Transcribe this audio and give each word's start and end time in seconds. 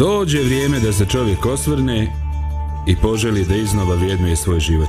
Dođe 0.00 0.42
vrijeme 0.42 0.80
da 0.80 0.92
se 0.92 1.06
čovjek 1.06 1.46
osvrne 1.46 2.12
i 2.88 2.96
poželi 2.96 3.44
da 3.44 3.54
iznova 3.54 3.94
vjednuje 3.94 4.36
svoj 4.36 4.60
život. 4.60 4.88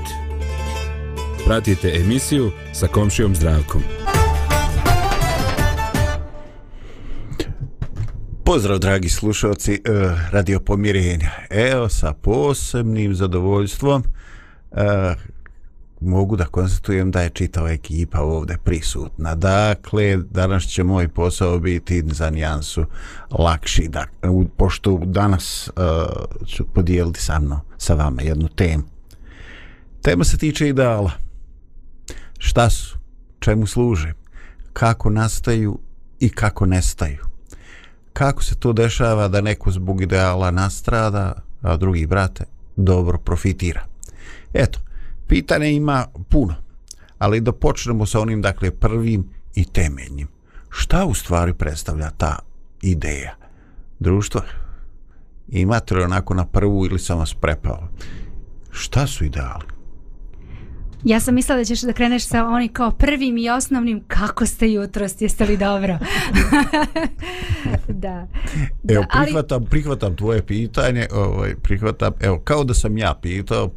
Pratite 1.46 1.92
emisiju 1.96 2.52
sa 2.74 2.88
komšijom 2.88 3.36
zdravkom. 3.36 3.82
Pozdrav 8.46 8.80
dragi 8.80 9.10
slušalci 9.10 9.74
eh, 9.74 9.80
Radio 10.32 10.60
Pomirenja. 10.60 11.32
Evo 11.50 11.90
sa 11.90 12.14
posebnim 12.14 13.16
zadovoljstvom 13.16 14.04
eh, 14.72 15.16
mogu 16.02 16.36
da 16.36 16.46
konstatujem 16.46 17.12
da 17.12 17.22
je 17.22 17.30
čitava 17.30 17.72
ekipa 17.72 18.22
ovdje 18.22 18.58
prisutna. 18.58 19.36
Dakle, 19.36 20.18
danas 20.18 20.64
će 20.64 20.84
moj 20.84 21.08
posao 21.08 21.60
biti 21.60 22.04
za 22.12 22.30
nijansu 22.30 22.86
lakši, 23.32 23.88
da, 23.88 24.06
pošto 24.58 25.00
danas 25.06 25.70
uh, 25.70 26.46
ću 26.48 26.66
podijeliti 26.66 27.22
sa 27.22 27.40
mnom, 27.40 27.60
sa 27.78 27.94
vama 27.94 28.22
jednu 28.22 28.48
temu. 28.48 28.84
Tema 30.02 30.24
se 30.24 30.38
tiče 30.38 30.70
ideala. 30.70 31.12
Šta 32.38 32.70
su? 32.70 32.98
Čemu 33.40 33.68
služe? 33.68 34.14
Kako 34.74 35.10
nastaju 35.10 35.80
i 36.20 36.30
kako 36.30 36.66
nestaju? 36.66 37.26
Kako 38.14 38.44
se 38.44 38.56
to 38.56 38.74
dešava 38.74 39.28
da 39.28 39.42
neko 39.42 39.72
zbog 39.72 40.02
ideala 40.02 40.52
nastrada, 40.52 41.34
a 41.62 41.78
drugi 41.78 42.06
brate 42.06 42.46
dobro 42.76 43.18
profitira? 43.18 43.86
Eto, 44.54 44.80
pitanje 45.32 45.74
ima 45.74 46.06
puno, 46.30 46.56
ali 47.18 47.42
da 47.42 47.52
počnemo 47.52 48.06
sa 48.06 48.20
onim, 48.20 48.42
dakle, 48.42 48.72
prvim 48.72 49.30
i 49.56 49.66
temeljnim. 49.66 50.28
Šta 50.70 51.06
u 51.06 51.14
stvari 51.14 51.54
predstavlja 51.54 52.10
ta 52.10 52.40
ideja? 52.82 53.36
Društvo, 54.00 54.42
imate 55.48 55.96
li 55.96 56.04
onako 56.04 56.34
na 56.34 56.46
prvu 56.46 56.86
ili 56.86 57.00
sam 57.00 57.20
vas 57.20 57.34
prepao? 57.34 57.88
Šta 58.72 59.08
su 59.08 59.26
ideali? 59.26 59.64
Ja 61.04 61.20
sam 61.20 61.36
mislila 61.36 61.58
da 61.58 61.66
ćeš 61.66 61.82
da 61.82 61.94
kreneš 61.94 62.28
sa 62.28 62.46
oni 62.46 62.68
kao 62.68 62.92
prvim 62.92 63.38
i 63.38 63.50
osnovnim 63.50 64.04
kako 64.08 64.46
ste 64.46 64.72
jutro, 64.72 65.08
jeste 65.20 65.46
li 65.46 65.58
dobro? 65.58 65.98
da. 68.04 68.28
Evo, 68.90 69.06
prihvatam, 69.24 69.62
ali... 69.62 69.70
prihvatam 69.70 70.16
tvoje 70.16 70.46
pitanje, 70.46 71.08
ovaj, 71.14 71.56
prihvatam, 71.56 72.14
evo, 72.20 72.40
kao 72.40 72.64
da 72.64 72.74
sam 72.74 72.98
ja 72.98 73.16
pitao, 73.22 73.72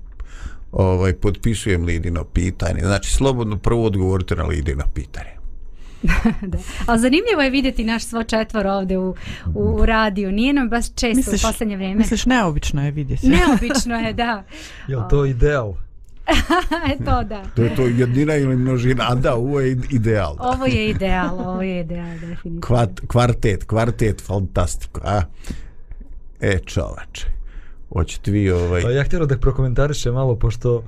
ovaj, 0.74 1.12
potpisujem 1.12 1.84
Lidino 1.84 2.24
pitanje. 2.24 2.80
Znači, 2.80 3.12
slobodno 3.12 3.56
prvo 3.56 3.84
odgovorite 3.84 4.36
na 4.36 4.44
Lidino 4.44 4.84
pitanje. 4.94 5.30
da. 6.52 6.58
Ali 6.86 7.00
zanimljivo 7.00 7.42
je 7.42 7.50
vidjeti 7.50 7.84
naš 7.84 8.04
svo 8.04 8.24
četvor 8.24 8.66
ovde 8.66 8.98
u, 8.98 9.14
u, 9.54 9.62
u 9.62 9.86
radiju. 9.86 10.32
Nije 10.32 10.52
nam 10.52 10.68
baš 10.68 10.84
često 10.94 11.16
misliš, 11.16 11.44
u 11.44 11.46
poslednje 11.46 11.76
vrijeme. 11.76 11.94
Misliš, 11.94 12.26
neobično 12.26 12.84
je 12.84 12.90
vidjeti. 12.90 13.28
Neobično 13.28 13.96
je, 13.96 14.12
da. 14.12 14.44
je 14.88 14.96
to 15.10 15.24
ideal? 15.24 15.74
e 16.92 17.04
to 17.04 17.24
da. 17.24 17.42
To 17.56 17.62
je 17.62 17.76
to 17.76 17.82
jedina 17.82 18.34
ili 18.36 18.56
množina, 18.56 19.04
a 19.08 19.14
da, 19.14 19.34
ovo 19.34 19.60
je 19.60 19.78
ideal. 19.90 20.36
Da. 20.36 20.42
Ovo 20.42 20.66
je 20.66 20.88
ideal, 20.90 21.38
ovo 21.40 21.62
je 21.62 21.80
ideal, 21.80 22.12
definitivno. 22.12 22.60
Kvart, 22.60 23.00
kvartet, 23.06 23.64
kvartet, 23.64 24.22
fantastiko, 24.26 25.00
a? 25.04 25.22
E, 26.40 26.58
čovače 26.58 27.43
hoćete 27.92 28.30
vi 28.30 28.50
ovaj... 28.50 28.82
Pa 28.82 28.90
ja 28.90 29.04
htjela 29.04 29.26
da 29.26 29.38
prokomentariše 29.38 30.10
malo, 30.10 30.36
pošto 30.36 30.82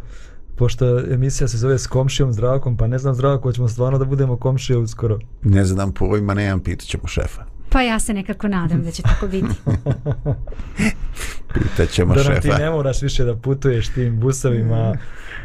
pošto 0.56 0.98
emisija 0.98 1.48
se 1.48 1.58
zove 1.58 1.78
s 1.78 1.86
komšijom 1.86 2.32
zdravkom, 2.32 2.76
pa 2.76 2.86
ne 2.86 2.98
znam 2.98 3.14
zdravko, 3.14 3.48
hoćemo 3.48 3.68
stvarno 3.68 3.98
da 3.98 4.04
budemo 4.04 4.36
komšije 4.36 4.76
uskoro. 4.76 5.18
Ne 5.42 5.64
znam, 5.64 5.92
po 5.92 6.04
ovima 6.04 6.34
nemam, 6.34 6.60
pitat 6.60 6.86
ćemo 6.86 7.06
šefa. 7.06 7.44
Pa 7.68 7.82
ja 7.82 7.98
se 7.98 8.14
nekako 8.14 8.48
nadam 8.48 8.82
da 8.82 8.90
će 8.90 9.02
tako 9.02 9.28
biti. 9.28 9.46
pitat 11.54 11.88
ćemo 11.88 12.14
da 12.14 12.22
šefa. 12.22 12.34
Da 12.34 12.40
ti 12.40 12.62
ne 12.62 12.70
moraš 12.70 13.02
više 13.02 13.24
da 13.24 13.36
putuješ 13.36 13.88
tim 13.88 14.20
busovima 14.20 14.96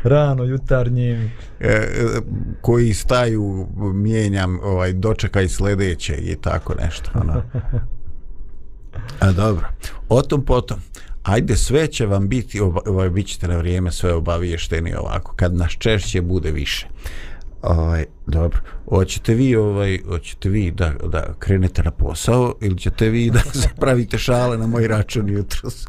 rano, 0.03 0.43
jutarnjim. 0.43 1.31
E, 1.59 1.67
e, 1.67 1.87
koji 2.61 2.93
staju, 2.93 3.67
mijenjam, 3.93 4.59
ovaj, 4.63 4.93
dočekaj 4.93 5.47
sljedeće 5.47 6.15
i 6.15 6.35
tako 6.35 6.75
nešto. 6.83 7.11
Ono. 7.13 7.41
A 9.19 9.31
dobro, 9.31 9.67
o 10.09 10.21
tom 10.21 10.45
potom 10.45 10.79
ajde 11.23 11.55
sve 11.55 11.87
će 11.87 12.05
vam 12.05 12.27
biti 12.27 12.59
ovaj 12.85 13.09
bit 13.09 13.27
ćete 13.27 13.47
na 13.47 13.57
vrijeme 13.57 13.91
sve 13.91 14.13
obaviješteni 14.13 14.93
ovako 14.95 15.33
kad 15.35 15.55
nas 15.55 15.71
češće 15.79 16.21
bude 16.21 16.51
više. 16.51 16.87
Ovaj 17.61 18.05
dobro. 18.27 18.59
Hoćete 18.89 19.33
vi 19.33 19.55
ovaj 19.55 19.99
hoćete 20.07 20.49
vi 20.49 20.71
da 20.71 20.93
da 21.03 21.33
krenete 21.39 21.83
na 21.83 21.91
posao 21.91 22.55
ili 22.61 22.77
ćete 22.77 23.09
vi 23.09 23.29
da 23.29 23.41
zapravite 23.69 24.17
šale 24.17 24.57
na 24.57 24.67
moj 24.67 24.87
račun 24.87 25.29
jutros? 25.29 25.85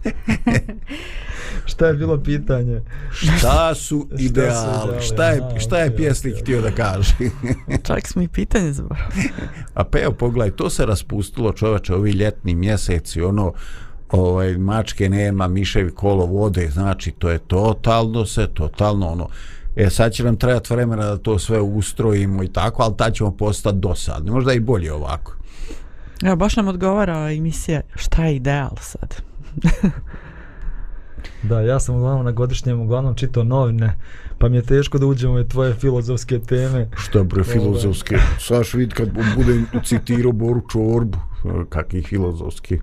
Šta 1.67 1.87
je 1.87 1.95
bilo 1.95 2.19
pitanje? 2.19 2.81
Šta 3.13 3.75
su 3.75 4.09
ideali? 4.19 5.03
šta 5.03 5.29
je 5.29 5.61
šta 5.61 5.79
je 5.79 5.97
pjesnik 5.97 6.35
htio 6.41 6.61
da 6.61 6.71
kaže? 6.71 7.15
Čak 7.87 8.09
smo 8.09 8.23
i 8.23 8.29
pitanje 8.29 8.73
zaboravili. 8.73 9.29
A 9.75 9.85
pa 9.85 9.99
evo 9.99 10.13
pogledaj 10.13 10.51
to 10.51 10.71
se 10.71 10.87
raspustilo 10.87 11.53
čoveče 11.53 11.95
ovi 11.95 12.11
ljetni 12.11 12.55
mjeseci 12.55 13.23
ono 13.23 13.53
ovaj 14.13 14.59
mačke 14.59 15.09
nema, 15.09 15.49
miševi 15.49 15.91
kolo 15.91 16.27
vode, 16.27 16.69
znači 16.71 17.11
to 17.11 17.31
je 17.31 17.39
totalno 17.39 18.27
se, 18.27 18.47
totalno 18.55 19.09
ono, 19.09 19.29
e 19.77 19.91
sad 19.91 20.13
će 20.13 20.25
nam 20.25 20.37
trebati 20.37 20.75
vremena 20.75 21.05
da 21.05 21.17
to 21.17 21.39
sve 21.39 21.61
ustrojimo 21.61 22.43
i 22.43 22.49
tako, 22.49 22.83
ali 22.83 22.97
tad 22.97 23.15
ćemo 23.15 23.31
postati 23.31 23.79
dosadni, 23.79 24.31
možda 24.31 24.53
i 24.53 24.61
bolje 24.61 24.93
ovako. 24.93 25.37
Evo, 26.25 26.37
baš 26.37 26.57
nam 26.57 26.69
odgovara 26.69 27.33
emisija 27.33 27.81
šta 27.95 28.25
je 28.25 28.37
ideal 28.37 28.77
sad. 28.81 29.23
da, 31.49 31.61
ja 31.61 31.81
sam 31.81 31.97
uglavnom 31.97 32.25
na 32.25 32.31
godišnjem 32.31 32.81
uglavnom 32.81 33.15
čitao 33.15 33.45
novine, 33.45 33.97
pa 34.39 34.49
mi 34.49 34.57
je 34.57 34.63
teško 34.63 34.99
da 34.99 35.07
uđemo 35.07 35.35
u 35.35 35.45
tvoje 35.45 35.75
filozofske 35.75 36.39
teme. 36.39 36.89
Što 36.97 37.25
bre 37.25 37.45
filozofske? 37.45 38.17
Saš 38.39 38.75
vid 38.75 38.93
kad 38.93 39.09
budem 39.37 39.67
citirao 39.85 40.33
Boru 40.33 40.63
Čorbu, 40.73 41.19
kakvi 41.69 42.03
filozofski 42.03 42.79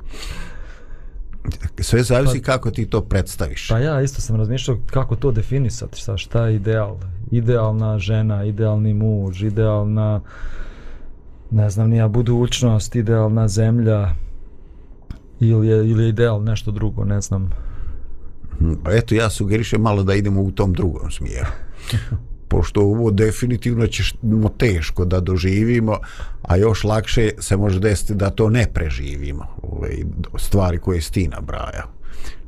sve 1.80 2.04
zavisi 2.04 2.42
pa, 2.42 2.46
kako 2.46 2.72
ti 2.72 2.86
to 2.86 3.02
predstaviš. 3.02 3.68
Pa 3.68 3.80
ja 3.80 4.02
isto 4.02 4.22
sam 4.22 4.36
razmišljao 4.36 4.78
kako 4.86 5.16
to 5.16 5.32
definisati, 5.32 6.00
šta, 6.00 6.18
šta 6.18 6.48
je 6.48 6.56
ideal. 6.56 6.98
Idealna 7.32 8.00
žena, 8.00 8.44
idealni 8.44 8.94
muž, 8.94 9.44
idealna 9.44 10.22
ne 11.52 11.70
znam 11.70 11.90
nija 11.90 12.08
budućnost, 12.08 12.96
idealna 12.96 13.48
zemlja 13.48 14.10
ili 15.40 15.68
je, 15.68 15.90
ili 15.90 16.04
je 16.04 16.10
ideal 16.10 16.44
nešto 16.44 16.72
drugo, 16.72 17.04
ne 17.06 17.22
znam. 17.22 17.50
Pa 18.84 18.92
eto, 18.92 19.16
ja 19.16 19.30
sugerišem 19.30 19.82
malo 19.82 20.04
da 20.04 20.14
idemo 20.14 20.42
u 20.42 20.52
tom 20.52 20.74
drugom 20.74 21.12
smjeru. 21.12 21.50
pošto 22.50 22.82
ovo 22.82 23.12
definitivno 23.12 23.88
će 23.88 24.04
teško 24.58 25.06
da 25.06 25.20
doživimo, 25.20 25.98
a 26.42 26.58
još 26.58 26.84
lakše 26.84 27.32
se 27.40 27.58
može 27.58 27.80
desiti 27.80 28.16
da 28.16 28.30
to 28.30 28.50
ne 28.50 28.66
preživimo, 28.74 29.46
ove 29.62 29.90
stvari 30.38 30.78
koje 30.78 31.02
si 31.02 31.12
ti 31.12 31.28
nabraja. 31.28 31.84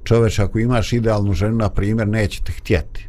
Čoveč, 0.04 0.40
ako 0.40 0.60
imaš 0.60 0.94
idealnu 0.94 1.34
ženu, 1.34 1.56
na 1.56 1.70
primjer, 1.70 2.08
neće 2.08 2.44
te 2.44 2.52
htjeti. 2.52 3.08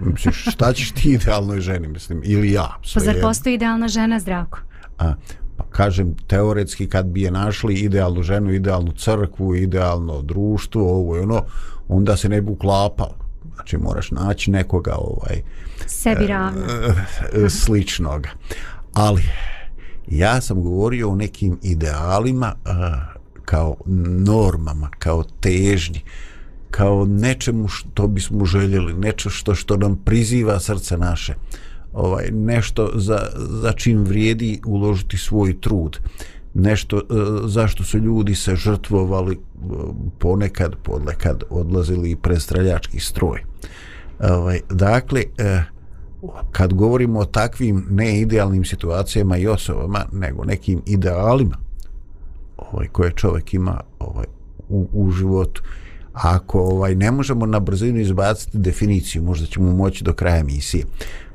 Misliš, 0.00 0.44
šta 0.52 0.72
ćeš 0.72 0.92
ti 0.92 1.12
idealnoj 1.12 1.60
ženi, 1.60 1.88
mislim, 1.88 2.20
ili 2.24 2.52
ja? 2.52 2.78
Pa 2.94 3.00
zar 3.00 3.16
postoji 3.22 3.54
idealna 3.54 3.88
žena, 3.88 4.20
zdravko? 4.20 4.58
A, 4.98 5.14
pa 5.56 5.64
kažem, 5.70 6.14
teoretski 6.26 6.86
kad 6.88 7.06
bi 7.06 7.22
je 7.22 7.30
našli 7.30 7.74
idealnu 7.74 8.22
ženu, 8.22 8.52
idealnu 8.52 8.92
crkvu, 8.92 9.54
idealno 9.54 10.22
društvo, 10.22 10.90
ovo 10.90 11.16
i 11.16 11.20
ono, 11.20 11.44
onda 11.88 12.16
se 12.16 12.28
ne 12.28 12.40
bi 12.40 12.50
uklapalo 12.50 13.23
znači 13.64 13.78
moraš 13.78 14.10
naći 14.10 14.50
nekoga 14.50 14.94
ovaj 14.98 15.42
sebi 15.86 16.26
ravno. 16.26 16.60
e, 17.44 17.50
sličnog 17.50 18.26
ali 18.92 19.22
ja 20.08 20.40
sam 20.40 20.62
govorio 20.62 21.10
o 21.10 21.16
nekim 21.16 21.58
idealima 21.62 22.54
e, 22.64 22.70
kao 23.44 23.76
normama 24.26 24.88
kao 24.98 25.24
težnji 25.40 26.00
kao 26.70 27.06
nečemu 27.06 27.68
što 27.68 28.06
bismo 28.06 28.44
željeli 28.44 28.94
nešto 28.94 29.30
što 29.30 29.54
što 29.54 29.76
nam 29.76 29.96
priziva 29.96 30.60
srce 30.60 30.96
naše. 30.96 31.34
Ovaj 31.92 32.30
nešto 32.30 32.90
za, 32.94 33.18
za 33.62 33.72
čim 33.72 34.04
vrijedi 34.04 34.60
uložiti 34.66 35.18
svoj 35.18 35.60
trud 35.60 35.98
nešto 36.54 36.96
uh, 36.96 37.02
zašto 37.44 37.84
su 37.84 37.98
ljudi 37.98 38.34
se 38.34 38.56
žrtvovali 38.56 39.38
uh, 39.38 39.94
ponekad 40.18 40.76
podlekad 40.82 41.42
odlazili 41.50 42.10
i 42.10 42.16
prestreljački 42.16 43.00
stroj. 43.00 43.40
Ovaj, 44.20 44.60
dakle 44.70 45.22
uh, 45.28 45.74
kad 46.52 46.74
govorimo 46.74 47.20
o 47.20 47.24
takvim 47.24 47.86
neidealnim 47.90 48.64
situacijama 48.64 49.36
i 49.36 49.46
osobama 49.46 50.04
nego 50.12 50.44
nekim 50.44 50.82
idealima 50.86 51.56
ovaj, 52.56 52.88
koje 52.88 53.12
čovjek 53.12 53.54
ima 53.54 53.80
ovaj, 53.98 54.26
u, 54.68 54.88
u 54.92 55.10
životu 55.10 55.62
ako 56.12 56.60
ovaj 56.60 56.94
ne 56.94 57.10
možemo 57.10 57.46
na 57.46 57.60
brzinu 57.60 58.00
izbaciti 58.00 58.58
definiciju 58.58 59.22
možda 59.22 59.46
ćemo 59.46 59.72
moći 59.72 60.04
do 60.04 60.12
kraja 60.12 60.36
emisije. 60.36 60.84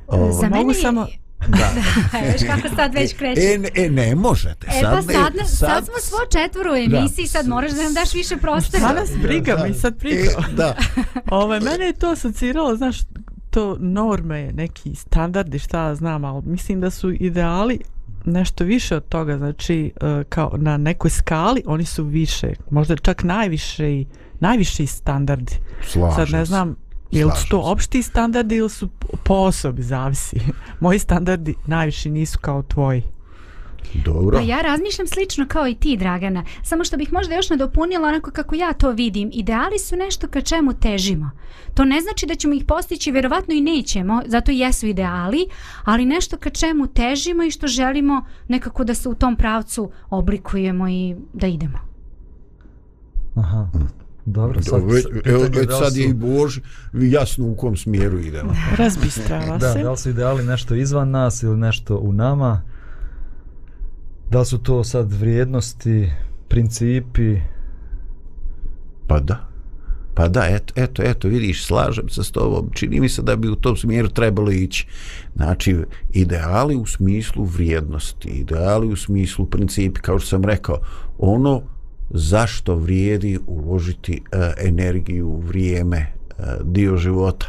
Ovaj, 0.06 0.32
za 0.32 0.42
mene 0.42 0.56
mogu 0.56 0.74
samo 0.74 1.06
Da. 1.48 1.68
Viš 2.32 2.42
kako 2.46 2.74
sad 2.76 2.94
već 2.94 3.14
kreće. 3.14 3.40
E, 3.40 3.58
e, 3.76 3.90
ne 3.90 4.14
možete. 4.14 4.66
E 4.68 4.82
pa 4.82 4.96
ne- 4.96 5.02
sad, 5.04 5.34
ne- 5.34 5.44
sad 5.46 5.84
smo 5.84 5.94
svo 6.00 6.18
četvoro 6.32 6.72
u 6.72 6.76
emisiji, 6.76 7.26
sad 7.26 7.48
moraš 7.48 7.70
da 7.70 7.82
nam 7.82 7.94
daš 7.94 8.14
više 8.14 8.36
prostora. 8.36 8.80
Sad 8.80 8.96
nas 8.96 9.10
briga, 9.22 9.54
Da. 9.54 9.64
mi 9.64 9.74
sad 9.74 9.98
pričamo. 9.98 10.46
E, 10.50 10.54
da. 10.54 10.76
Ove, 11.32 11.60
mene 11.60 11.84
je 11.84 11.92
to 11.92 12.08
asociralo, 12.08 12.76
znaš, 12.76 12.96
to 13.50 13.76
norme, 13.80 14.50
neki 14.52 14.94
standardi, 14.94 15.58
šta 15.58 15.80
ja 15.80 15.94
znam, 15.94 16.24
ali 16.24 16.42
mislim 16.44 16.80
da 16.80 16.90
su 16.90 17.10
ideali 17.10 17.78
nešto 18.24 18.64
više 18.64 18.96
od 18.96 19.08
toga, 19.08 19.38
znači 19.38 19.92
e, 19.96 20.24
kao 20.24 20.52
na 20.56 20.76
nekoj 20.76 21.10
skali 21.10 21.62
oni 21.66 21.84
su 21.84 22.04
više, 22.04 22.48
možda 22.70 22.96
čak 22.96 23.24
najviše 23.24 23.90
i 23.90 24.06
najviši 24.40 24.86
standardi. 24.86 25.52
Slažem 25.82 26.16
Sad 26.16 26.30
ne 26.30 26.38
se. 26.38 26.44
znam, 26.44 26.76
je 27.10 27.26
li 27.26 27.32
su 27.36 27.48
to 27.48 27.60
opšti 27.60 28.02
standardi 28.02 28.56
ili 28.56 28.70
su 28.70 28.88
po 29.24 29.34
osobi, 29.34 29.82
zavisi. 29.82 30.40
Moji 30.80 30.98
standardi 30.98 31.54
najviši 31.66 32.10
nisu 32.10 32.38
kao 32.38 32.62
tvoji. 32.62 33.02
Dobro. 34.04 34.38
Pa 34.38 34.44
ja 34.44 34.60
razmišljam 34.60 35.06
slično 35.06 35.46
kao 35.48 35.68
i 35.68 35.74
ti, 35.74 35.96
Dragana. 35.96 36.44
Samo 36.62 36.84
što 36.84 36.96
bih 36.96 37.12
možda 37.12 37.34
još 37.34 37.50
nadopunila 37.50 38.08
onako 38.08 38.30
kako 38.30 38.54
ja 38.54 38.72
to 38.72 38.90
vidim. 38.90 39.30
Ideali 39.32 39.78
su 39.78 39.96
nešto 39.96 40.28
ka 40.28 40.40
čemu 40.40 40.72
težimo. 40.72 41.30
To 41.74 41.84
ne 41.84 42.00
znači 42.00 42.26
da 42.26 42.34
ćemo 42.34 42.54
ih 42.54 42.64
postići, 42.64 43.12
vjerovatno 43.12 43.54
i 43.54 43.60
nećemo, 43.60 44.22
zato 44.26 44.52
i 44.52 44.58
jesu 44.58 44.86
ideali, 44.86 45.46
ali 45.84 46.06
nešto 46.06 46.36
ka 46.36 46.50
čemu 46.50 46.86
težimo 46.86 47.42
i 47.42 47.50
što 47.50 47.66
želimo 47.66 48.24
nekako 48.48 48.84
da 48.84 48.94
se 48.94 49.08
u 49.08 49.14
tom 49.14 49.36
pravcu 49.36 49.90
oblikujemo 50.10 50.88
i 50.88 51.16
da 51.32 51.46
idemo. 51.46 51.78
Aha. 53.36 53.68
Dobro, 54.24 54.62
sad, 54.62 54.82
već, 54.90 55.06
pitanje 55.12 55.34
evo, 55.34 55.42
već 55.42 55.68
da 55.68 55.76
sad 55.76 55.96
je 55.96 56.04
i 56.04 56.14
Bož 56.14 56.58
jasno 56.92 57.46
u 57.46 57.54
kom 57.54 57.76
smjeru 57.76 58.18
idemo. 58.18 58.54
Razbistrava 58.78 59.58
Da, 59.58 59.72
se. 59.72 59.82
da 59.82 59.90
li 59.90 59.96
su 59.96 60.10
ideali 60.10 60.44
nešto 60.44 60.74
izvan 60.74 61.10
nas 61.10 61.42
ili 61.42 61.56
nešto 61.56 61.96
u 61.96 62.12
nama? 62.12 62.62
Da 64.30 64.38
li 64.38 64.46
su 64.46 64.58
to 64.58 64.84
sad 64.84 65.12
vrijednosti, 65.12 66.10
principi? 66.48 67.36
Pa 69.06 69.20
da. 69.20 69.50
Pa 70.14 70.28
da, 70.28 70.46
eto, 70.46 70.74
eto, 70.76 71.02
eto, 71.02 71.28
vidiš, 71.28 71.66
slažem 71.66 72.08
se 72.08 72.24
s 72.24 72.30
tobom. 72.30 72.70
Čini 72.72 73.00
mi 73.00 73.08
se 73.08 73.22
da 73.22 73.36
bi 73.36 73.48
u 73.48 73.56
tom 73.56 73.76
smjeru 73.76 74.08
trebalo 74.08 74.50
ići. 74.50 74.86
Znači, 75.36 75.76
ideali 76.12 76.76
u 76.76 76.86
smislu 76.86 77.44
vrijednosti, 77.44 78.28
ideali 78.28 78.86
u 78.86 78.96
smislu 78.96 79.46
principi, 79.46 80.00
kao 80.00 80.18
što 80.18 80.28
sam 80.28 80.44
rekao, 80.44 80.78
ono 81.18 81.62
zašto 82.10 82.74
vrijedi 82.74 83.38
uložiti 83.46 84.22
e, 84.32 84.52
energiju, 84.58 85.36
vrijeme, 85.36 85.98
e, 85.98 86.12
dio 86.64 86.96
života. 86.96 87.46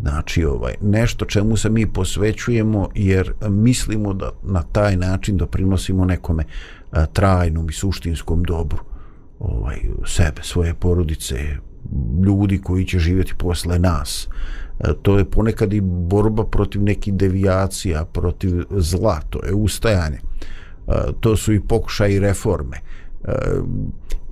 Znači, 0.00 0.44
ovaj, 0.44 0.74
nešto 0.80 1.24
čemu 1.24 1.56
se 1.56 1.70
mi 1.70 1.92
posvećujemo 1.92 2.88
jer 2.94 3.32
mislimo 3.48 4.14
da 4.14 4.30
na 4.42 4.62
taj 4.62 4.96
način 4.96 5.36
doprinosimo 5.36 6.04
nekome 6.04 6.44
e, 6.92 7.06
trajnom 7.12 7.70
i 7.70 7.72
suštinskom 7.72 8.42
dobru 8.42 8.78
ovaj 9.38 9.76
sebe, 10.06 10.42
svoje 10.42 10.74
porodice, 10.74 11.36
ljudi 12.24 12.58
koji 12.58 12.84
će 12.84 12.98
živjeti 12.98 13.34
posle 13.38 13.78
nas. 13.78 14.28
E, 14.80 14.92
To 15.02 15.18
je 15.18 15.24
ponekad 15.24 15.72
i 15.72 15.80
borba 15.80 16.44
protiv 16.44 16.82
nekih 16.82 17.14
devijacija, 17.14 18.04
protiv 18.04 18.62
zla, 18.70 19.20
to 19.30 19.44
je 19.46 19.54
ustajanje. 19.54 20.18
E, 20.88 20.92
To 21.20 21.36
su 21.36 21.52
i 21.52 21.60
pokušaj 21.60 22.18
reforme. 22.18 22.76
E, 22.76 22.98
Eh, 23.28 23.60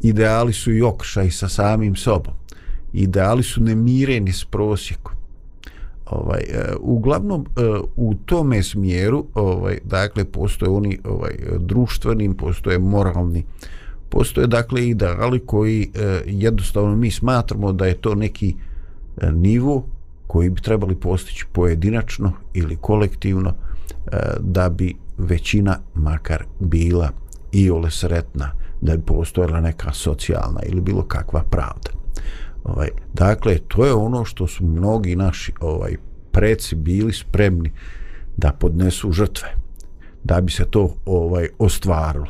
ideali 0.02 0.52
su 0.52 0.72
i 0.72 0.82
okšaj 0.82 1.30
sa 1.30 1.48
samim 1.48 1.96
sobom. 1.96 2.34
Ideali 2.92 3.42
su 3.42 3.62
nemireni 3.62 4.32
s 4.32 4.44
prosjekom. 4.44 5.12
Ovaj 6.06 6.40
eh, 6.40 6.74
uglavnom 6.80 7.46
eh, 7.46 7.62
u 7.96 8.14
tome 8.14 8.62
smjeru 8.62 9.26
ovaj 9.34 9.78
dakle 9.84 10.24
postoje 10.24 10.70
oni 10.70 10.98
ovaj 11.04 11.34
društveni 11.58 12.36
postoje 12.36 12.78
moralni. 12.78 13.44
Postoje 14.08 14.46
dakle 14.46 14.88
ideali 14.88 15.38
koji 15.46 15.90
jednostavno 16.26 16.96
mi 16.96 17.10
smatramo 17.10 17.72
da 17.72 17.86
je 17.86 18.00
to 18.00 18.14
neki 18.14 18.54
nivo 19.32 19.86
koji 20.26 20.50
bi 20.50 20.60
trebali 20.60 20.94
postići 20.94 21.46
pojedinačno 21.52 22.32
ili 22.54 22.76
kolektivno 22.76 23.54
da 24.40 24.68
bi 24.68 24.94
većina 25.18 25.78
makar 25.94 26.44
bila 26.60 27.10
i 27.52 27.70
ole 27.70 27.90
sretna 27.90 28.65
da 28.80 28.96
bi 28.96 29.02
postojala 29.02 29.60
neka 29.60 29.92
socijalna 29.92 30.60
ili 30.66 30.80
bilo 30.80 31.02
kakva 31.02 31.42
pravda. 31.50 31.90
Ovaj 32.64 32.88
dakle 33.14 33.58
to 33.58 33.86
je 33.86 33.92
ono 33.92 34.24
što 34.24 34.46
su 34.46 34.64
mnogi 34.64 35.16
naši 35.16 35.52
ovaj 35.60 35.96
preci 36.32 36.74
bili 36.74 37.12
spremni 37.12 37.72
da 38.36 38.52
podnesu 38.52 39.12
žrtve 39.12 39.48
da 40.24 40.40
bi 40.40 40.52
se 40.52 40.64
to 40.70 40.94
ovaj 41.06 41.48
ostvarilo. 41.58 42.26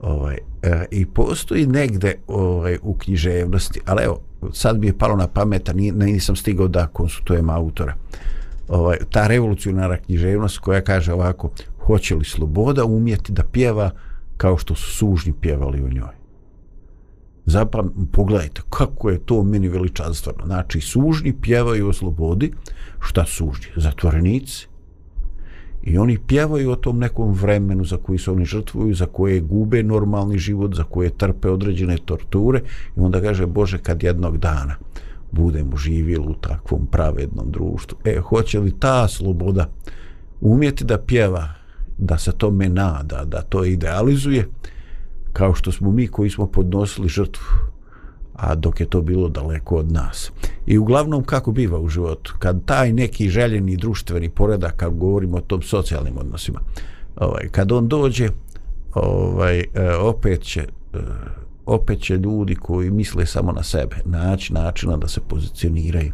Ovaj 0.00 0.38
e, 0.62 0.84
i 0.90 1.06
postoji 1.06 1.66
negde 1.66 2.14
ovaj 2.26 2.78
u 2.82 2.94
književnosti 2.94 3.80
ali 3.86 4.02
evo 4.04 4.20
sad 4.52 4.78
mi 4.78 4.86
je 4.86 4.98
palo 4.98 5.16
na 5.16 5.26
pamet 5.26 5.68
a 5.68 5.72
nije, 5.72 5.92
nisam 5.92 6.36
stigao 6.36 6.68
da 6.68 6.86
konsultujem 6.86 7.50
autora. 7.50 7.94
Ovaj 8.68 8.96
ta 9.10 9.26
revolucionarna 9.26 9.96
književnost 9.96 10.58
koja 10.58 10.80
kaže 10.80 11.12
ovako 11.12 11.50
hoće 11.86 12.14
li 12.14 12.24
sloboda 12.24 12.84
umjeti 12.84 13.32
da 13.32 13.42
pjeva 13.42 13.90
kao 14.42 14.58
što 14.58 14.74
su 14.74 14.96
sužnji 14.96 15.32
pjevali 15.40 15.82
u 15.82 15.88
njoj 15.88 16.22
zapam, 17.46 18.08
pogledajte 18.12 18.62
kako 18.70 19.10
je 19.10 19.18
to 19.18 19.42
meni 19.42 19.68
veličanstveno. 19.68 20.46
Znači, 20.46 20.80
sužnji 20.80 21.32
pjevaju 21.40 21.88
o 21.88 21.92
slobodi, 21.92 22.52
šta 23.00 23.24
sužnji? 23.26 23.66
Zatvorenici. 23.76 24.68
I 25.82 25.98
oni 25.98 26.18
pjevaju 26.18 26.70
o 26.70 26.76
tom 26.76 26.98
nekom 26.98 27.32
vremenu 27.32 27.84
za 27.84 27.96
koji 27.96 28.18
se 28.18 28.30
oni 28.30 28.44
žrtvuju, 28.44 28.94
za 28.94 29.06
koje 29.06 29.40
gube 29.40 29.82
normalni 29.82 30.38
život, 30.38 30.74
za 30.74 30.84
koje 30.84 31.10
trpe 31.10 31.48
određene 31.50 31.96
torture 32.04 32.60
i 32.96 33.00
onda 33.00 33.20
kaže, 33.20 33.46
Bože, 33.46 33.78
kad 33.78 34.02
jednog 34.02 34.38
dana 34.38 34.74
budemo 35.32 35.76
živjeli 35.76 36.26
u 36.26 36.34
takvom 36.34 36.86
pravednom 36.86 37.50
društvu, 37.50 37.98
e, 38.04 38.20
hoće 38.20 38.60
li 38.60 38.78
ta 38.78 39.08
sloboda 39.08 39.68
umjeti 40.40 40.84
da 40.84 40.98
pjeva, 40.98 41.48
da 41.98 42.18
se 42.18 42.32
tome 42.32 42.68
nada, 42.68 43.24
da 43.24 43.42
to 43.42 43.64
idealizuje, 43.64 44.48
kao 45.32 45.54
što 45.54 45.72
smo 45.72 45.90
mi 45.90 46.08
koji 46.08 46.30
smo 46.30 46.46
podnosili 46.46 47.08
žrtvu 47.08 47.72
a 48.34 48.54
dok 48.54 48.80
je 48.80 48.86
to 48.86 49.02
bilo 49.02 49.28
daleko 49.28 49.76
od 49.76 49.92
nas. 49.92 50.32
I 50.66 50.78
uglavnom 50.78 51.24
kako 51.24 51.52
biva 51.52 51.78
u 51.78 51.88
životu, 51.88 52.34
kad 52.38 52.64
taj 52.64 52.92
neki 52.92 53.28
željeni 53.28 53.76
društveni 53.76 54.28
poredak, 54.28 54.76
kad 54.76 54.94
govorimo 54.94 55.36
o 55.36 55.40
tom 55.40 55.62
socijalnim 55.62 56.18
odnosima, 56.18 56.60
ovaj, 57.16 57.48
kad 57.48 57.72
on 57.72 57.88
dođe, 57.88 58.28
ovaj, 58.94 59.60
e, 59.60 59.94
opet 59.94 60.42
će 60.42 60.60
e, 60.60 60.98
opet 61.66 62.00
će 62.00 62.16
ljudi 62.16 62.54
koji 62.54 62.90
misle 62.90 63.26
samo 63.26 63.52
na 63.52 63.62
sebe 63.62 63.96
naći 64.04 64.52
načina 64.52 64.96
da 64.96 65.08
se 65.08 65.20
pozicioniraju. 65.20 66.12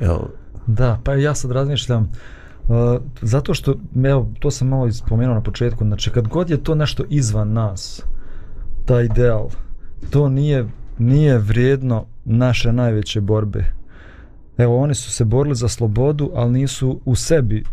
Evo, 0.00 0.28
Da, 0.66 1.00
pa 1.04 1.14
ja 1.14 1.34
sad 1.34 1.50
razmišljam 1.50 2.02
uh, 2.02 2.08
Uh, 2.68 3.00
zato 3.22 3.54
što, 3.54 3.74
evo, 4.04 4.30
to 4.38 4.50
sam 4.50 4.68
malo 4.68 4.86
ispomenuo 4.86 5.34
na 5.34 5.40
početku, 5.40 5.84
znači 5.84 6.10
kad 6.10 6.28
god 6.28 6.50
je 6.50 6.64
to 6.64 6.74
nešto 6.74 7.04
izvan 7.08 7.52
nas, 7.52 8.02
taj 8.84 9.04
ideal, 9.04 9.48
to 10.10 10.28
nije, 10.28 10.66
nije 10.98 11.38
vrijedno 11.38 12.04
naše 12.24 12.72
najveće 12.72 13.20
borbe. 13.20 13.64
Evo, 14.58 14.78
oni 14.78 14.94
su 14.94 15.10
se 15.10 15.24
borili 15.24 15.54
za 15.54 15.68
slobodu, 15.68 16.30
ali 16.34 16.52
nisu 16.52 17.00
u 17.04 17.14
sebi 17.14 17.64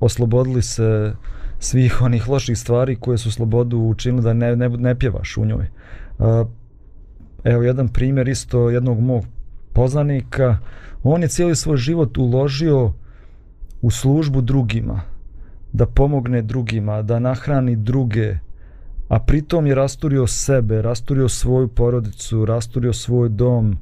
oslobodili 0.00 0.62
se 0.62 1.14
svih 1.58 2.02
onih 2.02 2.28
loših 2.28 2.58
stvari 2.58 2.96
koje 2.96 3.18
su 3.18 3.32
slobodu 3.32 3.78
učinili 3.78 4.22
da 4.22 4.32
ne, 4.32 4.56
ne, 4.56 4.68
ne 4.68 4.94
pjevaš 4.94 5.36
u 5.36 5.44
njoj. 5.44 5.66
Uh, 6.18 6.26
evo 7.44 7.62
jedan 7.62 7.88
primjer 7.88 8.28
isto 8.28 8.70
jednog 8.70 9.00
mog 9.00 9.24
poznanika, 9.72 10.58
on 11.02 11.22
je 11.22 11.28
cijeli 11.28 11.56
svoj 11.56 11.76
život 11.76 12.18
uložio 12.18 12.92
u 13.82 13.90
službu 13.90 14.40
drugima, 14.40 15.00
da 15.72 15.86
pomogne 15.86 16.42
drugima, 16.42 17.02
da 17.02 17.18
nahrani 17.18 17.76
druge, 17.76 18.36
a 19.08 19.20
pritom 19.20 19.66
je 19.66 19.74
rasturio 19.74 20.26
sebe, 20.26 20.82
rasturio 20.82 21.28
svoju 21.28 21.68
porodicu, 21.68 22.44
rasturio 22.44 22.92
svoj 22.92 23.28
dom. 23.28 23.76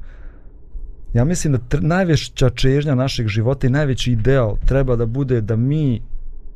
Ja 1.15 1.25
mislim 1.25 1.53
da 1.53 1.81
najveća 1.81 2.51
čežnja 2.51 2.95
našeg 2.95 3.29
života 3.29 3.67
i 3.67 3.71
najveći 3.71 4.13
ideal 4.13 4.57
treba 4.67 4.97
da 4.97 5.07
bude 5.07 5.41
da 5.41 5.57
mi 5.57 6.01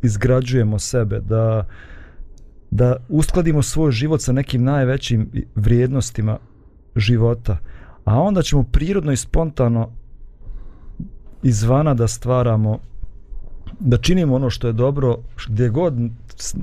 izgrađujemo 0.02 0.78
sebe, 0.78 1.20
da, 1.20 1.66
da 2.70 2.96
uskladimo 3.08 3.62
svoj 3.62 3.92
život 3.92 4.20
sa 4.20 4.32
nekim 4.32 4.64
najvećim 4.64 5.30
vrijednostima 5.54 6.38
života, 6.96 7.56
a 8.04 8.20
onda 8.20 8.42
ćemo 8.42 8.62
prirodno 8.62 9.12
i 9.12 9.16
spontano 9.16 9.90
izvana 11.42 11.94
da 11.94 12.08
stvaramo 12.08 12.78
da 13.80 13.96
činimo 13.96 14.34
ono 14.34 14.50
što 14.50 14.66
je 14.66 14.72
dobro 14.72 15.16
gdje 15.48 15.68
god 15.68 15.94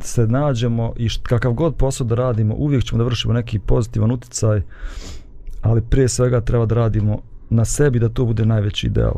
se 0.02 0.28
nađemo 0.28 0.94
i 0.98 1.10
št, 1.10 1.28
kakav 1.28 1.54
god 1.54 1.76
posao 1.76 2.08
da 2.08 2.16
radimo 2.16 2.56
uvijek 2.56 2.84
ćemo 2.84 2.98
da 2.98 3.04
vršimo 3.04 3.34
neki 3.34 3.60
pozitivan 3.60 4.12
uticaj 4.12 4.62
ali 5.62 5.82
prije 5.82 6.10
svega 6.10 6.42
treba 6.42 6.66
da 6.66 6.76
radimo 6.76 7.20
na 7.50 7.66
sebi 7.66 8.00
da 8.00 8.10
to 8.10 8.26
bude 8.26 8.46
najveći 8.46 8.88
ideal. 8.88 9.16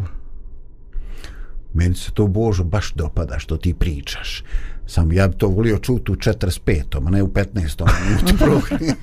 Meni 1.73 1.95
se 1.95 2.11
to 2.11 2.27
Božo 2.27 2.63
baš 2.63 2.93
dopada 2.93 3.39
što 3.39 3.57
ti 3.57 3.73
pričaš. 3.73 4.43
Samo 4.87 5.13
ja 5.13 5.27
bi 5.27 5.37
to 5.37 5.47
volio 5.47 5.77
čuti 5.77 6.11
u 6.11 6.15
45. 6.15 6.73
a 6.97 7.11
ne 7.11 7.23
u 7.23 7.27
15. 7.27 7.53
minutu 7.99 8.37
programa. 8.37 8.93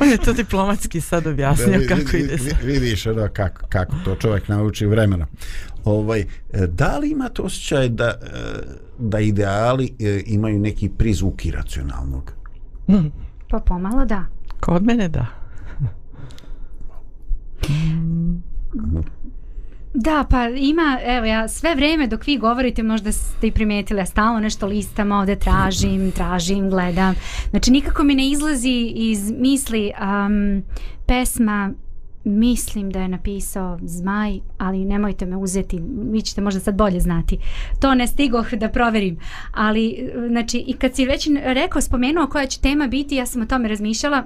On 0.00 0.08
je 0.08 0.16
to 0.16 0.32
diplomatski 0.32 1.00
sad 1.00 1.26
objasnio 1.26 1.78
Da, 1.78 1.86
kako 1.86 2.00
vi- 2.06 2.18
ide 2.18 2.32
vi- 2.34 2.38
se. 2.40 2.56
Vidiš 2.62 3.06
ono 3.06 3.28
kako, 3.28 3.66
kako 3.68 3.94
to 4.04 4.16
čovjek 4.16 4.48
nauči 4.48 4.86
vremenom. 4.86 5.28
Ovaj, 5.84 6.20
e, 6.20 6.26
da 6.66 6.98
li 6.98 7.10
imate 7.10 7.42
osjećaj 7.42 7.88
da, 7.88 8.04
e, 8.06 8.14
da 8.98 9.20
ideali 9.20 9.94
e, 10.00 10.22
imaju 10.26 10.58
neki 10.58 10.88
prizvuk 10.88 11.44
iracionalnog? 11.46 12.32
Pa 13.48 13.58
pomalo 13.58 14.04
da. 14.04 14.24
Kod 14.60 14.82
mene 14.82 15.08
da. 15.08 15.26
Da, 19.94 20.24
pa 20.30 20.48
ima, 20.48 20.98
evo 21.04 21.26
ja 21.26 21.48
sve 21.48 21.74
vrijeme 21.74 22.06
dok 22.06 22.26
vi 22.26 22.38
govorite 22.38 22.82
možda 22.82 23.12
ste 23.12 23.46
i 23.46 23.52
primetili, 23.52 24.00
ja 24.00 24.06
stalno 24.06 24.40
nešto 24.40 24.66
listam 24.66 25.12
ovde, 25.12 25.36
tražim, 25.36 26.12
tražim, 26.12 26.70
gledam. 26.70 27.14
Znači 27.50 27.70
nikako 27.70 28.02
mi 28.02 28.14
ne 28.14 28.30
izlazi 28.30 28.92
iz 28.94 29.30
misli 29.30 29.92
um, 30.00 30.62
pesma 31.06 31.72
mislim 32.24 32.90
da 32.90 33.00
je 33.00 33.08
napisao 33.08 33.78
Zmaj, 33.82 34.40
ali 34.58 34.84
nemojte 34.84 35.26
me 35.26 35.36
uzeti, 35.36 35.80
vi 36.10 36.22
ćete 36.22 36.40
možda 36.40 36.60
sad 36.60 36.74
bolje 36.74 37.00
znati. 37.00 37.38
To 37.80 37.94
ne 37.94 38.06
stigoh 38.06 38.52
da 38.52 38.68
proverim, 38.68 39.18
ali 39.52 40.12
znači 40.28 40.64
i 40.66 40.72
kad 40.72 40.94
si 40.94 41.06
već 41.06 41.28
rekao, 41.44 41.80
spomenuo 41.80 42.26
koja 42.26 42.46
će 42.46 42.60
tema 42.60 42.86
biti, 42.86 43.16
ja 43.16 43.26
sam 43.26 43.42
o 43.42 43.46
tome 43.46 43.68
razmišljala, 43.68 44.22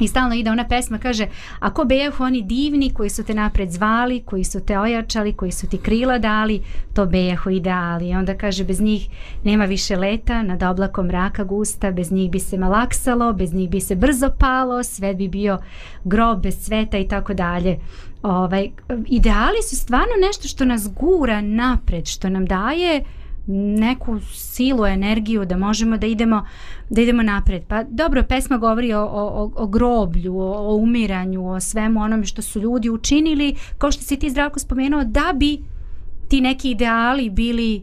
I 0.00 0.08
stalno 0.08 0.34
ide 0.34 0.50
ona 0.50 0.68
pesma, 0.68 0.98
kaže, 0.98 1.26
ako 1.58 1.84
bejahu 1.84 2.24
oni 2.24 2.42
divni 2.42 2.90
koji 2.94 3.10
su 3.10 3.24
te 3.24 3.34
napred 3.34 3.70
zvali, 3.70 4.22
koji 4.22 4.44
su 4.44 4.60
te 4.60 4.78
ojačali, 4.78 5.32
koji 5.32 5.52
su 5.52 5.68
ti 5.68 5.78
krila 5.78 6.18
dali, 6.18 6.62
to 6.94 7.06
bejahu 7.06 7.50
ideali. 7.50 8.08
I 8.08 8.14
onda 8.14 8.34
kaže, 8.34 8.64
bez 8.64 8.80
njih 8.80 9.08
nema 9.44 9.64
više 9.64 9.96
leta, 9.96 10.42
nad 10.42 10.62
oblakom 10.62 11.06
mraka 11.06 11.44
gusta, 11.44 11.90
bez 11.90 12.12
njih 12.12 12.30
bi 12.30 12.38
se 12.38 12.58
malaksalo, 12.58 13.32
bez 13.32 13.54
njih 13.54 13.70
bi 13.70 13.80
se 13.80 13.94
brzo 13.94 14.30
palo, 14.38 14.82
svet 14.82 15.16
bi 15.16 15.28
bio 15.28 15.58
grob 16.04 16.42
bez 16.42 16.64
sveta 16.64 16.98
i 16.98 17.08
tako 17.08 17.34
dalje. 17.34 17.78
Ovaj, 18.22 18.70
ideali 19.06 19.62
su 19.70 19.76
stvarno 19.76 20.14
nešto 20.26 20.48
što 20.48 20.64
nas 20.64 20.88
gura 20.94 21.40
napred, 21.40 22.06
što 22.06 22.28
nam 22.28 22.46
daje 22.46 23.04
neku 23.78 24.20
silu, 24.32 24.86
energiju 24.86 25.44
da 25.44 25.56
možemo 25.56 25.96
da 25.96 26.06
idemo 26.06 26.46
da 26.90 27.00
idemo 27.00 27.22
napred. 27.22 27.62
Pa 27.68 27.82
dobro, 27.82 28.22
pesma 28.22 28.58
govori 28.58 28.92
o, 28.92 29.02
o, 29.02 29.50
o 29.56 29.66
groblju, 29.66 30.38
o, 30.38 30.52
o 30.52 30.76
umiranju, 30.76 31.50
o 31.50 31.60
svemu 31.60 32.00
onome 32.00 32.24
što 32.24 32.42
su 32.42 32.60
ljudi 32.60 32.90
učinili, 32.90 33.56
kao 33.78 33.92
što 33.92 34.02
si 34.02 34.16
ti 34.16 34.30
zdravko 34.30 34.58
spomenuo, 34.58 35.04
da 35.04 35.32
bi 35.36 35.58
ti 36.28 36.40
neki 36.40 36.70
ideali 36.70 37.30
bili 37.30 37.82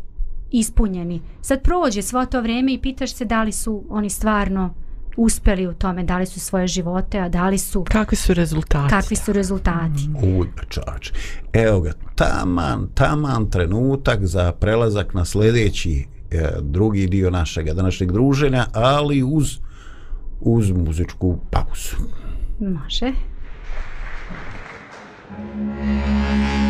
ispunjeni. 0.51 1.21
Sad 1.41 1.61
prođe 1.61 2.01
svo 2.01 2.25
to 2.25 2.41
vreme 2.41 2.73
i 2.73 2.81
pitaš 2.81 3.13
se 3.13 3.25
da 3.25 3.43
li 3.43 3.51
su 3.51 3.83
oni 3.89 4.09
stvarno 4.09 4.73
uspeli 5.17 5.67
u 5.67 5.73
tome, 5.73 6.03
da 6.03 6.17
li 6.17 6.25
su 6.25 6.39
svoje 6.39 6.67
živote, 6.67 7.19
a 7.19 7.29
da 7.29 7.47
li 7.49 7.57
su 7.57 7.83
Kakvi 7.83 8.17
su 8.17 8.33
rezultati? 8.33 8.89
kakvi 8.89 9.15
su 9.15 9.33
rezultati. 9.33 10.09
Udba 10.39 10.63
čač. 10.69 11.11
Evo 11.53 11.81
ga, 11.81 11.91
taman, 12.15 12.87
taman 12.93 13.49
trenutak 13.49 14.25
za 14.25 14.51
prelazak 14.51 15.13
na 15.13 15.25
sljedeći 15.25 16.05
e, 16.31 16.47
drugi 16.61 17.07
dio 17.07 17.29
našeg 17.29 17.65
današnjeg 17.65 18.11
druženja, 18.11 18.65
ali 18.73 19.23
uz 19.23 19.59
uz 20.39 20.71
muzičku 20.71 21.37
pauzu. 21.51 21.95
Može. 22.59 23.11
Rasti, 25.29 26.66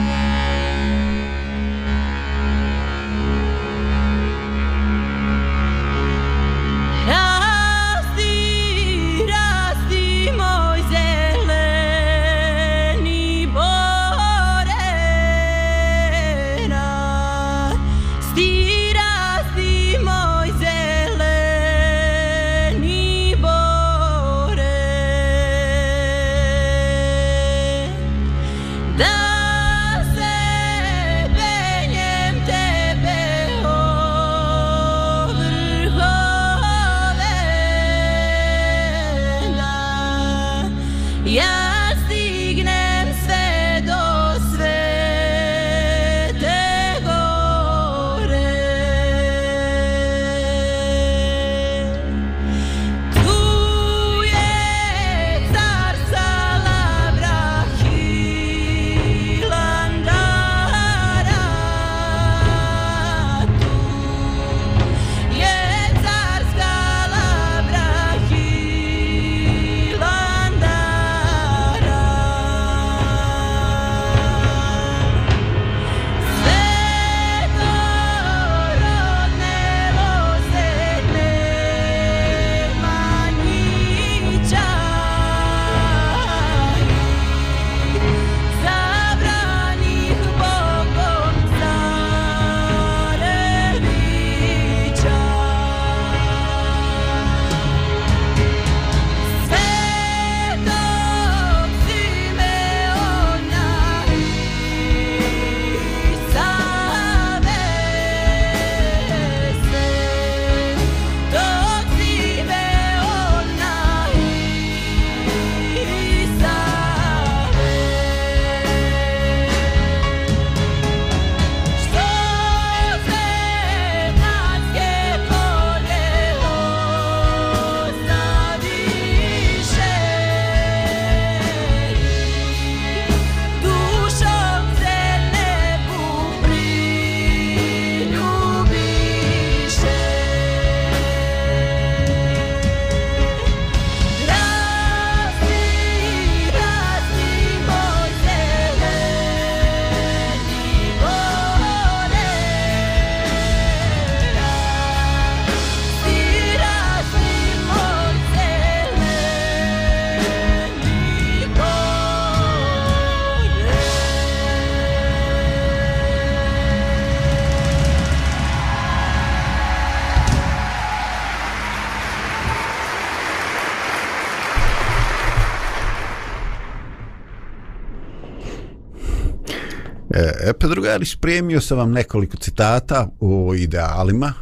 E, 180.18 180.50
e, 180.50 180.54
pa 180.54 180.68
drugari, 180.68 181.06
spremio 181.06 181.62
sam 181.62 181.78
vam 181.78 181.92
nekoliko 181.92 182.38
citata 182.38 183.08
o 183.20 183.54
idealima, 183.56 184.34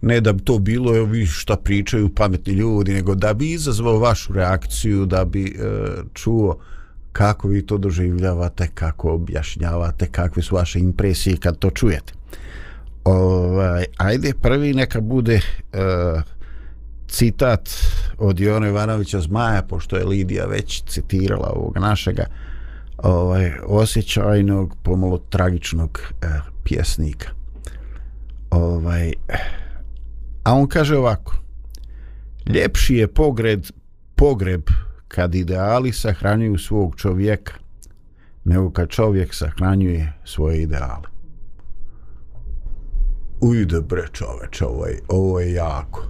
ne 0.00 0.20
da 0.20 0.32
bi 0.32 0.44
to 0.44 0.58
bilo 0.58 0.96
evo 0.96 1.06
vi 1.06 1.26
šta 1.26 1.56
pričaju 1.56 2.14
pametni 2.14 2.52
ljudi, 2.52 2.94
nego 2.94 3.14
da 3.14 3.34
bi 3.34 3.52
izazvao 3.52 3.98
vašu 3.98 4.32
reakciju, 4.32 5.06
da 5.06 5.24
bi 5.24 5.44
e, 5.44 5.52
čuo 6.14 6.58
kako 7.12 7.48
vi 7.48 7.66
to 7.66 7.78
doživljavate, 7.78 8.68
kako 8.74 9.12
objašnjavate, 9.12 10.06
kakve 10.06 10.42
su 10.42 10.54
vaše 10.54 10.78
impresije 10.78 11.36
kad 11.36 11.58
to 11.58 11.70
čujete. 11.70 12.12
Ovaj, 13.04 13.84
ajde, 13.96 14.32
prvi 14.42 14.74
neka 14.74 15.00
bude 15.00 15.34
e, 15.34 15.40
citat 17.08 17.70
od 18.18 18.40
Jona 18.40 18.68
Ivanovića 18.68 19.20
Zmaja, 19.20 19.62
pošto 19.62 19.96
je 19.96 20.04
Lidija 20.04 20.46
već 20.46 20.82
citirala 20.82 21.52
ovog 21.54 21.78
našega 21.78 22.24
ovaj, 22.98 23.52
osjećajnog, 23.66 24.76
pomalo 24.82 25.18
tragičnog 25.18 26.00
e, 26.22 26.26
pjesnika. 26.64 27.28
Ovaj, 28.50 29.12
a 30.44 30.54
on 30.54 30.68
kaže 30.68 30.96
ovako, 30.96 31.34
ljepši 32.46 32.94
je 32.94 33.08
pogred, 33.08 33.70
pogreb 34.14 34.62
kad 35.08 35.34
ideali 35.34 35.92
sahranjuju 35.92 36.58
svog 36.58 36.96
čovjeka, 36.96 37.52
nego 38.44 38.70
kad 38.70 38.88
čovjek 38.88 39.34
sahranjuje 39.34 40.12
svoje 40.24 40.62
ideale. 40.62 41.08
Ujde 43.40 43.80
bre 43.80 44.06
čoveč, 44.12 44.62
ovo 44.62 44.86
je, 44.86 45.00
ovo 45.08 45.40
je 45.40 45.52
jako. 45.52 46.02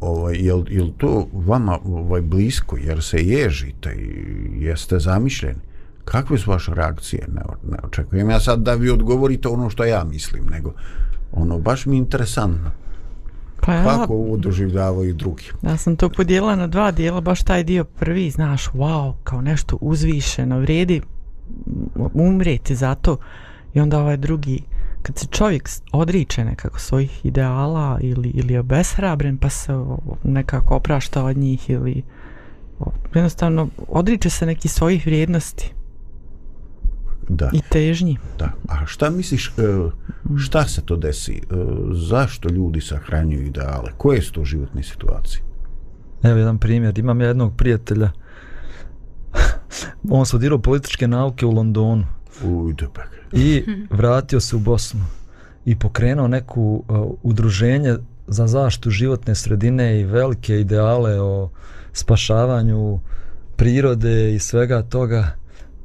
Ovo, 0.00 0.30
jel, 0.30 0.64
jel 0.68 0.88
to 0.98 1.28
vama 1.32 1.78
ovaj, 1.84 2.20
blisko, 2.20 2.76
jer 2.76 3.02
se 3.02 3.16
ježite 3.16 3.94
i 3.94 4.64
jeste 4.64 4.98
zamišljeni? 4.98 5.71
Kakve 6.04 6.38
su 6.38 6.50
vaše 6.50 6.74
reakcije? 6.74 7.28
Ne, 7.34 7.42
ne 7.70 7.78
očekujem 7.82 8.30
ja 8.30 8.40
sad 8.40 8.60
da 8.60 8.74
vi 8.74 8.90
odgovorite 8.90 9.48
ono 9.48 9.70
što 9.70 9.84
ja 9.84 10.04
mislim, 10.04 10.44
nego 10.50 10.72
ono, 11.32 11.58
baš 11.58 11.86
mi 11.86 11.96
je 11.96 11.98
interesantno. 11.98 12.70
Pa 13.60 13.74
ja, 13.74 13.84
Kako 13.84 14.14
ovo 14.14 14.36
doživljavaju 14.36 15.10
i 15.10 15.12
drugi? 15.12 15.44
ja 15.62 15.76
sam 15.76 15.96
to 15.96 16.08
podijela 16.08 16.56
na 16.56 16.66
dva 16.66 16.90
dijela, 16.90 17.20
baš 17.20 17.42
taj 17.42 17.64
dio 17.64 17.84
prvi, 17.84 18.30
znaš, 18.30 18.68
wow, 18.68 19.14
kao 19.24 19.40
nešto 19.40 19.78
uzvišeno, 19.80 20.58
vrijedi 20.58 21.02
umrijeti 22.14 22.76
za 22.76 22.94
to. 22.94 23.16
I 23.74 23.80
onda 23.80 23.98
ovaj 23.98 24.16
drugi, 24.16 24.62
kad 25.02 25.18
se 25.18 25.26
čovjek 25.26 25.68
odriče 25.92 26.44
nekako 26.44 26.78
svojih 26.78 27.26
ideala 27.26 27.98
ili, 28.00 28.28
ili 28.28 28.54
je 28.54 28.60
obeshrabren 28.60 29.38
pa 29.38 29.48
se 29.48 29.72
nekako 30.24 30.74
oprašta 30.74 31.24
od 31.24 31.36
njih 31.36 31.70
ili 31.70 32.02
jednostavno 33.14 33.68
odriče 33.88 34.30
se 34.30 34.46
neki 34.46 34.68
svojih 34.68 35.06
vrijednosti 35.06 35.74
Da, 37.28 37.50
i 37.52 37.60
težnji. 37.70 38.18
da. 38.38 38.52
A 38.68 38.86
šta 38.86 39.10
misliš, 39.10 39.48
e, 39.48 39.52
šta 40.38 40.68
se 40.68 40.82
to 40.84 40.96
desi? 40.96 41.32
E, 41.32 41.54
Zašto 41.92 42.48
ljudi 42.48 42.80
sahranjuju 42.80 43.46
ideale? 43.46 43.92
Koje 43.96 44.22
su 44.22 44.32
to 44.32 44.44
životne 44.44 44.82
situacije? 44.82 45.42
Evo 46.22 46.38
jedan 46.38 46.58
primjer, 46.58 46.98
imam 46.98 47.20
ja 47.20 47.28
jednog 47.28 47.56
prijatelja, 47.56 48.10
on 50.10 50.26
studirao 50.26 50.58
političke 50.58 51.08
nauke 51.08 51.46
u 51.46 51.50
Londonu 51.50 52.04
Ujde 52.44 52.86
pa. 52.94 53.02
i 53.32 53.64
vratio 53.90 54.40
se 54.40 54.56
u 54.56 54.58
Bosnu 54.58 55.04
i 55.64 55.78
pokrenuo 55.78 56.28
neku 56.28 56.84
uh, 56.88 57.18
udruženje 57.22 57.96
za 58.26 58.46
zaštitu 58.46 58.90
životne 58.90 59.34
sredine 59.34 60.00
i 60.00 60.04
velike 60.04 60.60
ideale 60.60 61.20
o 61.20 61.50
spašavanju 61.92 63.00
prirode 63.56 64.34
i 64.34 64.38
svega 64.38 64.82
toga. 64.82 65.30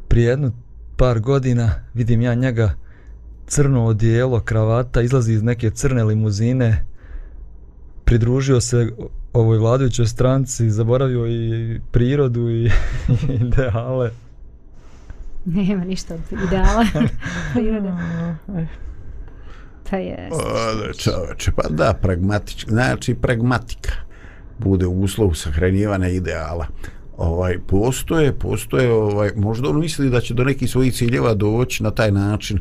Prije 0.07 0.29
jednu 0.29 0.51
par 0.97 1.19
godina 1.19 1.71
vidim 1.93 2.21
ja 2.21 2.33
njega 2.33 2.73
crno 3.47 3.85
odijelo, 3.85 4.39
kravata, 4.39 5.01
izlazi 5.01 5.33
iz 5.33 5.43
neke 5.43 5.69
crne 5.69 6.03
limuzine, 6.03 6.85
pridružio 8.05 8.61
se 8.61 8.91
ovoj 9.33 9.57
vladajućoj 9.57 10.07
stranci, 10.07 10.69
zaboravio 10.69 11.27
i 11.27 11.79
prirodu 11.91 12.49
i 12.49 12.71
ideale. 13.41 14.11
Nema 15.45 15.83
ništa 15.83 16.13
od 16.13 16.21
ideala 16.47 16.85
prirode. 17.53 17.91
Pa 19.89 19.97
je. 19.97 20.29
O, 20.31 20.93
čoveče, 20.93 21.51
pa 21.51 21.63
da, 21.69 21.93
pragmatič, 22.01 22.65
znači 22.67 23.15
pragmatika 23.15 23.91
bude 24.59 24.87
uslov 24.87 25.33
sahranjivanja 25.33 26.07
ideala. 26.07 26.67
Ovaj 27.17 27.59
postoje, 27.67 28.33
postoje, 28.33 28.93
ovaj 28.93 29.31
možda 29.35 29.69
on 29.69 29.79
misli 29.79 30.09
da 30.09 30.21
će 30.21 30.33
do 30.33 30.43
nekih 30.43 30.69
svojih 30.69 30.93
ciljeva 30.93 31.33
doći 31.33 31.83
na 31.83 31.91
taj 31.91 32.11
način 32.11 32.59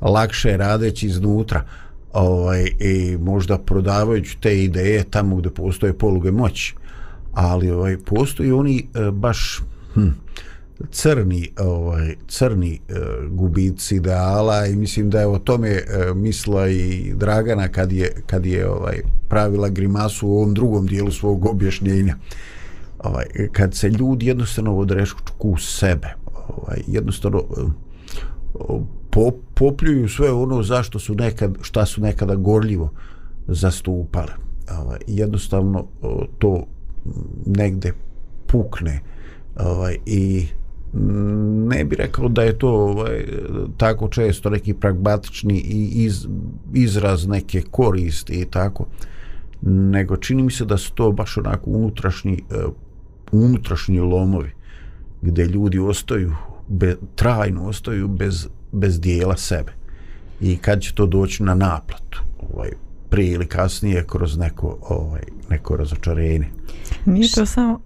lakše 0.00 0.56
radeći 0.56 1.06
iznutra 1.06 1.64
ovaj 2.12 2.64
i 2.80 3.16
možda 3.20 3.58
prodavajući 3.58 4.38
te 4.40 4.62
ideje 4.64 5.04
tamo 5.04 5.36
gdje 5.36 5.50
postoje 5.50 5.92
poluge 5.92 6.30
moći. 6.30 6.74
Ali 7.32 7.70
ovaj 7.70 7.96
postoji 7.98 8.52
oni 8.52 8.78
e, 8.78 9.10
baš 9.10 9.62
hm, 9.94 10.08
crni 10.90 11.50
ovaj 11.58 12.14
crni 12.28 12.74
e, 12.74 12.92
gubici 13.28 13.96
ideala 13.96 14.66
i 14.66 14.76
mislim 14.76 15.10
da 15.10 15.20
je 15.20 15.26
o 15.26 15.38
tome 15.38 15.68
e, 15.68 15.84
misla 16.14 16.68
i 16.68 17.12
Dragana 17.14 17.68
kad 17.68 17.92
je 17.92 18.12
kad 18.26 18.46
je 18.46 18.68
ovaj 18.68 19.00
pravila 19.28 19.68
grimasu 19.68 20.28
u 20.28 20.36
ovom 20.36 20.54
drugom 20.54 20.86
dijelu 20.86 21.10
svog 21.10 21.46
objašnjenja 21.46 22.16
ovaj 22.98 23.24
kad 23.52 23.74
se 23.74 23.88
ljudi 23.88 24.26
jednostavno 24.26 24.76
odrešku 24.76 25.48
u 25.48 25.56
sebe 25.58 26.14
ovaj 26.48 26.82
jednostavno 26.86 27.38
eh, 27.38 27.62
po, 29.10 29.30
popljuju 29.54 30.08
sve 30.08 30.32
ono 30.32 30.62
zašto 30.62 30.98
su 30.98 31.14
nekad 31.14 31.58
šta 31.62 31.86
su 31.86 32.00
nekada 32.00 32.34
gorljivo 32.34 32.90
zastupale. 33.48 34.32
Ovaj 34.78 34.98
jednostavno 35.06 35.86
eh, 36.02 36.06
to 36.38 36.66
negde 37.46 37.92
pukne 38.46 39.00
ovaj 39.56 39.96
i 40.06 40.46
ne 41.68 41.84
bi 41.84 41.96
rekao 41.96 42.28
da 42.28 42.42
je 42.42 42.58
to 42.58 42.68
ovaj, 42.68 43.24
tako 43.76 44.08
često 44.08 44.50
neki 44.50 44.74
pragmatični 44.74 45.54
i 45.58 46.04
iz, 46.04 46.26
izraz 46.74 47.26
neke 47.26 47.62
koristi 47.70 48.32
i 48.32 48.44
tako 48.44 48.86
nego 49.62 50.16
čini 50.16 50.42
mi 50.42 50.50
se 50.50 50.64
da 50.64 50.76
su 50.76 50.92
to 50.92 51.12
baš 51.12 51.36
onako 51.36 51.70
unutrašnji 51.70 52.42
uh, 52.50 52.72
unutrašnji 53.32 54.00
lomovi 54.00 54.50
gdje 55.22 55.44
ljudi 55.44 55.78
ostaju 55.78 56.36
be, 56.68 56.96
trajno 57.14 57.66
ostaju 57.66 58.08
bez, 58.08 58.48
bez 58.72 59.00
dijela 59.00 59.36
sebe 59.36 59.72
i 60.40 60.56
kad 60.56 60.80
će 60.80 60.94
to 60.94 61.06
doći 61.06 61.42
na 61.42 61.54
naplatu 61.54 62.22
ovaj, 62.52 62.70
prije 63.10 63.32
ili 63.32 63.46
kasnije 63.46 64.04
kroz 64.06 64.38
neko, 64.38 64.78
ovaj, 64.88 65.22
neko 65.50 65.76
razočarenje 65.76 66.48
Nije 67.04 67.28
to 67.34 67.46
samo... 67.46 67.80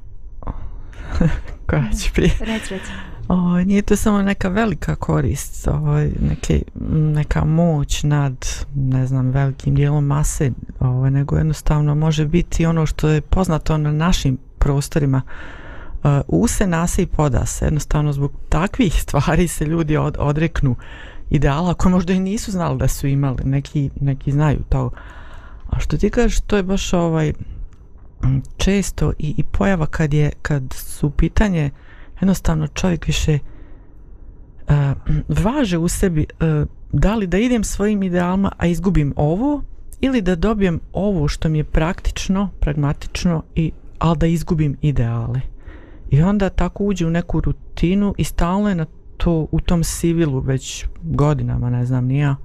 Koja 1.66 1.90
će 2.02 2.10
prije? 2.14 2.30
Rec, 2.40 2.68
rec. 2.68 2.82
O, 3.28 3.60
nije 3.60 3.82
to 3.82 3.96
samo 3.96 4.22
neka 4.22 4.48
velika 4.48 4.96
korist, 4.96 5.68
ovaj, 5.68 6.10
neke, 6.20 6.62
neka 6.90 7.44
moć 7.44 8.02
nad, 8.02 8.46
ne 8.74 9.06
znam, 9.06 9.30
velikim 9.30 9.74
dijelom 9.74 10.04
mase, 10.04 10.50
ovaj, 10.80 11.10
nego 11.10 11.36
jednostavno 11.36 11.94
može 11.94 12.26
biti 12.26 12.66
ono 12.66 12.86
što 12.86 13.08
je 13.08 13.20
poznato 13.20 13.78
na 13.78 13.92
našim 13.92 14.38
prostorima. 14.60 15.22
Uh, 16.04 16.10
use 16.28 16.66
nase 16.66 17.02
i 17.02 17.06
podase. 17.06 17.64
Jednostavno 17.64 18.12
zbog 18.12 18.32
takvih 18.48 19.02
stvari 19.02 19.48
se 19.48 19.64
ljudi 19.64 19.96
od, 19.96 20.16
odreknu 20.18 20.76
ideala 21.30 21.74
koje 21.74 21.92
možda 21.92 22.12
i 22.12 22.20
nisu 22.20 22.50
znali 22.50 22.78
da 22.78 22.88
su 22.88 23.06
imali. 23.06 23.44
Neki, 23.44 23.90
neki 24.00 24.32
znaju 24.32 24.58
to. 24.68 24.90
A 25.70 25.80
što 25.80 25.96
ti 25.96 26.10
kažeš, 26.10 26.40
to 26.40 26.56
je 26.56 26.62
baš 26.62 26.92
ovaj 26.92 27.32
mm, 28.24 28.38
često 28.56 29.12
i, 29.18 29.34
i 29.36 29.44
pojava 29.44 29.86
kad 29.86 30.14
je 30.14 30.30
kad 30.42 30.62
su 30.72 31.10
pitanje 31.10 31.70
jednostavno 32.20 32.66
čovjek 32.66 33.06
više 33.06 33.38
uh, 34.68 34.74
važe 35.44 35.78
u 35.78 35.88
sebi 35.88 36.26
uh, 36.40 36.68
da 36.92 37.14
li 37.14 37.26
da 37.26 37.38
idem 37.38 37.64
svojim 37.64 38.02
idealima 38.02 38.52
a 38.58 38.66
izgubim 38.66 39.12
ovo 39.16 39.62
ili 40.00 40.22
da 40.22 40.36
dobijem 40.36 40.80
ovo 40.92 41.28
što 41.28 41.48
mi 41.48 41.58
je 41.58 41.64
praktično, 41.64 42.50
pragmatično 42.60 43.42
i 43.54 43.72
ali 44.00 44.18
da 44.18 44.26
izgubim 44.26 44.76
ideale. 44.82 45.40
I 46.10 46.22
onda 46.22 46.48
tako 46.48 46.84
uđe 46.84 47.06
u 47.06 47.10
neku 47.10 47.40
rutinu 47.40 48.14
i 48.18 48.24
stalno 48.24 48.68
je 48.68 48.74
na 48.74 48.86
to 49.16 49.46
u 49.50 49.60
tom 49.60 49.84
sivilu 49.84 50.40
već 50.40 50.86
godinama, 51.02 51.70
ne 51.70 51.86
znam, 51.86 52.04
nija. 52.04 52.36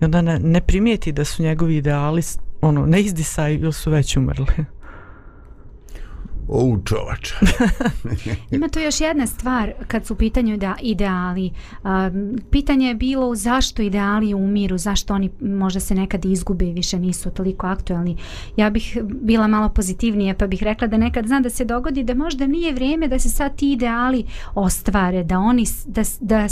I 0.00 0.04
onda 0.04 0.22
ne, 0.22 0.38
ne 0.38 0.60
primijeti 0.60 1.12
da 1.12 1.24
su 1.24 1.42
njegovi 1.42 1.76
ideali 1.76 2.22
ono, 2.60 2.86
ne 2.86 3.00
izdisaju 3.00 3.60
ili 3.60 3.72
su 3.72 3.90
već 3.90 4.16
umrli. 4.16 4.46
O, 6.48 6.78
čovač. 6.84 7.32
Ima 8.50 8.68
tu 8.68 8.80
još 8.80 9.00
jedna 9.00 9.26
stvar 9.26 9.72
kad 9.86 10.06
su 10.06 10.14
u 10.14 10.16
pitanju 10.16 10.56
da 10.56 10.74
ideali. 10.82 11.50
Um, 11.84 12.38
pitanje 12.50 12.88
je 12.88 12.94
bilo 12.94 13.34
zašto 13.34 13.82
ideali 13.82 14.34
umiru, 14.34 14.78
zašto 14.78 15.14
oni 15.14 15.30
možda 15.40 15.80
se 15.80 15.94
nekad 15.94 16.24
izgube 16.24 16.64
i 16.64 16.72
više 16.72 16.98
nisu 16.98 17.30
toliko 17.30 17.66
aktuelni. 17.66 18.16
Ja 18.56 18.70
bih 18.70 18.98
bila 19.22 19.46
malo 19.46 19.68
pozitivnija 19.68 20.34
pa 20.34 20.46
bih 20.46 20.62
rekla 20.62 20.86
da 20.86 20.96
nekad 20.96 21.26
zna 21.26 21.40
da 21.40 21.50
se 21.50 21.64
dogodi 21.64 22.02
da 22.02 22.14
možda 22.14 22.46
nije 22.46 22.72
vrijeme 22.72 23.08
da 23.08 23.18
se 23.18 23.28
sad 23.28 23.56
ti 23.56 23.72
ideali 23.72 24.24
ostvare, 24.54 25.24
da 25.24 25.38
oni 25.38 25.64
da, 25.86 26.02
da 26.20 26.48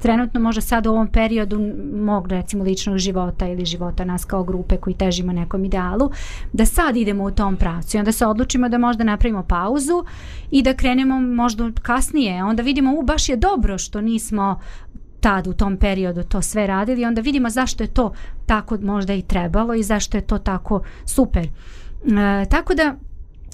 trenutno 0.00 0.40
možda 0.40 0.60
sad 0.60 0.86
u 0.86 0.90
ovom 0.90 1.08
periodu 1.08 1.60
mog 1.94 2.28
recimo 2.28 2.64
ličnog 2.64 2.98
života 2.98 3.48
ili 3.48 3.64
života 3.64 4.04
nas 4.04 4.24
kao 4.24 4.44
grupe 4.44 4.76
koji 4.76 4.94
težimo 4.94 5.32
nekom 5.32 5.64
idealu, 5.64 6.10
da 6.52 6.66
sad 6.66 6.96
idemo 6.96 7.24
u 7.24 7.30
tom 7.30 7.56
pravcu 7.56 7.96
i 7.96 8.00
onda 8.00 8.12
se 8.12 8.26
odlučimo 8.26 8.68
da 8.68 8.78
možda 8.78 9.04
napravimo 9.04 9.42
pauzu 9.42 10.04
i 10.50 10.62
da 10.62 10.74
krenemo 10.74 11.20
možda 11.20 11.70
kasnije, 11.82 12.44
onda 12.44 12.62
vidimo 12.62 12.98
u 12.98 13.02
baš 13.02 13.28
je 13.28 13.36
dobro 13.36 13.78
što 13.78 14.00
nismo 14.00 14.60
tad 15.20 15.46
u 15.46 15.52
tom 15.52 15.76
periodu 15.76 16.22
to 16.22 16.42
sve 16.42 16.66
radili, 16.66 17.04
onda 17.04 17.20
vidimo 17.20 17.50
zašto 17.50 17.84
je 17.84 17.88
to 17.88 18.12
tako 18.46 18.78
možda 18.82 19.14
i 19.14 19.22
trebalo 19.22 19.74
i 19.74 19.82
zašto 19.82 20.16
je 20.16 20.20
to 20.20 20.38
tako 20.38 20.82
super. 21.04 21.44
E, 21.44 22.46
tako 22.50 22.74
da 22.74 22.94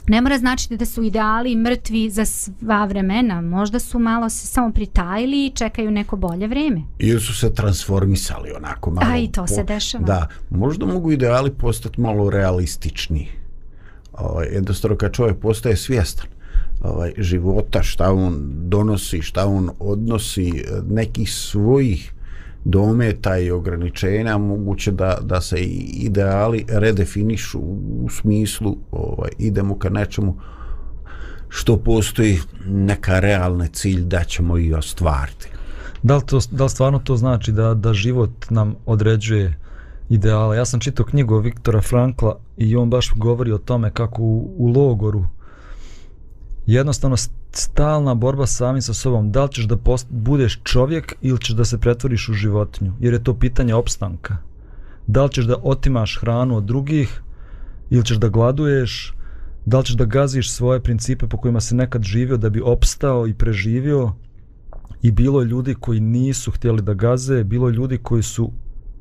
ne 0.09 0.21
mora 0.21 0.39
značiti 0.39 0.77
da 0.77 0.85
su 0.85 1.03
ideali 1.03 1.57
mrtvi 1.57 2.11
za 2.11 2.25
sva 2.25 2.85
vremena, 2.85 3.41
možda 3.41 3.79
su 3.79 3.99
malo 3.99 4.29
se 4.29 4.47
samo 4.47 4.73
pritajili 4.73 5.47
i 5.47 5.51
čekaju 5.51 5.91
neko 5.91 6.17
bolje 6.17 6.47
vreme. 6.47 6.83
Ili 6.99 7.21
su 7.21 7.35
se 7.35 7.55
transformisali 7.55 8.51
onako 8.57 8.91
malo. 8.91 9.13
A 9.13 9.17
i 9.17 9.33
to 9.33 9.47
se 9.47 9.65
dešava. 9.65 10.05
Da, 10.05 10.29
možda 10.51 10.87
mogu 10.87 11.13
ideali 11.13 11.51
postati 11.51 12.01
malo 12.01 12.31
realistični. 12.31 13.29
Ovaj, 14.13 14.47
jednostavno 14.53 14.97
kad 14.97 15.13
čovjek 15.13 15.37
postaje 15.39 15.77
svjestan 15.77 16.27
ovaj, 16.81 17.13
života, 17.19 17.83
šta 17.83 18.13
on 18.13 18.53
donosi, 18.69 19.23
šta 19.23 19.47
on 19.47 19.71
odnosi, 19.79 20.65
nekih 20.89 21.33
svojih 21.33 22.13
dometa 22.69 23.39
i 23.39 23.51
ograničenja 23.51 24.39
moguće 24.39 24.93
da, 24.93 25.19
da 25.23 25.41
se 25.41 25.57
i 25.57 25.85
ideali 25.97 26.65
redefinišu 26.69 27.59
u 27.61 28.09
smislu 28.11 28.77
ovaj, 28.91 29.31
idemo 29.39 29.79
ka 29.79 29.89
nečemu 29.89 30.37
što 31.49 31.77
postoji 31.77 32.39
neka 32.67 33.21
realne 33.21 33.69
cilj 33.73 34.01
da 34.01 34.25
ćemo 34.25 34.59
i 34.59 34.75
ostvariti. 34.75 35.49
Da 36.03 36.17
li, 36.17 36.23
to, 36.27 36.41
da 36.51 36.65
li 36.65 36.71
stvarno 36.71 36.99
to 36.99 37.17
znači 37.17 37.53
da, 37.53 37.75
da 37.75 37.95
život 37.95 38.31
nam 38.51 38.75
određuje 38.87 39.59
ideale? 40.09 40.57
Ja 40.57 40.65
sam 40.65 40.81
čitao 40.81 41.07
knjigu 41.07 41.39
Viktora 41.39 41.81
Frankla 41.81 42.39
i 42.57 42.77
on 42.77 42.91
baš 42.91 43.13
govori 43.17 43.53
o 43.53 43.59
tome 43.59 43.91
kako 43.91 44.23
u, 44.23 44.55
u 44.59 44.67
logoru 44.67 45.25
jednostavno 46.67 47.17
stalna 47.59 48.15
borba 48.15 48.47
sami 48.47 48.83
sa 48.83 48.95
sobom. 48.95 49.33
Da 49.33 49.45
li 49.45 49.53
ćeš 49.53 49.65
da 49.65 49.77
post, 49.77 50.07
budeš 50.11 50.61
čovjek 50.65 51.15
ili 51.21 51.41
ćeš 51.41 51.55
da 51.55 51.65
se 51.65 51.79
pretvoriš 51.79 52.29
u 52.29 52.33
životinju? 52.33 52.93
Jer 53.01 53.13
je 53.13 53.25
to 53.25 53.35
pitanje 53.35 53.75
opstanka. 53.75 54.37
Da 55.07 55.25
li 55.25 55.33
ćeš 55.33 55.45
da 55.45 55.57
otimaš 55.63 56.19
hranu 56.21 56.57
od 56.57 56.65
drugih 56.65 57.23
ili 57.91 58.05
ćeš 58.05 58.17
da 58.17 58.29
gladuješ? 58.29 59.15
Da 59.67 59.79
li 59.79 59.85
ćeš 59.85 59.95
da 59.95 60.05
gaziš 60.05 60.51
svoje 60.53 60.81
principe 60.81 61.27
po 61.27 61.37
kojima 61.37 61.61
se 61.61 61.75
nekad 61.75 62.03
živio 62.03 62.37
da 62.37 62.51
bi 62.51 62.61
opstao 62.61 63.27
i 63.27 63.35
preživio? 63.35 64.13
I 65.03 65.11
bilo 65.11 65.41
je 65.41 65.47
ljudi 65.47 65.75
koji 65.75 66.01
nisu 66.01 66.51
htjeli 66.51 66.83
da 66.83 66.95
gaze, 66.95 67.45
bilo 67.45 67.69
je 67.69 67.75
ljudi 67.75 67.99
koji 67.99 68.23
su 68.23 68.53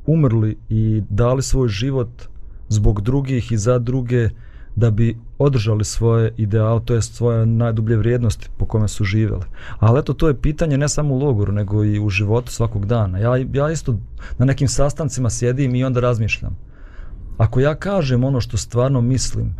umrli 0.05 0.57
i 0.69 1.01
dali 1.09 1.43
svoj 1.43 1.67
život 1.67 2.09
zbog 2.69 3.01
drugih 3.01 3.51
i 3.51 3.57
za 3.57 3.79
druge 3.79 4.29
da 4.75 4.91
bi 4.91 5.17
održali 5.37 5.85
svoje 5.85 6.33
ideale, 6.37 6.81
to 6.85 6.93
je 6.93 7.01
svoje 7.01 7.45
najdublje 7.45 7.97
vrijednosti 7.97 8.49
po 8.57 8.65
kome 8.65 8.87
su 8.87 9.03
živjeli. 9.03 9.45
Ali 9.79 9.99
eto, 9.99 10.13
to 10.13 10.27
je 10.27 10.41
pitanje 10.41 10.77
ne 10.77 10.89
samo 10.89 11.15
u 11.15 11.19
logoru, 11.19 11.51
nego 11.51 11.83
i 11.83 11.99
u 11.99 12.09
životu 12.09 12.51
svakog 12.51 12.85
dana. 12.85 13.17
Ja, 13.19 13.37
ja 13.53 13.71
isto 13.71 13.99
na 14.37 14.45
nekim 14.45 14.67
sastancima 14.67 15.29
sjedim 15.29 15.75
i 15.75 15.83
onda 15.83 15.99
razmišljam. 15.99 16.57
Ako 17.37 17.59
ja 17.59 17.75
kažem 17.75 18.23
ono 18.23 18.41
što 18.41 18.57
stvarno 18.57 19.01
mislim, 19.01 19.55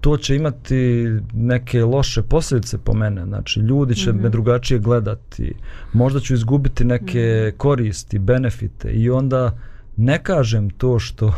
to 0.00 0.16
će 0.16 0.36
imati 0.36 1.06
neke 1.32 1.84
loše 1.84 2.22
posljedice 2.22 2.78
po 2.78 2.94
mene. 2.94 3.24
Znači, 3.24 3.60
ljudi 3.60 3.94
će 3.94 4.12
mm 4.12 4.16
-hmm. 4.16 4.22
me 4.22 4.28
drugačije 4.28 4.78
gledati. 4.78 5.54
Možda 5.92 6.20
ću 6.20 6.34
izgubiti 6.34 6.84
neke 6.84 7.18
-hmm. 7.18 7.56
koristi, 7.56 8.18
benefite. 8.18 8.92
I 8.92 9.10
onda 9.10 9.58
ne 9.96 10.22
kažem 10.22 10.70
to 10.70 10.98
što, 10.98 11.32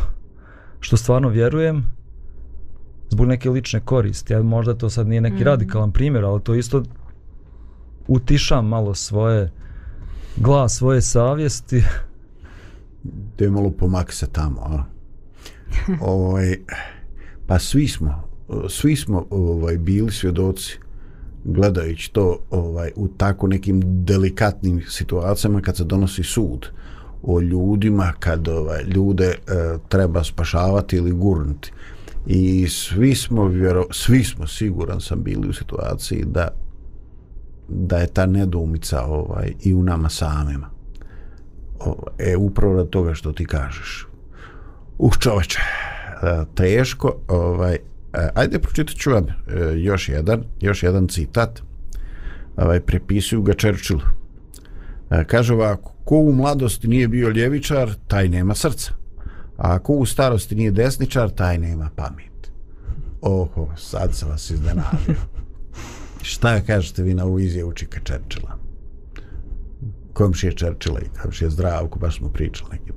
što 0.80 0.96
stvarno 0.96 1.28
vjerujem, 1.28 1.84
zbog 3.12 3.26
neke 3.26 3.50
lične 3.50 3.80
koristi. 3.80 4.32
Ja 4.32 4.42
možda 4.42 4.74
to 4.74 4.90
sad 4.90 5.08
nije 5.08 5.20
neki 5.20 5.44
mm. 5.44 5.46
radikalan 5.46 5.92
primjer, 5.92 6.24
ali 6.24 6.40
to 6.42 6.54
isto 6.54 6.82
utišam 8.08 8.68
malo 8.68 8.94
svoje 8.94 9.50
glas, 10.36 10.76
svoje 10.76 11.00
savjesti. 11.00 11.82
Da 13.38 13.44
je 13.44 13.50
malo 13.50 13.70
pomak 13.70 14.12
se 14.12 14.26
tamo, 14.26 14.60
a? 14.60 14.84
ovaj, 16.14 16.56
pa 17.46 17.58
svi 17.58 17.88
smo, 17.88 18.28
svi 18.68 18.96
smo 18.96 19.26
ovaj, 19.30 19.78
bili 19.78 20.12
svjedoci 20.12 20.78
gledajući 21.44 22.12
to 22.12 22.38
ovaj 22.50 22.92
u 22.96 23.08
tako 23.08 23.46
nekim 23.46 24.04
delikatnim 24.04 24.82
situacijama 24.88 25.60
kad 25.60 25.76
se 25.76 25.84
donosi 25.84 26.22
sud 26.22 26.66
o 27.22 27.40
ljudima 27.40 28.12
kad 28.18 28.48
ovaj 28.48 28.82
ljude 28.82 29.26
e, 29.26 29.34
treba 29.88 30.24
spašavati 30.24 30.96
ili 30.96 31.12
gurnuti 31.12 31.72
i 32.26 32.68
svi 32.68 33.14
smo 33.14 33.46
vjero, 33.46 33.86
svi 33.90 34.24
smo 34.24 34.46
siguran 34.46 35.00
sam 35.00 35.22
bili 35.22 35.48
u 35.48 35.52
situaciji 35.52 36.24
da 36.24 36.48
da 37.68 37.96
je 37.96 38.06
ta 38.06 38.26
nedoumica 38.26 39.04
ovaj 39.04 39.52
i 39.62 39.74
u 39.74 39.82
nama 39.82 40.08
samima. 40.08 40.70
O, 41.80 41.96
e 42.18 42.36
upravo 42.36 42.80
od 42.80 42.90
toga 42.90 43.14
što 43.14 43.32
ti 43.32 43.46
kažeš. 43.46 44.06
Uh 44.98 45.12
čoveče 45.18 45.58
e, 45.60 46.44
teško 46.54 47.16
ovaj 47.28 47.74
e, 47.74 47.78
ajde 48.34 48.58
pročitat 48.58 48.96
ću 48.96 49.10
vam 49.10 49.26
e, 49.26 49.32
još 49.76 50.08
jedan 50.08 50.44
još 50.60 50.82
jedan 50.82 51.08
citat. 51.08 51.62
Ovaj 52.56 52.80
prepisuju 52.80 53.42
ga 53.42 53.52
Churchillu 53.52 54.02
kaže 55.26 55.54
ovako 55.54 55.92
ko 56.04 56.16
u 56.16 56.32
mladosti 56.32 56.88
nije 56.88 57.08
bio 57.08 57.28
ljevičar 57.28 57.94
taj 58.08 58.28
nema 58.28 58.54
srca. 58.54 58.92
A 59.62 59.74
ako 59.74 59.92
u 59.92 60.06
starosti 60.06 60.54
nije 60.54 60.70
desničar, 60.70 61.30
taj 61.30 61.58
nema 61.58 61.90
pamet. 61.96 62.50
Oho, 63.20 63.68
sad 63.76 64.14
sam 64.14 64.28
vas 64.28 64.50
iznenadio. 64.50 65.16
Šta 66.22 66.60
kažete 66.60 67.02
vi 67.02 67.14
na 67.14 67.24
ovu 67.24 67.38
izjavu 67.38 67.72
Čika 67.72 68.00
Čerčila? 68.04 68.58
Komšije 70.12 70.52
Čerčila 70.52 71.00
i 71.00 71.18
komšije 71.22 71.50
Zdravko, 71.50 71.98
baš 71.98 72.18
smo 72.18 72.28
pričali 72.28 72.70
neki. 72.72 72.92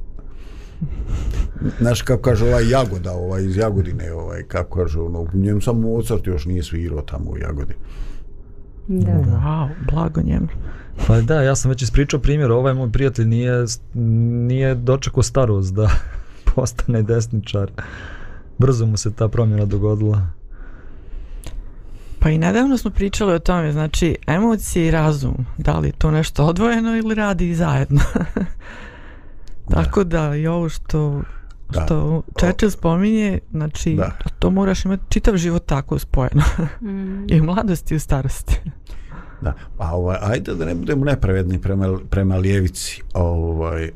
Znaš 1.80 2.02
kako 2.02 2.22
kaže 2.22 2.46
ovaj 2.46 2.70
Jagoda, 2.70 3.12
ovaj 3.12 3.44
iz 3.44 3.58
Jagodine, 3.58 4.14
ovaj, 4.14 4.44
kako 4.44 4.80
kaže, 4.80 5.00
ono, 5.00 5.22
u 5.22 5.28
njem 5.34 5.62
samo 5.62 5.90
Mozart 5.90 6.28
još 6.28 6.46
nije 6.46 6.64
svirao 6.64 7.02
tamo 7.02 7.32
u 7.32 7.38
Jagodini. 7.38 7.80
Da. 8.88 9.12
Wow, 9.12 9.70
blago 9.92 10.22
njemu. 10.22 10.48
Pa 11.08 11.22
da, 11.22 11.42
ja 11.42 11.56
sam 11.56 11.70
već 11.70 11.82
ispričao 11.82 12.20
primjer, 12.20 12.52
ovaj 12.52 12.74
moj 12.74 12.92
prijatelj 12.92 13.26
nije, 13.26 13.66
nije 13.94 14.76
dočekao 14.76 15.24
starost 15.24 15.74
da 15.74 15.90
postane 16.56 17.04
desničar. 17.04 17.72
Brzo 18.58 18.86
mu 18.86 18.98
se 18.98 19.14
ta 19.14 19.28
promjena 19.28 19.66
dogodila. 19.66 20.28
Pa 22.20 22.30
i 22.30 22.38
nedavno 22.38 22.78
smo 22.78 22.92
pričali 22.92 23.34
o 23.34 23.40
tome, 23.40 23.72
znači 23.72 24.16
emocije 24.28 24.88
i 24.88 24.92
razum, 24.92 25.46
da 25.58 25.80
li 25.80 25.92
to 25.92 26.12
nešto 26.12 26.46
odvojeno 26.46 26.98
ili 26.98 27.16
radi 27.16 27.56
zajedno. 27.56 28.02
Tako 29.74 30.04
da 30.04 30.36
i 30.36 30.48
ovo 30.48 30.70
što, 30.70 31.22
da. 31.70 31.86
što 31.86 32.24
Churchill 32.40 32.72
spominje, 32.72 33.40
znači 33.52 33.96
da. 33.96 34.12
to 34.40 34.50
moraš 34.50 34.86
imati 34.86 35.04
čitav 35.10 35.38
život 35.38 35.66
tako 35.66 36.00
spojeno. 36.00 36.44
Mm. 36.82 37.26
I 37.34 37.42
u 37.42 37.44
mladosti 37.44 37.94
i 37.94 37.98
u 37.98 38.00
starosti. 38.00 38.62
Da, 39.42 39.54
pa 39.78 39.92
ovaj, 39.92 40.18
ajde 40.22 40.56
da 40.56 40.66
ne 40.66 40.76
budemo 40.76 41.06
nepravedni 41.06 41.62
prema, 41.62 41.98
prema 42.10 42.38
ljevici. 42.38 43.02
Ovaj, 43.14 43.84
e, 43.84 43.92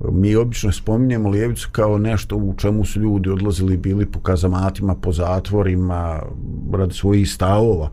mi 0.00 0.36
obično 0.36 0.72
spominjemo 0.72 1.28
Lijevicu 1.28 1.68
kao 1.72 1.98
nešto 1.98 2.36
u 2.36 2.54
čemu 2.56 2.84
su 2.84 3.00
ljudi 3.00 3.30
odlazili 3.30 3.76
bili 3.76 4.06
po 4.06 4.20
kazamatima, 4.20 4.94
po 4.94 5.12
zatvorima, 5.12 6.22
radi 6.72 6.94
svojih 6.94 7.30
stavova, 7.30 7.90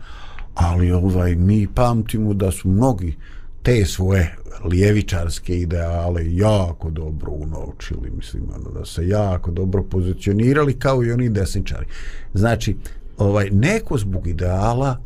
ali 0.53 0.91
ovaj 0.91 1.35
mi 1.35 1.67
pamtimo 1.75 2.33
da 2.33 2.51
su 2.51 2.69
mnogi 2.69 3.15
te 3.63 3.85
svoje 3.85 4.35
lijevičarske 4.65 5.59
ideale 5.59 6.35
jako 6.35 6.89
dobro 6.89 7.31
unovčili, 7.31 8.11
mislim, 8.17 8.43
ono, 8.55 8.79
da 8.79 8.85
se 8.85 9.07
jako 9.07 9.51
dobro 9.51 9.83
pozicionirali 9.83 10.73
kao 10.73 11.03
i 11.03 11.11
oni 11.11 11.29
desničari. 11.29 11.85
Znači, 12.33 12.75
ovaj, 13.17 13.49
neko 13.49 13.97
zbog 13.97 14.27
ideala 14.27 15.01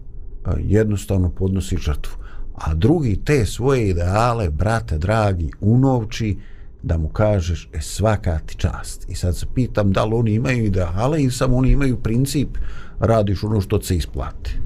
jednostavno 0.57 1.29
podnosi 1.29 1.77
žrtvu, 1.77 2.13
a 2.55 2.73
drugi 2.73 3.19
te 3.25 3.45
svoje 3.45 3.89
ideale, 3.89 4.49
brate 4.49 4.97
dragi, 4.97 5.51
unovči, 5.61 6.37
da 6.83 6.97
mu 6.97 7.09
kažeš 7.09 7.69
e, 7.73 7.81
svaka 7.81 8.39
ti 8.39 8.55
čast. 8.55 9.09
I 9.09 9.15
sad 9.15 9.37
se 9.37 9.45
pitam 9.55 9.91
da 9.91 10.05
li 10.05 10.13
oni 10.13 10.33
imaju 10.33 10.65
ideale 10.65 11.21
ili 11.21 11.31
samo 11.31 11.57
oni 11.57 11.71
imaju 11.71 11.97
princip 11.97 12.57
radiš 12.99 13.43
ono 13.43 13.61
što 13.61 13.81
se 13.81 13.95
isplati. 13.95 14.59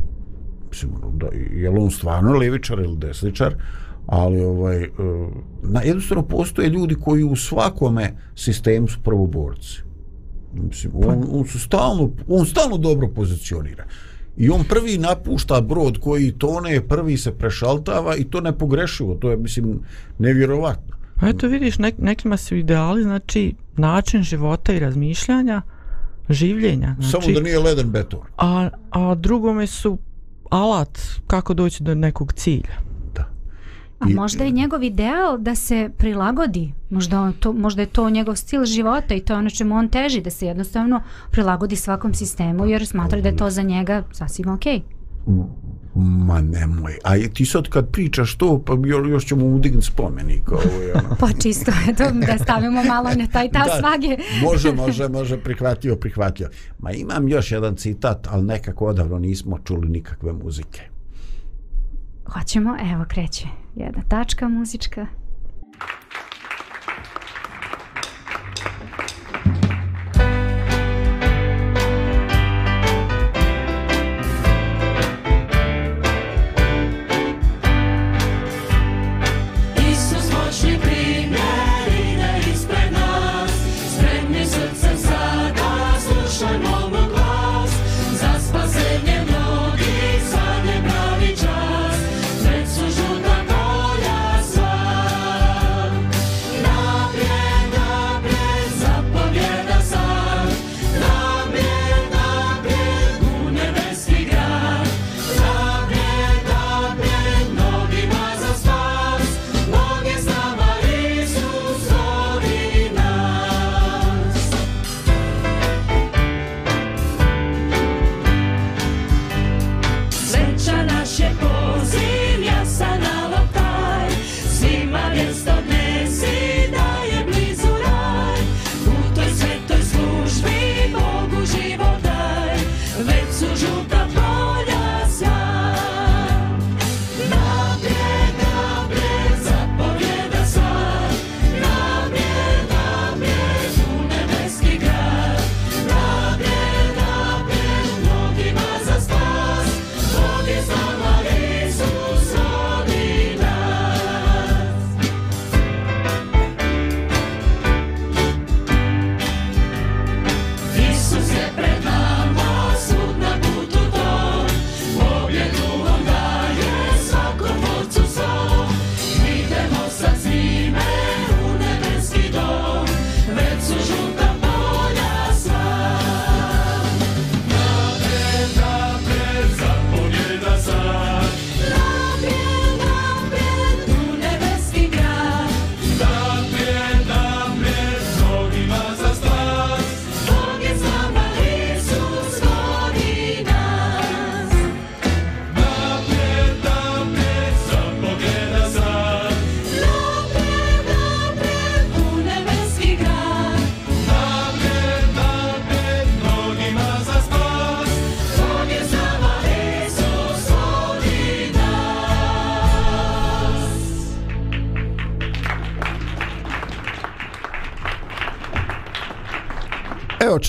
Mislim, 0.69 0.91
ono, 0.95 1.11
da, 1.17 1.27
je 1.61 1.69
li 1.69 1.79
on 1.79 1.91
stvarno 1.91 2.31
levičar 2.31 2.79
ili 2.79 2.97
desničar, 2.97 3.55
ali 4.07 4.41
ovaj, 4.41 4.83
e, 4.83 4.89
na, 5.63 5.81
jednostavno 5.81 6.23
postoje 6.23 6.69
ljudi 6.69 6.95
koji 6.95 7.23
u 7.23 7.35
svakome 7.35 8.13
sistemu 8.35 8.87
su 8.87 8.99
prvoborci. 9.03 9.81
Mislim, 10.53 10.93
on, 10.95 11.25
on, 11.31 11.45
su 11.45 11.59
stalno, 11.59 12.11
on 12.27 12.45
stalno 12.45 12.77
dobro 12.77 13.07
pozicionira. 13.07 13.85
i 14.37 14.49
on 14.49 14.63
prvi 14.63 14.97
napušta 14.97 15.61
brod 15.61 15.97
koji 15.97 16.31
tone, 16.31 16.81
prvi 16.87 17.17
se 17.17 17.31
prešaltava 17.31 18.15
i 18.15 18.23
to 18.23 18.41
nepogrešivo, 18.41 19.15
to 19.15 19.31
je 19.31 19.37
mislim 19.37 19.79
nevjerovatno. 20.19 21.00
A 21.21 21.29
eto 21.29 21.47
vidiš, 21.47 21.77
nek, 21.77 21.95
nekima 21.97 22.37
su 22.37 22.55
ideali, 22.55 23.03
znači 23.03 23.55
način 23.77 24.23
života 24.23 24.73
i 24.73 24.79
razmišljanja, 24.79 25.61
življenja. 26.29 26.95
Znači, 26.99 27.11
Samo 27.25 27.33
da 27.33 27.41
nije 27.41 27.59
leden 27.59 27.89
beton. 27.89 28.19
a, 28.37 28.69
a 28.91 29.15
drugome 29.15 29.67
su 29.67 29.97
alat 30.49 30.99
kako 31.27 31.53
doći 31.53 31.83
do 31.83 31.95
nekog 31.95 32.33
cilja. 32.33 32.81
A 33.99 34.09
I- 34.09 34.13
možda 34.13 34.43
je 34.43 34.51
njegov 34.51 34.83
ideal 34.83 35.37
da 35.37 35.55
se 35.55 35.89
prilagodi. 35.97 36.73
Možda, 36.89 37.21
on 37.21 37.33
to, 37.33 37.53
možda 37.53 37.81
je 37.81 37.85
to 37.85 38.09
njegov 38.09 38.35
stil 38.35 38.65
života 38.65 39.13
i 39.13 39.19
to 39.19 39.33
je 39.33 39.39
ono 39.39 39.49
čemu 39.49 39.75
on 39.75 39.89
teži, 39.89 40.21
da 40.21 40.29
se 40.29 40.47
jednostavno 40.47 41.01
prilagodi 41.31 41.75
svakom 41.75 42.13
sistemu 42.13 42.65
jer 42.65 42.87
smatra 42.87 43.21
da 43.21 43.29
je 43.29 43.35
to 43.35 43.49
za 43.49 43.61
njega 43.61 44.03
sasvim 44.11 44.49
okej. 44.49 44.81
Ma 45.95 46.41
nemoj. 46.41 46.97
A 47.03 47.15
je- 47.15 47.29
ti 47.29 47.45
sad 47.45 47.69
kad 47.69 47.91
pričaš 47.91 48.35
to, 48.35 48.59
pa 48.59 48.73
jo- 48.75 49.05
još 49.05 49.25
ćemo 49.25 49.45
udignuti 49.45 49.85
spomenik. 49.87 50.51
Ovo 50.51 50.81
je 50.81 50.93
ono. 50.95 51.15
Pa 51.19 51.27
čisto 51.33 51.71
eto, 51.89 52.03
da 52.27 52.37
stavimo 52.37 52.83
malo 52.83 53.09
na 53.11 53.27
taj 53.27 53.51
ta 53.51 53.59
Da, 53.59 53.77
svage. 53.79 54.17
može, 54.43 54.71
može, 54.73 55.09
može, 55.09 55.37
prihvatio, 55.37 55.95
prihvatio. 55.95 56.49
Ma 56.79 56.91
imam 56.91 57.27
još 57.29 57.51
jedan 57.51 57.75
citat, 57.75 58.27
ali 58.27 58.43
nekako 58.43 58.85
odavno 58.85 59.19
nismo 59.19 59.59
čuli 59.59 59.89
nikakve 59.89 60.33
muzike. 60.33 60.81
Hoćemo, 62.25 62.75
evo 62.93 63.05
kreće 63.07 63.45
jedna 63.75 64.01
tačka 64.03 64.47
muzička. 64.47 65.05
Isus 66.21 66.30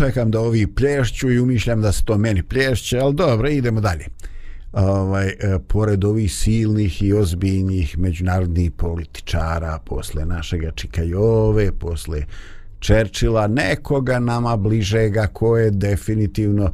čekam 0.02 0.30
da 0.30 0.40
ovi 0.40 0.66
plješću 0.66 1.30
i 1.30 1.40
umišljam 1.40 1.82
da 1.82 1.92
se 1.92 2.04
to 2.04 2.18
meni 2.18 2.42
plješće, 2.42 2.98
ali 2.98 3.14
dobro, 3.14 3.48
idemo 3.48 3.80
dalje. 3.80 4.06
Ovaj, 4.72 5.28
e, 5.28 5.58
pored 5.68 6.04
ovih 6.04 6.34
silnih 6.34 7.02
i 7.02 7.12
ozbiljnih 7.12 7.98
međunarodnih 7.98 8.70
političara, 8.70 9.78
posle 9.86 10.24
našega 10.24 10.70
Čikajove, 10.70 11.72
posle 11.72 12.22
Čerčila, 12.78 13.46
nekoga 13.46 14.18
nama 14.18 14.56
bližega 14.56 15.26
ko 15.26 15.56
je 15.58 15.70
definitivno 15.70 16.64
e, 16.64 16.72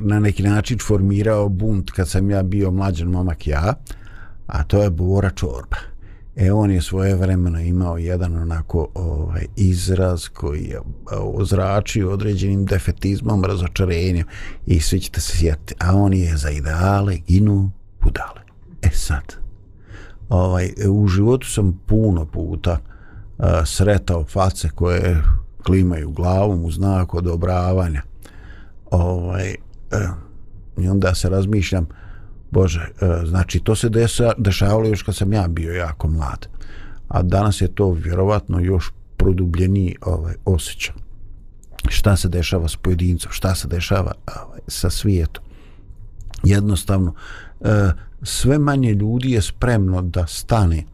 na 0.00 0.20
neki 0.20 0.42
način 0.42 0.78
formirao 0.78 1.48
bunt 1.48 1.90
kad 1.90 2.08
sam 2.08 2.30
ja 2.30 2.42
bio 2.42 2.70
mlađan 2.70 3.08
momak 3.08 3.46
ja, 3.46 3.74
a 4.46 4.64
to 4.64 4.82
je 4.82 4.90
Bora 4.90 5.30
Čorba. 5.30 5.93
E 6.36 6.52
on 6.52 6.70
je 6.70 6.82
svoje 6.82 7.14
vremeno 7.14 7.60
imao 7.60 7.98
jedan 7.98 8.36
onako 8.36 8.88
ovaj 8.94 9.46
izraz 9.56 10.28
koji 10.28 10.64
je 10.64 10.80
ozračio 11.10 12.12
određenim 12.12 12.64
defetizmom, 12.64 13.44
razočarenjem 13.44 14.26
i 14.66 14.80
svi 14.80 15.00
ćete 15.00 15.20
se 15.20 15.36
sjetiti. 15.36 15.74
A 15.78 15.96
on 15.96 16.14
je 16.14 16.36
za 16.36 16.50
ideale 16.50 17.16
ginu 17.16 17.70
budale. 18.00 18.40
E 18.82 18.90
sad, 18.90 19.34
ovaj, 20.28 20.72
u 20.88 21.08
životu 21.08 21.50
sam 21.50 21.80
puno 21.86 22.26
puta 22.26 22.78
a, 23.38 23.66
sretao 23.66 24.24
face 24.24 24.68
koje 24.74 25.22
klimaju 25.62 26.10
glavom 26.10 26.64
u 26.64 26.70
znak 26.70 27.14
odobravanja. 27.14 28.02
Ovaj, 28.90 29.54
a, 29.92 30.14
I 30.78 30.88
onda 30.88 31.14
se 31.14 31.28
razmišljam, 31.28 31.86
Bože, 32.54 32.88
e, 33.00 33.26
znači 33.26 33.60
to 33.60 33.74
se 33.76 33.88
desa, 33.88 34.32
dešavalo 34.38 34.86
još 34.88 35.02
kad 35.02 35.16
sam 35.16 35.32
ja 35.32 35.48
bio 35.48 35.72
jako 35.72 36.08
mlad. 36.08 36.46
A 37.08 37.22
danas 37.22 37.60
je 37.60 37.68
to 37.74 37.90
vjerovatno 37.90 38.60
još 38.60 38.92
produbljeniji 39.16 39.96
ovaj, 40.00 40.34
osjećaj. 40.44 40.94
Šta 41.88 42.16
se 42.16 42.28
dešava 42.28 42.68
s 42.68 42.76
pojedincom, 42.76 43.32
šta 43.32 43.54
se 43.54 43.68
dešava 43.68 44.12
ovaj, 44.46 44.60
sa 44.68 44.90
svijetom. 44.90 45.44
Jednostavno, 46.42 47.14
e, 47.60 47.90
sve 48.22 48.58
manje 48.58 48.92
ljudi 48.92 49.30
je 49.30 49.42
spremno 49.42 50.02
da 50.02 50.26
stane 50.26 50.84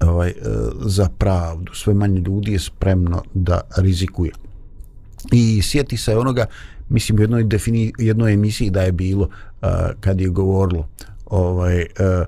ovaj, 0.00 0.28
e, 0.28 0.34
za 0.80 1.08
pravdu, 1.18 1.74
sve 1.74 1.94
manje 1.94 2.20
ljudi 2.20 2.52
je 2.52 2.58
spremno 2.58 3.22
da 3.34 3.60
rizikuje. 3.76 4.32
I 5.32 5.62
sjeti 5.62 5.96
se 5.96 6.16
onoga, 6.16 6.46
mislim 6.88 7.18
u 7.18 7.20
jednoj, 7.20 7.44
defini, 7.44 7.92
jednoj 7.98 8.32
emisiji 8.32 8.70
da 8.70 8.82
je 8.82 8.92
bilo 8.92 9.22
uh, 9.22 9.68
kad 10.00 10.20
je 10.20 10.28
govorilo 10.28 10.88
ovaj, 11.26 11.80
uh, 11.80 12.26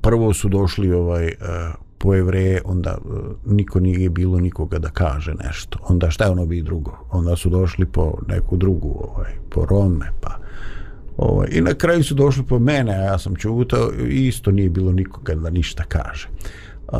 prvo 0.00 0.32
su 0.32 0.48
došli 0.48 0.92
ovaj 0.92 1.26
uh, 1.26 1.74
po 1.98 2.14
jevreje, 2.14 2.62
onda 2.64 2.98
uh, 3.04 3.52
niko 3.52 3.80
nije 3.80 4.10
bilo 4.10 4.40
nikoga 4.40 4.78
da 4.78 4.90
kaže 4.90 5.34
nešto. 5.44 5.78
Onda 5.82 6.10
šta 6.10 6.24
je 6.24 6.30
ono 6.30 6.46
bi 6.46 6.62
drugo? 6.62 7.06
Onda 7.10 7.36
su 7.36 7.50
došli 7.50 7.86
po 7.86 8.18
neku 8.28 8.56
drugu, 8.56 9.08
ovaj, 9.08 9.32
po 9.50 9.64
Rome, 9.64 10.06
pa 10.20 10.38
Ovaj, 11.16 11.48
I 11.50 11.60
na 11.60 11.74
kraju 11.74 12.04
su 12.04 12.14
došli 12.14 12.44
po 12.44 12.58
mene, 12.58 12.92
a 12.94 13.02
ja 13.02 13.18
sam 13.18 13.36
čutao 13.36 13.90
i 14.08 14.26
isto 14.26 14.50
nije 14.50 14.70
bilo 14.70 14.92
nikoga 14.92 15.34
da 15.34 15.50
ništa 15.50 15.84
kaže. 15.84 16.28
Uh, 16.92 16.98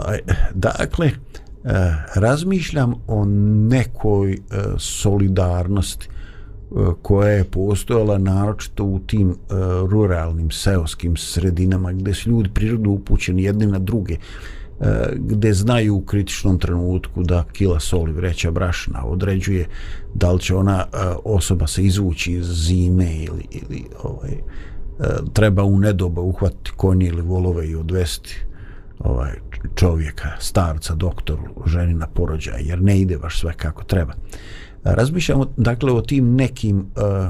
dakle, 0.54 1.10
eh, 1.64 1.94
razmišljam 2.14 2.94
o 3.06 3.24
nekoj 3.68 4.32
eh, 4.32 4.38
solidarnosti 4.78 6.08
eh, 6.08 6.74
koja 7.02 7.28
je 7.28 7.44
postojala 7.44 8.18
naročito 8.18 8.84
u 8.84 8.98
tim 9.06 9.30
eh, 9.30 9.34
ruralnim 9.88 10.50
seoskim 10.50 11.16
sredinama 11.16 11.92
gdje 11.92 12.14
su 12.14 12.30
ljudi 12.30 12.50
prirodno 12.54 12.90
upućeni 12.90 13.42
jedni 13.42 13.66
na 13.66 13.78
druge 13.78 14.16
gdje 15.14 15.54
znaju 15.54 15.96
u 15.96 16.00
kritičnom 16.00 16.58
trenutku 16.58 17.22
da 17.22 17.44
kila 17.52 17.80
soli 17.80 18.12
vreća 18.12 18.50
brašna 18.50 19.04
određuje 19.04 19.68
da 20.14 20.32
li 20.32 20.40
će 20.40 20.54
ona 20.54 20.86
osoba 21.24 21.66
se 21.66 21.84
izvući 21.84 22.32
iz 22.32 22.46
zime 22.46 23.14
ili, 23.14 23.46
ili 23.50 23.84
ovaj, 24.02 24.30
treba 25.32 25.64
u 25.64 25.78
nedoba 25.78 26.22
uhvatiti 26.22 26.70
konje 26.76 27.06
ili 27.06 27.22
volove 27.22 27.68
i 27.68 27.76
odvesti 27.76 28.44
ovaj 29.04 29.32
čovjeka, 29.74 30.28
starca, 30.38 30.94
doktoru, 30.94 31.42
ženi 31.66 31.94
na 31.94 32.06
porođaj, 32.06 32.62
jer 32.62 32.82
ne 32.82 33.00
ide 33.00 33.18
baš 33.18 33.40
sve 33.40 33.52
kako 33.52 33.84
treba. 33.84 34.12
Razmišljamo 34.84 35.46
dakle 35.56 35.92
o 35.92 36.00
tim 36.00 36.34
nekim 36.34 36.76
uh, 36.78 37.28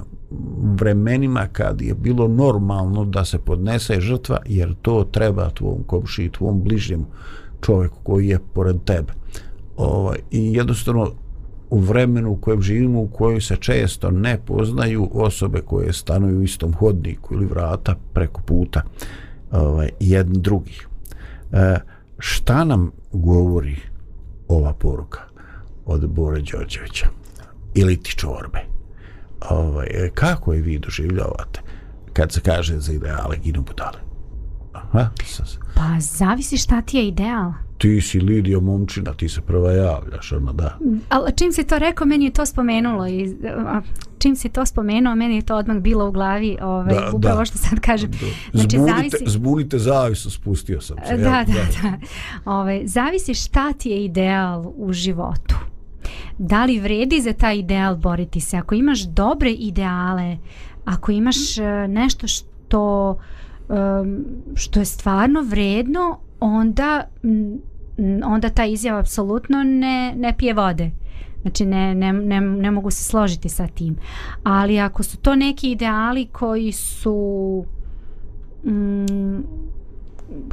vremenima 0.81 1.47
kad 1.53 1.81
je 1.81 1.95
bilo 1.95 2.29
normalno 2.29 3.05
da 3.05 3.25
se 3.25 3.39
podnese 3.39 4.01
žrtva 4.01 4.39
jer 4.47 4.75
to 4.83 5.05
treba 5.05 5.51
tvom 5.51 5.83
komši, 5.87 6.31
tvom 6.31 6.63
bližnjem 6.63 7.07
čovjeku 7.61 7.99
koji 8.03 8.29
je 8.29 8.39
pored 8.55 8.77
tebe. 8.85 9.13
Ovaj, 9.77 10.19
I 10.31 10.55
jednostavno 10.55 11.13
u 11.71 11.79
vremenu 11.79 12.31
u 12.31 12.37
kojem 12.37 12.63
živimo, 12.63 13.01
u 13.01 13.09
kojoj 13.09 13.41
se 13.41 13.57
često 13.57 14.11
ne 14.11 14.39
poznaju 14.47 15.09
osobe 15.13 15.61
koje 15.61 15.93
stanuju 15.93 16.39
u 16.39 16.43
istom 16.43 16.75
hodniku 16.75 17.35
ili 17.35 17.47
vrata 17.47 17.95
preko 18.13 18.41
puta 18.47 18.83
ovaj, 19.51 19.91
jedni 20.01 20.39
drugih. 20.39 20.89
E, 21.53 21.81
šta 22.19 22.65
nam 22.65 22.93
govori 23.12 23.77
ova 24.49 24.73
poruka 24.73 25.21
od 25.87 26.09
Bore 26.09 26.41
Đorđevića 26.41 27.07
ili 27.75 28.03
ti 28.03 28.11
čorbe? 28.11 28.59
Ovaj, 29.51 29.87
e, 29.91 30.11
kako 30.15 30.53
je 30.53 30.62
vi 30.62 30.79
doživljavate 30.79 31.61
kad 32.12 32.33
se 32.33 32.41
kaže 32.41 32.79
za 32.81 32.93
ideale 32.93 33.37
ginu 33.37 33.62
budale? 33.62 33.99
Aha, 34.73 35.11
sas. 35.25 35.59
Pa 35.75 36.01
zavisi 36.01 36.57
šta 36.57 36.83
ti 36.83 36.97
je 36.97 37.09
ideal 37.09 37.53
ti 37.83 38.01
si 38.01 38.21
Lidija 38.21 38.61
Momčina, 38.61 39.12
ti 39.12 39.29
se 39.29 39.40
prva 39.40 39.73
javljaš, 39.73 40.33
ono 40.33 40.53
da. 40.53 40.79
Ali 41.09 41.33
čim 41.37 41.53
si 41.53 41.64
to 41.64 41.79
rekao, 41.79 42.07
meni 42.07 42.25
je 42.25 42.33
to 42.33 42.47
spomenulo 42.47 43.09
i 43.09 43.37
čim 44.18 44.37
si 44.37 44.49
to 44.49 44.66
spomenuo, 44.66 45.14
meni 45.14 45.35
je 45.35 45.42
to 45.42 45.57
odmah 45.57 45.77
bilo 45.77 46.09
u 46.09 46.12
glavi, 46.12 46.59
ovaj, 46.62 46.95
Da, 46.95 47.11
upravo 47.14 47.38
da. 47.38 47.45
što 47.45 47.59
sad 47.59 47.81
kažem. 47.81 48.11
Znači, 48.53 48.77
Zbunite, 48.77 48.92
zavisi... 48.92 49.25
zbunite 49.27 49.79
zavisu, 49.79 50.31
spustio 50.31 50.81
sam 50.81 50.97
se. 51.09 51.16
Da, 51.16 51.23
jel? 51.23 51.23
da, 51.23 51.42
da. 51.83 51.99
Ove, 52.53 52.83
zavisi 52.85 53.35
šta 53.35 53.73
ti 53.73 53.90
je 53.90 54.05
ideal 54.05 54.73
u 54.77 54.92
životu. 54.92 55.55
Da 56.38 56.64
li 56.64 56.81
vredi 56.81 57.21
za 57.21 57.33
taj 57.33 57.59
ideal 57.59 57.97
boriti 57.97 58.40
se? 58.40 58.57
Ako 58.57 58.75
imaš 58.75 59.03
dobre 59.03 59.51
ideale, 59.51 60.37
ako 60.85 61.12
imaš 61.12 61.59
e, 61.59 61.88
nešto 61.88 62.27
što 62.27 63.16
što 64.55 64.79
je 64.79 64.85
stvarno 64.85 65.42
vredno, 65.42 66.18
onda 66.40 67.05
m, 67.23 67.59
onda 68.25 68.49
ta 68.49 68.65
izjava 68.65 69.01
apsolutno 69.01 69.62
ne, 69.62 70.15
ne 70.17 70.35
pije 70.38 70.55
vode. 70.55 70.91
Znači 71.43 71.65
ne, 71.65 71.95
ne, 71.95 72.12
ne, 72.12 72.41
ne 72.41 72.71
mogu 72.71 72.91
se 72.91 73.05
složiti 73.05 73.49
sa 73.49 73.67
tim. 73.67 73.97
Ali 74.43 74.81
ako 74.81 75.03
su 75.03 75.17
to 75.17 75.37
neki 75.37 75.71
ideali 75.71 76.27
koji 76.33 76.73
su 76.73 77.65
mm, 78.65 79.62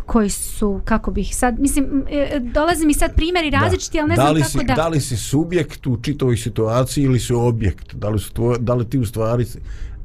koji 0.05 0.29
su, 0.29 0.81
kako 0.85 1.12
bih 1.12 1.35
sad, 1.35 1.59
mislim, 1.59 2.03
e, 2.09 2.39
dolaze 2.53 2.85
mi 2.85 2.93
sad 2.93 3.15
primjeri 3.15 3.49
različiti, 3.49 3.99
ali 3.99 4.09
ne 4.09 4.15
da 4.15 4.21
znam 4.21 4.33
li 4.33 4.41
kako 4.41 4.51
si, 4.51 4.65
da... 4.65 4.73
da 4.73 4.88
li 4.88 5.01
si 5.01 5.17
subjekt 5.17 5.88
u 5.88 5.97
čitavoj 6.01 6.38
situaciji 6.38 7.03
ili 7.03 7.19
si 7.19 7.33
objekt? 7.33 7.95
Da 7.95 8.09
li, 8.09 8.19
su 8.19 8.33
tvoj, 8.33 8.57
da 8.59 8.73
li 8.73 8.89
ti 8.89 8.99
u 8.99 9.05
stvari 9.05 9.45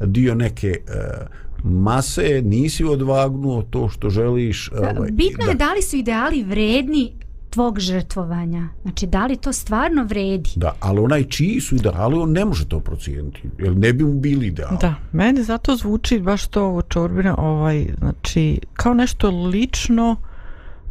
dio 0.01 0.35
neke 0.35 0.77
uh, 0.89 1.27
mase, 1.65 2.43
nisi 2.45 2.85
odvagnuo 2.85 3.63
to 3.63 3.89
što 3.89 4.11
želiš? 4.11 4.71
Ovaj, 4.73 5.11
Bitno 5.11 5.45
je 5.45 5.55
da 5.55 5.73
li 5.73 5.83
su 5.83 5.97
ideali 5.97 6.43
vredni 6.43 7.13
tvog 7.55 7.79
žrtvovanja. 7.79 8.69
Znači, 8.83 9.07
da 9.07 9.27
li 9.27 9.37
to 9.37 9.53
stvarno 9.53 10.05
vredi? 10.05 10.51
Da, 10.57 10.75
ali 10.81 11.01
onaj 11.01 11.25
čiji 11.25 11.61
su 11.61 11.77
ideali, 11.77 12.17
on 12.17 12.33
ne 12.33 12.45
može 12.45 12.69
to 12.69 12.81
procijeniti. 12.81 13.43
Jer 13.59 13.77
ne 13.77 13.93
bi 13.93 14.05
mu 14.05 14.21
bili 14.21 14.47
ideali. 14.47 14.77
Da, 14.81 14.95
meni 15.13 15.43
zato 15.43 15.77
zvuči 15.77 16.19
baš 16.21 16.47
to 16.47 16.65
ovo 16.65 16.83
čorbina, 16.83 17.35
ovaj, 17.39 17.87
znači, 17.99 18.61
kao 18.73 18.95
nešto 18.95 19.31
lično, 19.31 20.17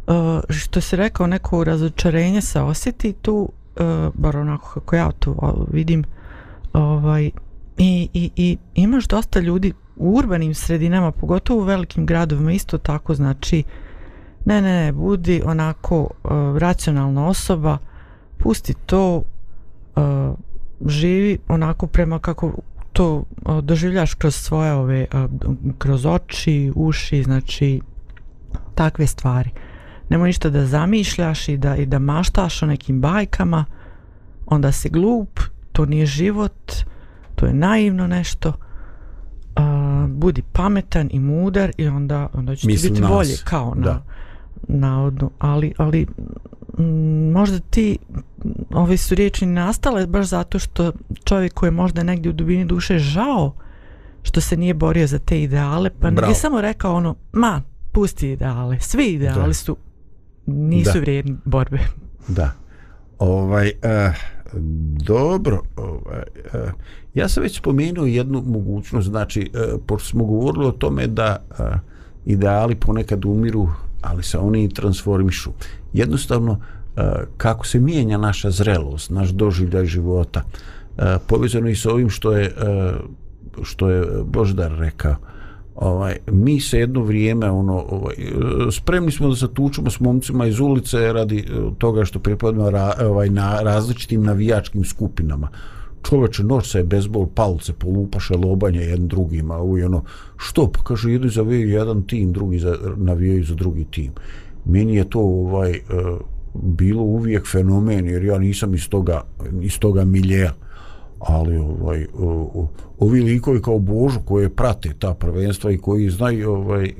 uh, 0.06 0.14
što 0.50 0.80
se 0.80 0.96
rekao, 0.96 1.26
neko 1.26 1.64
razočarenje 1.64 2.40
se 2.40 2.60
osjeti 2.60 3.12
tu, 3.12 3.48
uh, 3.76 4.14
bar 4.14 4.36
onako 4.36 4.68
kako 4.68 4.96
ja 4.96 5.10
to 5.10 5.66
vidim, 5.72 6.04
ovaj, 6.72 7.30
i, 7.78 8.08
i, 8.12 8.30
i 8.36 8.56
imaš 8.74 9.06
dosta 9.06 9.40
ljudi 9.40 9.72
u 9.96 10.16
urbanim 10.16 10.54
sredinama, 10.54 11.12
pogotovo 11.12 11.60
u 11.60 11.64
velikim 11.64 12.06
gradovima, 12.06 12.52
isto 12.52 12.78
tako, 12.78 13.14
znači, 13.14 13.62
ne, 14.44 14.62
ne, 14.62 14.84
ne, 14.84 14.92
budi 14.92 15.42
onako 15.44 16.00
uh, 16.00 16.30
racionalna 16.58 17.26
osoba, 17.26 17.78
pusti 18.38 18.74
to, 18.86 19.22
uh, 19.96 20.02
živi 20.86 21.38
onako 21.48 21.86
prema 21.86 22.18
kako 22.18 22.52
to 22.92 23.14
uh, 23.16 23.60
doživljaš 23.60 24.14
kroz 24.14 24.34
svoje 24.34 24.72
ove, 24.72 25.06
uh, 25.12 25.30
kroz 25.78 26.06
oči, 26.06 26.72
uši, 26.74 27.22
znači 27.22 27.80
takve 28.74 29.06
stvari. 29.06 29.50
Nemoj 30.08 30.28
ništa 30.28 30.50
da 30.50 30.66
zamišljaš 30.66 31.48
i 31.48 31.56
da, 31.56 31.76
i 31.76 31.86
da 31.86 31.98
maštaš 31.98 32.62
o 32.62 32.66
nekim 32.66 33.00
bajkama, 33.00 33.64
onda 34.46 34.72
si 34.72 34.88
glup, 34.88 35.40
to 35.72 35.86
nije 35.86 36.06
život, 36.06 36.72
to 37.34 37.46
je 37.46 37.54
naivno 37.54 38.06
nešto, 38.06 38.48
uh, 38.48 39.64
budi 40.08 40.42
pametan 40.52 41.08
i 41.12 41.18
mudar 41.18 41.72
i 41.76 41.88
onda, 41.88 42.28
onda 42.32 42.56
će 42.56 42.66
ti 42.66 42.78
biti 42.82 43.00
nas. 43.00 43.10
bolje 43.10 43.36
kao 43.44 43.74
na, 43.74 43.84
Da. 43.84 44.02
Navodno, 44.68 45.30
ali, 45.38 45.72
ali 45.76 46.06
mm, 46.78 47.30
možda 47.32 47.58
ti 47.58 47.98
ove 48.74 48.96
su 48.96 49.14
riječi 49.14 49.46
nastale 49.46 50.06
baš 50.06 50.26
zato 50.26 50.58
što 50.58 50.92
čovjek 51.24 51.54
koji 51.54 51.68
je 51.68 51.72
možda 51.72 52.02
negdje 52.02 52.30
u 52.30 52.32
dubini 52.32 52.64
duše 52.64 52.98
žao 52.98 53.52
što 54.22 54.40
se 54.40 54.56
nije 54.56 54.74
borio 54.74 55.06
za 55.06 55.18
te 55.18 55.42
ideale, 55.42 55.90
pa 56.00 56.10
Bravo. 56.10 56.26
nije 56.26 56.34
samo 56.34 56.60
rekao 56.60 56.94
ono, 56.94 57.14
ma, 57.32 57.62
pusti 57.92 58.30
ideale, 58.30 58.80
svi 58.80 59.06
ideali 59.06 59.46
Da. 59.46 59.54
su 59.54 59.76
nisu 60.46 60.92
Da. 60.94 61.00
vrijedni 61.00 61.36
borbe. 61.44 61.78
Da. 62.28 62.50
Ovaj, 63.18 63.66
uh, 63.66 64.14
dobro, 65.06 65.62
ovaj, 65.76 66.22
uh, 66.54 66.70
ja 67.14 67.28
sam 67.28 67.42
već 67.42 67.58
spomenuo 67.58 68.06
jednu 68.06 68.42
mogućnost, 68.46 69.08
znači, 69.08 69.50
uh, 69.54 69.80
pošto 69.86 70.08
smo 70.08 70.24
govorili 70.24 70.66
o 70.66 70.72
tome 70.72 71.06
da 71.06 71.36
uh, 71.50 71.66
ideali 72.24 72.74
ponekad 72.74 73.24
umiru, 73.24 73.68
ali 74.04 74.22
se 74.22 74.38
oni 74.38 74.68
transformišu. 74.68 75.50
Jednostavno, 75.92 76.60
e, 76.96 77.02
kako 77.36 77.66
se 77.66 77.80
mijenja 77.80 78.18
naša 78.18 78.50
zrelost, 78.50 79.10
naš 79.10 79.28
doživljaj 79.28 79.86
života, 79.86 80.42
e, 80.98 81.18
povezano 81.26 81.68
i 81.68 81.76
sa 81.76 81.90
ovim 81.90 82.10
što 82.10 82.32
je, 82.32 82.44
e, 82.44 82.52
što 83.62 83.90
je 83.90 84.06
Boždar 84.24 84.72
rekao, 84.78 85.16
ovaj 85.74 86.16
mi 86.26 86.60
se 86.60 86.78
jedno 86.78 87.02
vrijeme 87.02 87.50
ono 87.50 87.84
ovaj 87.88 88.14
spremni 88.72 89.10
smo 89.10 89.28
da 89.28 89.36
se 89.36 89.54
tučemo 89.54 89.90
s 89.90 90.00
momcima 90.00 90.46
iz 90.46 90.60
ulice 90.60 91.12
radi 91.12 91.46
toga 91.78 92.04
što 92.04 92.18
pripadamo 92.18 92.70
ra, 92.70 92.92
ovaj 93.00 93.30
na 93.30 93.60
različitim 93.60 94.22
navijačkim 94.22 94.84
skupinama 94.84 95.48
čoveče 96.08 96.44
noć 96.44 96.70
se 96.70 96.82
bezbol 96.82 97.26
palce 97.26 97.72
polupaše 97.72 98.36
lobanje 98.36 98.80
jedan 98.80 99.08
drugima 99.08 99.56
ovo 99.56 99.78
i 99.78 99.82
ono 99.82 100.02
što 100.36 100.72
pa 100.72 100.82
kaže 100.82 101.12
jedni 101.12 101.28
za 101.28 101.42
jedan 101.42 102.02
tim 102.02 102.32
drugi 102.32 102.58
za 102.58 102.76
navijaju 102.96 103.44
za 103.44 103.54
drugi 103.54 103.84
tim 103.84 104.12
meni 104.64 104.94
je 104.94 105.10
to 105.10 105.20
ovaj 105.20 105.70
e, 105.70 105.80
bilo 106.54 107.02
uvijek 107.02 107.46
fenomen 107.46 108.06
jer 108.06 108.24
ja 108.24 108.38
nisam 108.38 108.74
iz 108.74 108.88
toga 108.88 109.22
iz 109.62 109.78
toga 109.78 110.04
miljeja 110.04 110.52
ali 111.18 111.56
ovaj 111.56 112.06
o, 112.18 112.50
o, 112.54 112.68
ovi 112.98 113.22
likovi 113.22 113.62
kao 113.62 113.78
Božu 113.78 114.20
koje 114.20 114.48
prate 114.48 114.94
ta 114.98 115.14
prvenstva 115.14 115.70
i 115.70 115.78
koji 115.78 116.10
znaju 116.10 116.50
ovaj 116.52 116.84
e, 116.84 116.92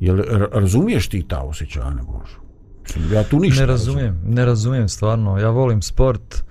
jel 0.00 0.22
razumiješ 0.52 1.08
ti 1.08 1.24
ta 1.28 1.42
osjećanja 1.42 2.02
Božu 2.02 2.46
ja 3.12 3.24
tu 3.24 3.38
ništa 3.38 3.60
Ne 3.60 3.66
razumijem, 3.66 4.20
ne 4.26 4.44
razumijem 4.44 4.88
stvarno. 4.88 5.38
Ja 5.38 5.50
volim 5.50 5.82
sport. 5.82 6.45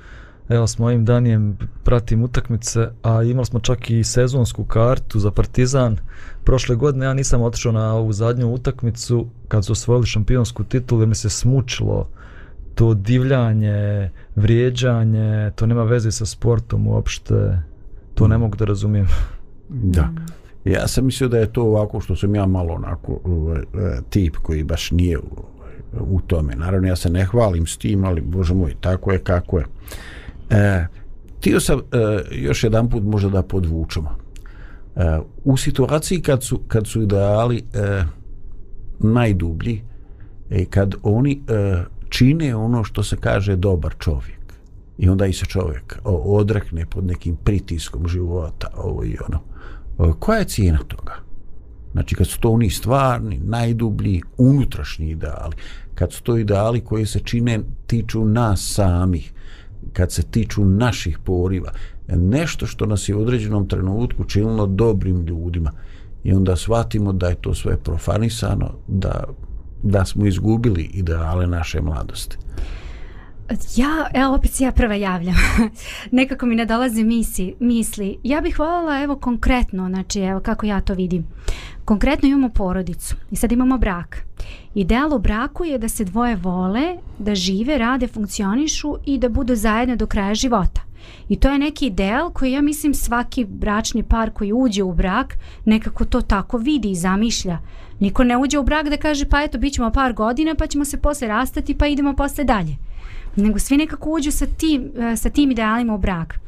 Evo 0.49 0.67
s 0.67 0.77
mojim 0.77 1.05
Danijem 1.05 1.57
pratim 1.83 2.23
utakmice, 2.23 2.87
a 3.03 3.23
imali 3.23 3.45
smo 3.45 3.59
čak 3.59 3.89
i 3.89 4.03
sezonsku 4.03 4.63
kartu 4.63 5.19
za 5.19 5.31
Partizan. 5.31 5.97
Prošle 6.43 6.75
godine 6.75 7.05
ja 7.05 7.13
nisam 7.13 7.41
otišao 7.41 7.71
na 7.71 7.93
ovu 7.93 8.13
zadnju 8.13 8.53
utakmicu 8.53 9.27
kad 9.47 9.65
su 9.65 9.71
osvojili 9.71 10.05
šampionsku 10.05 10.63
titulu 10.63 11.01
jer 11.01 11.07
mi 11.07 11.15
se 11.15 11.29
smučilo 11.29 12.09
to 12.75 12.93
divljanje, 12.93 14.09
vrijeđanje, 14.35 15.51
to 15.55 15.65
nema 15.65 15.83
veze 15.83 16.11
sa 16.11 16.25
sportom 16.25 16.87
uopšte. 16.87 17.59
To 18.13 18.27
ne 18.27 18.37
mogu 18.37 18.57
da 18.57 18.65
razumijem. 18.65 19.07
Da. 19.69 20.09
Ja 20.65 20.87
sam 20.87 21.05
mislio 21.05 21.29
da 21.29 21.37
je 21.37 21.53
to 21.53 21.63
ovako 21.63 21.99
što 21.99 22.15
sam 22.15 22.35
ja 22.35 22.45
malo 22.45 22.73
onako 22.73 23.19
ovaj, 23.23 23.59
e, 23.59 23.65
tip 24.09 24.35
koji 24.35 24.63
baš 24.63 24.91
nije 24.91 25.17
u, 25.17 25.23
u 25.99 26.21
tome. 26.21 26.55
Naravno 26.55 26.87
ja 26.87 26.95
se 26.95 27.09
ne 27.09 27.25
hvalim 27.25 27.67
s 27.67 27.77
tim, 27.77 28.03
ali 28.03 28.21
bože 28.21 28.53
moj, 28.53 28.75
tako 28.81 29.11
je 29.11 29.19
kako 29.19 29.59
je. 29.59 29.65
E, 30.49 30.85
tio 31.39 31.59
sam 31.59 31.79
e, 31.79 31.81
još 32.31 32.63
jedan 32.63 32.89
put 32.89 33.03
možda 33.03 33.29
da 33.29 33.41
podvučemo. 33.41 34.17
E, 34.95 35.19
u 35.43 35.57
situaciji 35.57 36.21
kad 36.21 36.43
su, 36.43 36.59
kad 36.67 36.87
su 36.87 37.01
ideali 37.01 37.63
e, 37.73 38.03
najdublji, 38.99 39.81
e, 40.49 40.65
kad 40.65 40.95
oni 41.03 41.41
e, 41.47 41.83
čine 42.09 42.55
ono 42.55 42.83
što 42.83 43.03
se 43.03 43.17
kaže 43.17 43.55
dobar 43.55 43.95
čovjek 43.99 44.45
i 44.97 45.09
onda 45.09 45.25
i 45.25 45.33
se 45.33 45.45
čovjek 45.45 45.99
o, 46.03 46.37
odrekne 46.37 46.85
pod 46.85 47.05
nekim 47.05 47.35
pritiskom 47.35 48.07
života 48.07 48.67
ovo 48.77 49.03
i 49.03 49.17
ono 49.27 49.39
e, 50.09 50.13
koja 50.19 50.39
je 50.39 50.45
cijena 50.45 50.79
toga 50.87 51.13
znači 51.91 52.15
kad 52.15 52.27
su 52.27 52.39
to 52.39 52.49
oni 52.49 52.69
stvarni 52.69 53.39
najdublji 53.43 54.21
unutrašnji 54.37 55.09
ideali 55.09 55.55
kad 55.95 56.13
su 56.13 56.23
to 56.23 56.37
ideali 56.37 56.81
koji 56.81 57.05
se 57.05 57.19
čine 57.19 57.59
tiču 57.87 58.25
nas 58.25 58.73
samih 58.73 59.33
kad 59.95 60.11
se 60.11 60.23
tiču 60.23 60.65
naših 60.65 61.19
poriva 61.19 61.71
nešto 62.07 62.67
što 62.67 62.85
nas 62.85 63.09
je 63.09 63.15
u 63.15 63.21
određenom 63.21 63.67
trenutku 63.67 64.23
činilo 64.23 64.65
dobrim 64.65 65.25
ljudima 65.25 65.71
i 66.23 66.33
onda 66.33 66.55
shvatimo 66.55 67.13
da 67.13 67.27
je 67.27 67.35
to 67.35 67.53
sve 67.53 67.77
profanisano 67.77 68.71
da 68.87 69.23
da 69.83 70.05
smo 70.05 70.25
izgubili 70.25 70.83
ideale 70.83 71.47
naše 71.47 71.81
mladosti. 71.81 72.37
Ja, 73.75 74.07
evo 74.13 74.35
opet 74.35 74.51
se 74.51 74.63
ja 74.63 74.71
prva 74.71 74.95
javljam. 74.95 75.35
Nekako 76.11 76.45
mi 76.45 76.55
ne 76.55 76.65
dolaze 76.65 77.03
misli, 77.03 77.55
misli. 77.59 78.17
Ja 78.23 78.41
bih 78.41 78.59
voljela 78.59 79.01
evo 79.03 79.15
konkretno, 79.15 79.87
znači 79.89 80.19
evo 80.19 80.39
kako 80.39 80.65
ja 80.65 80.81
to 80.81 80.93
vidim. 80.93 81.27
Konkretno 81.85 82.29
imamo 82.29 82.49
porodicu 82.49 83.15
i 83.31 83.35
sad 83.35 83.51
imamo 83.51 83.77
brak. 83.77 84.25
Ideal 84.75 85.13
u 85.13 85.19
braku 85.19 85.65
je 85.65 85.77
da 85.77 85.87
se 85.87 86.05
dvoje 86.05 86.35
vole, 86.35 86.97
da 87.19 87.35
žive, 87.35 87.77
rade, 87.77 88.07
funkcionišu 88.07 88.95
i 89.05 89.17
da 89.17 89.29
budu 89.29 89.55
zajedno 89.55 89.95
do 89.95 90.07
kraja 90.07 90.35
života. 90.35 90.81
I 91.29 91.35
to 91.35 91.49
je 91.49 91.59
neki 91.59 91.85
ideal 91.85 92.31
koji 92.31 92.51
ja 92.51 92.61
mislim 92.61 92.93
svaki 92.93 93.45
bračni 93.45 94.03
par 94.03 94.31
koji 94.31 94.53
uđe 94.53 94.83
u 94.83 94.93
brak 94.93 95.37
nekako 95.65 96.05
to 96.05 96.21
tako 96.21 96.57
vidi 96.57 96.91
i 96.91 96.95
zamišlja. 96.95 97.57
Niko 97.99 98.23
ne 98.23 98.37
uđe 98.37 98.59
u 98.59 98.63
brak 98.63 98.89
da 98.89 98.97
kaže 98.97 99.29
pa 99.29 99.43
eto 99.43 99.57
bit 99.57 99.73
ćemo 99.73 99.91
par 99.91 100.13
godina 100.13 100.55
pa 100.55 100.67
ćemo 100.67 100.85
se 100.85 101.01
posle 101.01 101.27
rastati 101.27 101.77
pa 101.77 101.87
idemo 101.87 102.13
posle 102.13 102.43
dalje. 102.43 102.77
Nego 103.36 103.59
svi 103.59 103.77
nekako 103.77 104.09
uđu 104.09 104.31
sa 104.31 104.45
tim, 104.45 104.91
e, 104.97 105.15
sa 105.15 105.29
tim 105.29 105.51
idealima 105.51 105.93
u 105.93 105.97
brak. 105.97 106.39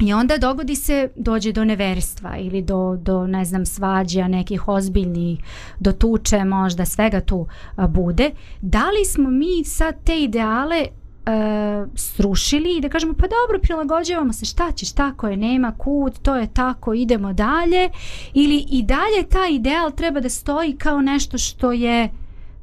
I 0.00 0.12
onda 0.12 0.38
dogodi 0.38 0.76
se, 0.76 1.08
dođe 1.16 1.52
do 1.52 1.64
neverstva 1.64 2.36
ili 2.36 2.62
do, 2.62 2.96
do 3.00 3.26
ne 3.26 3.44
znam, 3.44 3.66
svađa 3.66 4.28
nekih 4.28 4.68
ozbiljnih, 4.68 5.38
do 5.80 5.92
tuče 5.92 6.44
možda, 6.44 6.84
svega 6.84 7.20
tu 7.20 7.46
a, 7.76 7.86
bude. 7.86 8.30
Da 8.60 8.90
li 8.90 9.04
smo 9.04 9.30
mi 9.30 9.64
sad 9.64 9.94
te 10.04 10.22
ideale 10.22 10.86
e, 11.28 11.86
srušili 11.94 12.76
i 12.76 12.80
da 12.80 12.88
kažemo 12.88 13.12
pa 13.12 13.26
dobro 13.26 13.58
prilagođavamo 13.62 14.32
se 14.32 14.44
šta 14.44 14.72
ćeš 14.72 14.92
tako 14.92 15.28
je 15.28 15.36
nema 15.36 15.72
kud 15.78 16.18
to 16.18 16.36
je 16.36 16.46
tako 16.46 16.94
idemo 16.94 17.32
dalje 17.32 17.90
ili 18.34 18.64
i 18.70 18.82
dalje 18.82 19.28
taj 19.30 19.50
ideal 19.50 19.90
treba 19.90 20.20
da 20.20 20.28
stoji 20.28 20.76
kao 20.76 21.00
nešto 21.00 21.38
što 21.38 21.72
je 21.72 22.10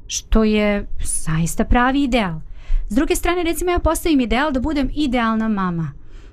što 0.06 0.44
je 0.44 0.88
zaista 1.04 1.64
pravi 1.64 2.02
ideal 2.02 2.40
s 2.88 2.94
druge 2.94 3.16
strane 3.16 3.42
recimo 3.42 3.70
ja 3.70 3.78
postavim 3.78 4.20
ideal 4.20 4.52
da 4.52 4.60
budem 4.60 4.90
idealna 4.94 5.48
mama 5.48 5.92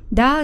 da 0.10 0.42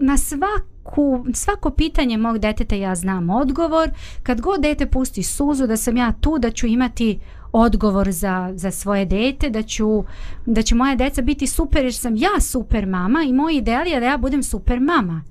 na 0.00 0.16
svaku 0.16 1.24
svako 1.34 1.70
pitanje 1.70 2.16
mog 2.16 2.38
deteta 2.38 2.74
ja 2.74 2.94
znam 2.94 3.30
odgovor 3.30 3.90
kad 4.22 4.40
god 4.40 4.60
dete 4.60 4.86
pusti 4.86 5.22
suzu 5.22 5.66
da 5.66 5.76
sam 5.76 5.96
ja 5.96 6.12
tu 6.20 6.38
da 6.38 6.50
ću 6.50 6.66
imati 6.66 7.18
odgovor 7.52 8.10
za, 8.12 8.52
za 8.54 8.70
svoje 8.70 9.04
dete, 9.04 9.50
da 9.50 9.62
ću, 9.62 10.04
da 10.46 10.62
će 10.62 10.74
moja 10.74 10.94
deca 10.94 11.22
biti 11.22 11.46
super 11.46 11.84
jer 11.84 11.94
sam 11.94 12.16
ja 12.16 12.40
super 12.40 12.86
mama 12.86 13.22
i 13.22 13.32
moj 13.32 13.54
ideal 13.54 13.86
je 13.86 14.00
da 14.00 14.06
ja 14.06 14.16
budem 14.16 14.42
super 14.42 14.80
mama. 14.80 15.22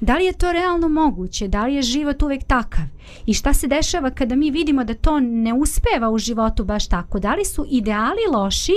Da 0.00 0.16
li 0.16 0.24
je 0.24 0.32
to 0.32 0.52
realno 0.52 0.88
moguće? 0.88 1.48
Da 1.48 1.66
li 1.66 1.74
je 1.74 1.82
život 1.82 2.22
uvek 2.22 2.44
takav? 2.44 2.84
I 3.26 3.34
šta 3.34 3.52
se 3.52 3.66
dešava 3.66 4.10
kada 4.10 4.34
mi 4.34 4.50
vidimo 4.50 4.84
da 4.84 4.94
to 4.94 5.20
ne 5.20 5.52
uspeva 5.52 6.10
u 6.10 6.18
životu 6.18 6.64
baš 6.64 6.88
tako? 6.88 7.18
Da 7.18 7.34
li 7.34 7.44
su 7.44 7.66
ideali 7.70 8.20
loši 8.32 8.72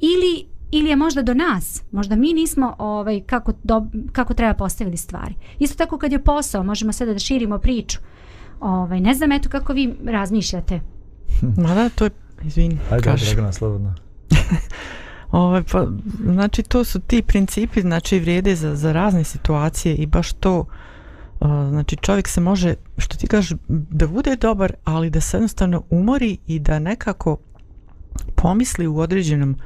ili 0.00 0.46
ili 0.70 0.90
je 0.90 0.96
možda 0.96 1.22
do 1.22 1.34
nas, 1.34 1.82
možda 1.92 2.16
mi 2.16 2.32
nismo 2.32 2.76
ovaj, 2.78 3.20
kako, 3.20 3.52
do, 3.62 3.86
kako 4.12 4.34
treba 4.34 4.54
postavili 4.54 4.96
stvari. 4.96 5.34
Isto 5.58 5.76
tako 5.76 5.98
kad 5.98 6.12
je 6.12 6.24
posao, 6.24 6.62
možemo 6.62 6.92
sada 6.92 7.12
da 7.12 7.18
širimo 7.18 7.58
priču. 7.58 7.98
Ovaj, 8.60 9.00
ne 9.00 9.14
znam 9.14 9.32
eto 9.32 9.48
kako 9.48 9.72
vi 9.72 9.94
razmišljate. 10.04 10.80
Ma 11.62 11.74
da, 11.74 11.88
to 11.88 12.04
je, 12.04 12.10
izvini, 12.44 12.78
Ajde. 12.90 13.14
Dragana, 13.26 13.52
slobodno. 13.52 13.94
Ovaj, 15.30 15.62
pa, 15.72 15.86
znači 16.24 16.62
to 16.62 16.84
su 16.84 17.00
ti 17.00 17.22
principi, 17.22 17.80
znači 17.80 18.18
vrijede 18.18 18.54
za, 18.54 18.76
za 18.76 18.92
razne 18.92 19.24
situacije 19.24 19.94
i 19.94 20.06
baš 20.06 20.32
to, 20.32 20.58
uh, 20.58 21.48
znači 21.68 21.96
čovjek 21.96 22.28
se 22.28 22.40
može, 22.40 22.74
što 22.98 23.16
ti 23.16 23.26
kažeš, 23.26 23.58
da 23.68 24.06
bude 24.06 24.36
dobar, 24.36 24.72
ali 24.84 25.10
da 25.10 25.20
se 25.20 25.36
jednostavno 25.36 25.82
umori 25.90 26.38
i 26.46 26.58
da 26.58 26.78
nekako 26.78 27.36
pomisli 28.34 28.86
u 28.86 28.98
određenom 28.98 29.56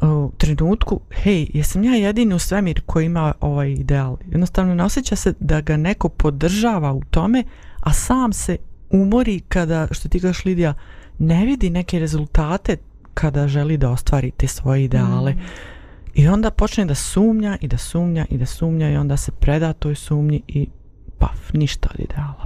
uh, 0.00 0.30
trenutku, 0.38 1.00
hej, 1.10 1.46
jesam 1.54 1.84
ja 1.84 1.94
jedini 1.94 2.34
u 2.34 2.38
svemir 2.38 2.80
koji 2.86 3.06
ima 3.06 3.32
ovaj 3.40 3.70
ideal. 3.70 4.16
Jednostavno 4.30 4.74
ne 4.74 4.84
osjeća 4.84 5.16
se 5.16 5.34
da 5.40 5.60
ga 5.60 5.76
neko 5.76 6.08
podržava 6.08 6.92
u 6.92 7.02
tome, 7.10 7.44
a 7.80 7.92
sam 7.92 8.32
se 8.32 8.56
umori 8.90 9.40
kada, 9.40 9.88
što 9.90 10.08
ti 10.08 10.20
kažeš 10.20 10.44
Lidija, 10.44 10.74
ne 11.18 11.44
vidi 11.44 11.70
neke 11.70 11.98
rezultate 11.98 12.76
kada 13.14 13.48
želi 13.48 13.76
da 13.76 13.90
ostvari 13.90 14.30
te 14.30 14.46
svoje 14.46 14.84
ideale. 14.84 15.32
Mm. 15.32 15.38
I 16.14 16.28
onda 16.28 16.50
počne 16.50 16.84
da 16.84 16.94
sumnja 16.94 17.58
i 17.60 17.68
da 17.68 17.76
sumnja 17.76 18.26
i 18.30 18.38
da 18.38 18.46
sumnja 18.46 18.90
i 18.90 18.96
onda 18.96 19.16
se 19.16 19.32
preda 19.32 19.72
toj 19.72 19.94
sumnji 19.94 20.42
i 20.48 20.68
paf, 21.18 21.52
ništa 21.52 21.88
od 21.94 22.00
ideala. 22.00 22.44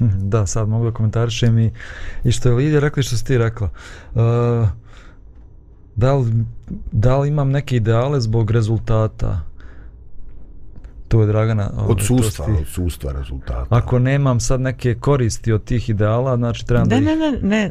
da, 0.32 0.46
sad 0.46 0.68
mogu 0.68 0.84
da 0.84 0.90
komentarišem 0.90 1.58
i, 1.58 1.72
i 2.24 2.32
što 2.32 2.48
je 2.48 2.54
Lidija 2.54 2.80
rekla 2.80 3.00
i 3.00 3.04
što 3.04 3.16
si 3.16 3.24
ti 3.24 3.38
rekla. 3.38 3.68
Uh, 4.14 4.22
da, 5.96 6.14
li, 6.14 6.32
da 6.92 7.18
li 7.18 7.28
imam 7.28 7.50
neke 7.50 7.76
ideale 7.76 8.20
zbog 8.20 8.50
rezultata? 8.50 9.40
To 11.08 11.20
je 11.20 11.26
Dragana. 11.26 11.70
ovaj, 11.76 11.90
Od 11.90 12.02
sustva, 12.02 12.46
od 12.60 12.66
sustva 12.68 13.12
rezultata. 13.12 13.66
Ako 13.70 13.98
nemam 13.98 14.40
sad 14.40 14.60
neke 14.60 14.94
koristi 14.94 15.52
od 15.52 15.64
tih 15.64 15.90
ideala, 15.90 16.36
znači 16.36 16.66
trebam 16.66 16.88
da 16.88 17.00
Ne, 17.00 17.12
ih... 17.12 17.18
ne, 17.18 17.30
ne, 17.30 17.38
ne, 17.42 17.70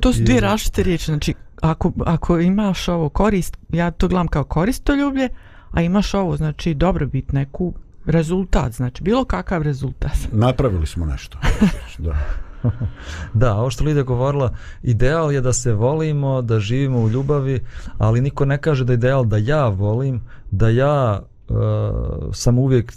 to 0.00 0.12
su 0.12 0.22
dvije 0.22 0.40
različite 0.40 0.82
riječi. 0.82 1.04
Znači, 1.04 1.34
ako, 1.60 1.92
ako 2.06 2.38
imaš 2.38 2.88
ovo 2.88 3.08
korist, 3.08 3.56
ja 3.72 3.90
to 3.90 4.08
gledam 4.08 4.28
kao 4.28 4.44
koristoljublje, 4.44 5.28
a 5.70 5.82
imaš 5.82 6.14
ovo, 6.14 6.36
znači, 6.36 6.74
dobrobit, 6.74 7.32
neku 7.32 7.74
rezultat, 8.06 8.72
znači, 8.72 9.02
bilo 9.02 9.24
kakav 9.24 9.62
rezultat. 9.62 10.16
Napravili 10.32 10.86
smo 10.86 11.06
nešto. 11.06 11.38
da. 11.98 12.16
Da, 13.34 13.54
ovo 13.54 13.70
što 13.70 13.84
Lidija 13.84 14.02
govorila, 14.02 14.54
ideal 14.82 15.32
je 15.32 15.40
da 15.40 15.52
se 15.52 15.72
volimo, 15.72 16.42
da 16.42 16.60
živimo 16.60 17.00
u 17.00 17.08
ljubavi, 17.08 17.60
ali 17.98 18.20
niko 18.20 18.44
ne 18.44 18.58
kaže 18.58 18.84
da 18.84 18.92
je 18.92 18.94
ideal 18.94 19.24
da 19.24 19.36
ja 19.36 19.68
volim, 19.68 20.20
da 20.50 20.68
ja 20.68 21.22
uh, 21.48 21.56
sam 22.32 22.58
uvijek 22.58 22.92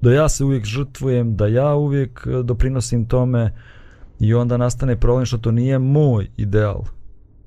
da 0.00 0.12
ja 0.12 0.28
se 0.28 0.44
uvijek 0.44 0.64
žrtvujem, 0.64 1.36
da 1.36 1.46
ja 1.46 1.74
uvijek 1.74 2.26
e, 2.26 2.42
doprinosim 2.42 3.04
tome 3.04 3.52
i 4.18 4.34
onda 4.34 4.56
nastane 4.56 4.96
problem 4.96 5.26
što 5.26 5.38
to 5.38 5.50
nije 5.50 5.78
moj 5.78 6.28
ideal, 6.36 6.82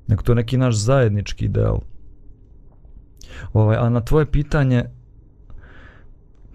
nego 0.07 0.23
to 0.23 0.31
je 0.31 0.35
neki 0.35 0.57
naš 0.57 0.75
zajednički 0.75 1.45
ideal. 1.45 1.79
Ovaj, 3.53 3.77
a 3.77 3.89
na 3.89 4.01
tvoje 4.01 4.25
pitanje, 4.25 4.85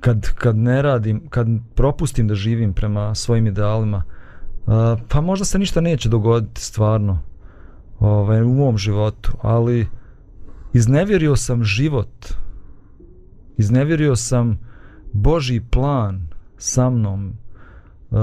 kad, 0.00 0.34
kad 0.34 0.56
ne 0.56 0.82
radim, 0.82 1.28
kad 1.28 1.46
propustim 1.74 2.28
da 2.28 2.34
živim 2.34 2.72
prema 2.72 3.14
svojim 3.14 3.46
idealima, 3.46 4.02
pa 5.08 5.20
možda 5.20 5.44
se 5.44 5.58
ništa 5.58 5.80
neće 5.80 6.08
dogoditi 6.08 6.60
stvarno 6.60 7.18
ovaj, 7.98 8.42
u 8.42 8.54
mom 8.54 8.78
životu, 8.78 9.32
ali 9.42 9.86
iznevjerio 10.72 11.36
sam 11.36 11.64
život, 11.64 12.26
iznevjerio 13.56 14.16
sam 14.16 14.58
Boži 15.12 15.60
plan 15.70 16.28
sa 16.58 16.90
mnom, 16.90 17.32
uh, 18.10 18.18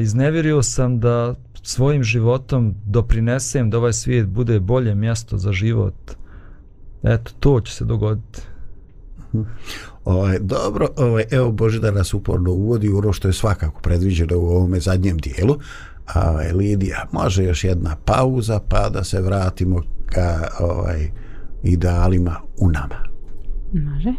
iznevjerio 0.00 0.62
sam 0.62 1.00
da 1.00 1.34
svojim 1.62 2.02
životom 2.02 2.74
doprinesem 2.84 3.70
da 3.70 3.78
ovaj 3.78 3.92
svijet 3.92 4.26
bude 4.26 4.60
bolje 4.60 4.94
mjesto 4.94 5.38
za 5.38 5.52
život. 5.52 5.94
Eto, 7.02 7.32
to 7.40 7.60
će 7.60 7.74
se 7.74 7.84
dogoditi. 7.84 8.42
Ovaj, 10.04 10.38
dobro, 10.38 10.88
ovaj, 10.96 11.24
evo 11.30 11.52
Bože 11.52 11.80
da 11.80 11.90
nas 11.90 12.14
uporno 12.14 12.52
uvodi 12.52 12.88
u 12.88 12.98
ono 12.98 13.12
što 13.12 13.28
je 13.28 13.32
svakako 13.32 13.80
predviđeno 13.80 14.38
u 14.38 14.46
ovome 14.46 14.80
zadnjem 14.80 15.16
dijelu. 15.16 15.56
A, 16.14 16.30
ovaj, 16.30 16.52
Lidija, 16.52 17.06
može 17.12 17.44
još 17.44 17.64
jedna 17.64 17.96
pauza 18.04 18.60
pa 18.68 18.88
da 18.88 19.04
se 19.04 19.20
vratimo 19.20 19.82
ka 20.06 20.48
ovaj, 20.60 21.10
idealima 21.62 22.40
u 22.58 22.70
nama. 22.70 23.06
Može. 23.72 24.12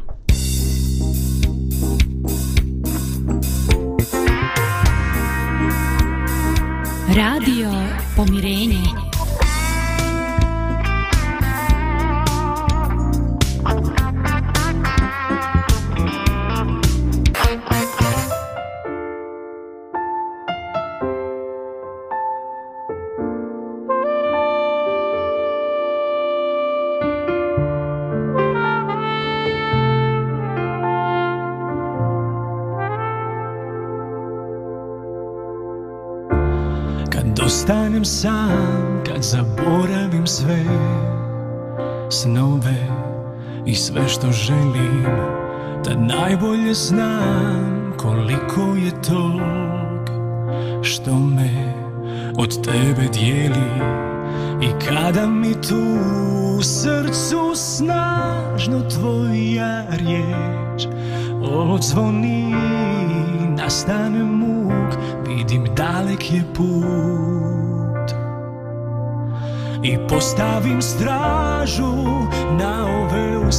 Radio 7.15 7.69
Pomirenje. 8.15 9.06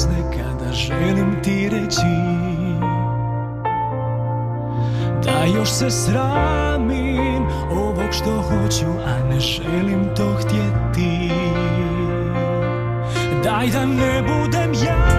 Ove 0.08 0.36
Kada 0.36 0.72
želim 0.72 1.42
ti 1.42 1.68
reći 1.72 2.06
Da 5.24 5.44
još 5.56 5.70
se 5.70 5.90
sramim 5.90 7.46
ovog 7.70 8.12
što 8.12 8.42
hoću 8.42 8.86
A 9.06 9.28
ne 9.28 9.40
želim 9.40 10.08
to 10.16 10.34
htjeti. 10.34 11.30
Daj 13.44 13.68
da 13.68 13.86
ne 13.86 14.22
budem 14.22 14.72
ja 14.84 15.17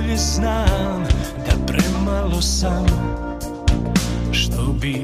najbolje 0.00 0.16
znam 0.18 1.04
da 1.46 1.66
premalo 1.66 2.42
sam. 2.42 2.86
Što 4.32 4.62
bi 4.80 5.02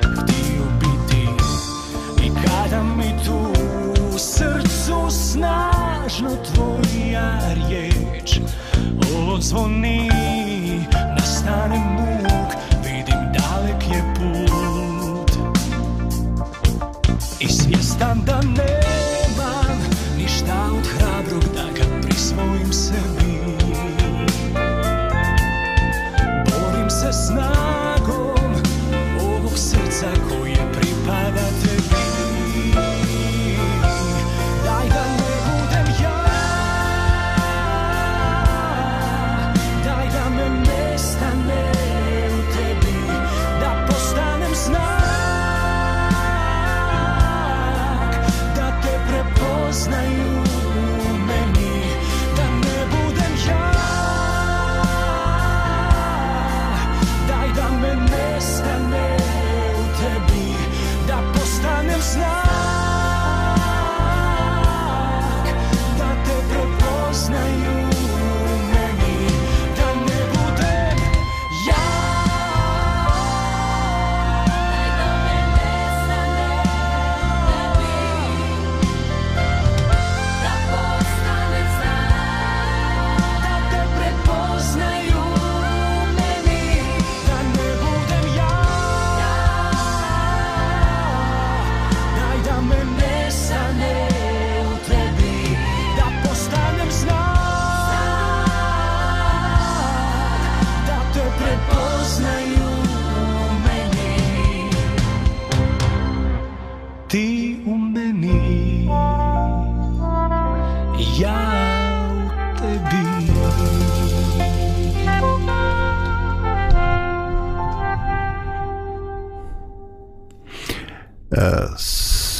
htio 0.00 0.64
biti 0.80 1.26
I 2.24 2.30
kada 2.46 2.82
mi 2.82 3.24
tu 3.24 3.38
u 4.14 4.18
srcu 4.18 5.10
snažno 5.10 6.30
tvoja 6.54 7.40
riječ. 7.54 8.40
Odzvoni 9.32 10.10
Nastane 11.18 11.78
muk, 11.78 12.54
vidim 12.84 13.32
dalek 13.32 13.82
je 13.90 14.14
put. 14.14 15.32
I 17.40 17.48
svjestan 17.48 18.24
da 18.26 18.33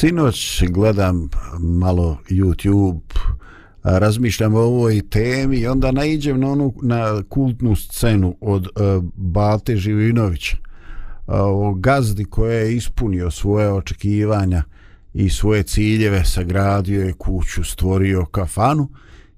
Sinoć 0.04 0.62
gledam 0.68 1.28
malo 1.58 2.18
YouTube, 2.30 3.00
razmišljam 3.82 4.54
o 4.54 4.58
ovoj 4.58 5.02
temi 5.10 5.56
i 5.56 5.66
onda 5.66 5.92
naiđem 5.92 6.40
na 6.40 6.50
onu 6.50 6.74
na 6.82 7.22
kultnu 7.28 7.76
scenu 7.76 8.36
od 8.40 8.66
uh, 8.66 9.04
Bate 9.14 9.76
Živinovića. 9.76 10.56
A, 11.26 11.42
o 11.42 11.74
gazdi 11.74 12.24
koja 12.24 12.54
je 12.54 12.76
ispunio 12.76 13.30
svoje 13.30 13.72
očekivanja 13.72 14.62
i 15.14 15.30
svoje 15.30 15.62
ciljeve, 15.62 16.24
sagradio 16.24 17.02
je 17.02 17.12
kuću, 17.12 17.64
stvorio 17.64 18.24
kafanu 18.24 18.88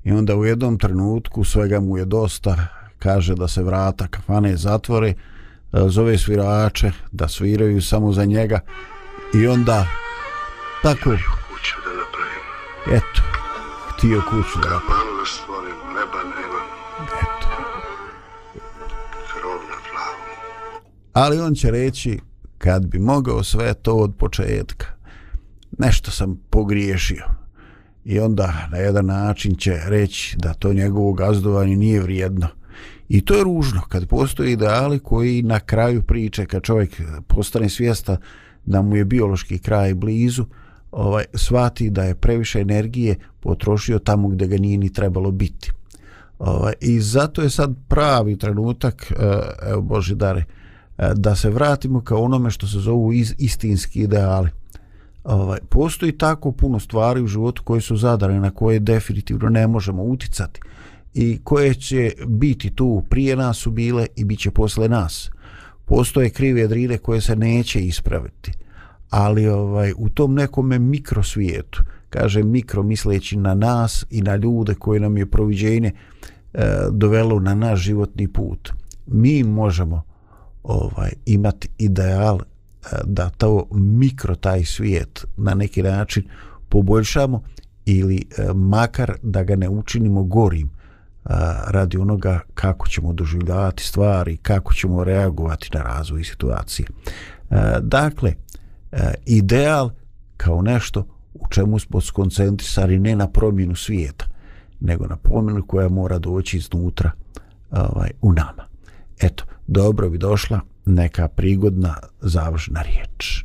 i 0.05 0.13
onda 0.13 0.37
u 0.37 0.45
jednom 0.45 0.79
trenutku 0.79 1.45
svega 1.45 1.81
mu 1.81 1.99
je 1.99 2.05
dosta, 2.05 2.67
kaže 2.99 3.35
da 3.35 3.49
se 3.49 3.63
vrata 3.63 4.07
kafane 4.07 4.57
zatvore, 4.57 5.09
e, 5.09 5.15
zove 5.89 6.19
svirače 6.19 6.93
da 7.13 7.29
sviraju 7.29 7.83
samo 7.83 8.13
za 8.13 8.25
njega 8.25 8.61
i 9.35 9.47
onda 9.47 9.87
tako 10.83 11.11
kuću 11.49 11.77
da 11.85 11.91
napravim. 11.91 12.45
eto 12.87 13.23
htio 13.91 14.23
kuću 14.31 14.59
da 14.63 14.69
napravi. 14.71 14.89
Malo 14.89 15.19
da 15.19 15.27
stvorim, 15.27 15.77
neba 15.89 16.21
nema, 16.35 16.61
eto 17.07 17.49
krov 19.33 19.61
na 19.71 19.77
glavu. 19.91 20.23
ali 21.13 21.41
on 21.41 21.55
će 21.55 21.71
reći 21.71 22.19
kad 22.59 22.87
bi 22.87 22.99
mogao 22.99 23.43
sve 23.43 23.75
to 23.75 23.95
od 23.95 24.15
početka, 24.19 24.87
nešto 25.79 26.11
sam 26.11 26.41
pogriješio. 26.51 27.25
I 28.05 28.19
onda 28.19 28.69
na 28.71 28.79
jedan 28.79 29.07
način 29.07 29.57
će 29.57 29.81
reći 29.87 30.37
da 30.39 30.55
to 30.55 30.73
njegovo 30.73 31.13
gazdovanje 31.13 31.77
nije 31.77 32.01
vrijedno. 32.01 32.49
I 33.09 33.25
to 33.25 33.35
je 33.35 33.45
ružno 33.45 33.81
kad 33.89 34.09
postoje 34.09 34.53
ideali 34.53 34.99
koji 34.99 35.43
na 35.43 35.61
kraju 35.61 36.03
priče, 36.03 36.47
kad 36.47 36.63
čovjek 36.63 37.01
postane 37.27 37.69
svijesta 37.69 38.17
da 38.65 38.83
mu 38.83 38.97
je 38.97 39.05
biološki 39.05 39.59
kraj 39.59 39.95
blizu, 39.95 40.45
ovaj 40.97 41.25
svati 41.35 41.91
da 41.91 42.05
je 42.05 42.15
previše 42.15 42.61
energije 42.61 43.17
potrošio 43.41 43.99
tamo 43.99 44.29
gdje 44.29 44.47
ga 44.47 44.57
nije 44.57 44.79
ni 44.79 44.93
trebalo 44.93 45.31
biti. 45.31 45.73
Ovaj, 46.39 46.73
I 46.81 47.01
zato 47.01 47.43
je 47.43 47.51
sad 47.51 47.75
pravi 47.89 48.39
trenutak, 48.39 49.13
eh, 49.13 49.41
evo 49.71 49.83
Boži 49.83 50.15
dare, 50.15 50.45
eh, 50.99 51.13
da 51.15 51.35
se 51.37 51.51
vratimo 51.51 52.01
ka 52.01 52.17
onome 52.17 52.51
što 52.51 52.67
se 52.67 52.79
zovu 52.79 53.13
iz, 53.13 53.35
istinski 53.39 54.01
ideali. 54.01 54.51
Ovaj, 55.25 55.59
postoji 55.69 56.13
tako 56.13 56.53
puno 56.53 56.81
stvari 56.81 57.23
u 57.23 57.27
životu 57.27 57.63
koje 57.63 57.81
su 57.81 57.97
zadane, 57.97 58.41
na 58.41 58.51
koje 58.51 58.79
definitivno 58.79 59.49
ne 59.49 59.67
možemo 59.67 60.03
uticati 60.03 60.61
i 61.15 61.39
koje 61.45 61.75
će 61.75 62.13
biti 62.27 62.71
tu 62.71 63.03
prije 63.11 63.37
nas 63.37 63.57
su 63.57 63.71
bile 63.71 64.07
i 64.17 64.25
bit 64.25 64.41
će 64.41 64.51
posle 64.51 64.89
nas. 64.89 65.31
Postoje 65.85 66.31
krive 66.31 66.69
drine 66.69 66.99
koje 66.99 67.21
se 67.21 67.37
neće 67.37 67.81
ispraviti, 67.81 68.53
ali 69.11 69.49
ovaj 69.49 69.93
u 69.97 70.09
tom 70.09 70.35
nekome 70.35 70.79
mikrosvijetu, 70.79 71.83
kaže 72.11 72.43
mikro 72.43 72.83
misleći 72.83 73.37
na 73.37 73.55
nas 73.55 74.05
i 74.11 74.23
na 74.23 74.37
ljude 74.37 74.75
koje 74.75 75.01
nam 75.01 75.17
je 75.17 75.27
proviđenje 75.27 75.93
e, 76.55 76.67
dovelo 76.91 77.41
na 77.41 77.55
naš 77.55 77.81
životni 77.81 78.29
put. 78.29 78.73
Mi 79.07 79.43
možemo 79.43 80.03
ovaj 80.63 81.11
imati 81.27 81.69
ideal 81.79 82.39
e, 82.41 82.45
da 83.05 83.31
to 83.31 83.67
mikro 83.73 84.35
taj 84.35 84.65
svijet 84.65 85.27
na 85.37 85.55
neki 85.55 85.83
način 85.83 86.25
poboljšamo 86.69 87.43
ili 87.85 88.17
e, 88.17 88.53
makar 88.55 89.13
da 89.23 89.43
ga 89.43 89.57
ne 89.57 89.69
učinimo 89.69 90.23
gorim 90.23 90.71
a, 91.25 91.65
radi 91.67 91.97
onoga 91.97 92.41
kako 92.55 92.89
ćemo 92.89 93.13
doživljavati 93.13 93.85
stvari, 93.85 94.37
kako 94.37 94.75
ćemo 94.75 95.05
reagovati 95.05 95.71
na 95.75 95.83
razvoj 95.83 96.25
situacije. 96.25 96.89
A, 97.51 97.79
dakle, 97.81 98.35
E, 98.97 99.15
ideal 99.27 99.91
kao 100.37 100.63
nešto 100.63 101.07
u 101.35 101.49
čemu 101.51 101.79
smo 101.79 102.01
skoncentrisani 102.01 102.99
ne 102.99 103.17
na 103.17 103.29
promjenu 103.29 103.75
svijeta, 103.75 104.27
nego 104.81 105.07
na 105.07 105.17
promjenu 105.17 105.67
koja 105.67 105.89
mora 105.89 106.19
doći 106.19 106.57
iznutra 106.57 107.11
ovaj, 107.71 108.11
u 108.23 108.33
nama. 108.33 108.65
Eto, 109.21 109.45
dobro 109.67 110.11
bi 110.11 110.19
došla 110.19 110.61
neka 110.85 111.29
prigodna 111.29 111.97
završna 112.21 112.83
riječ. 112.83 113.45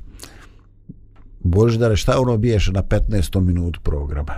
Boždare, 1.39 1.95
šta 1.95 2.21
ono 2.21 2.37
biješe 2.37 2.71
na 2.71 2.83
15. 2.83 3.39
minutu 3.39 3.79
programa? 3.83 4.33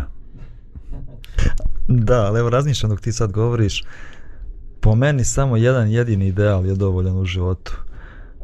Da, 1.88 2.26
ali 2.26 2.39
evo 2.39 2.49
razmišljam 2.49 2.89
dok 2.89 3.01
ti 3.01 3.11
sad 3.11 3.32
govoriš, 3.32 3.84
po 4.80 4.95
meni 4.95 5.24
samo 5.24 5.57
jedan 5.57 5.91
jedini 5.91 6.28
ideal 6.28 6.66
je 6.66 6.76
dovoljan 6.76 7.18
u 7.18 7.26
životu, 7.26 7.74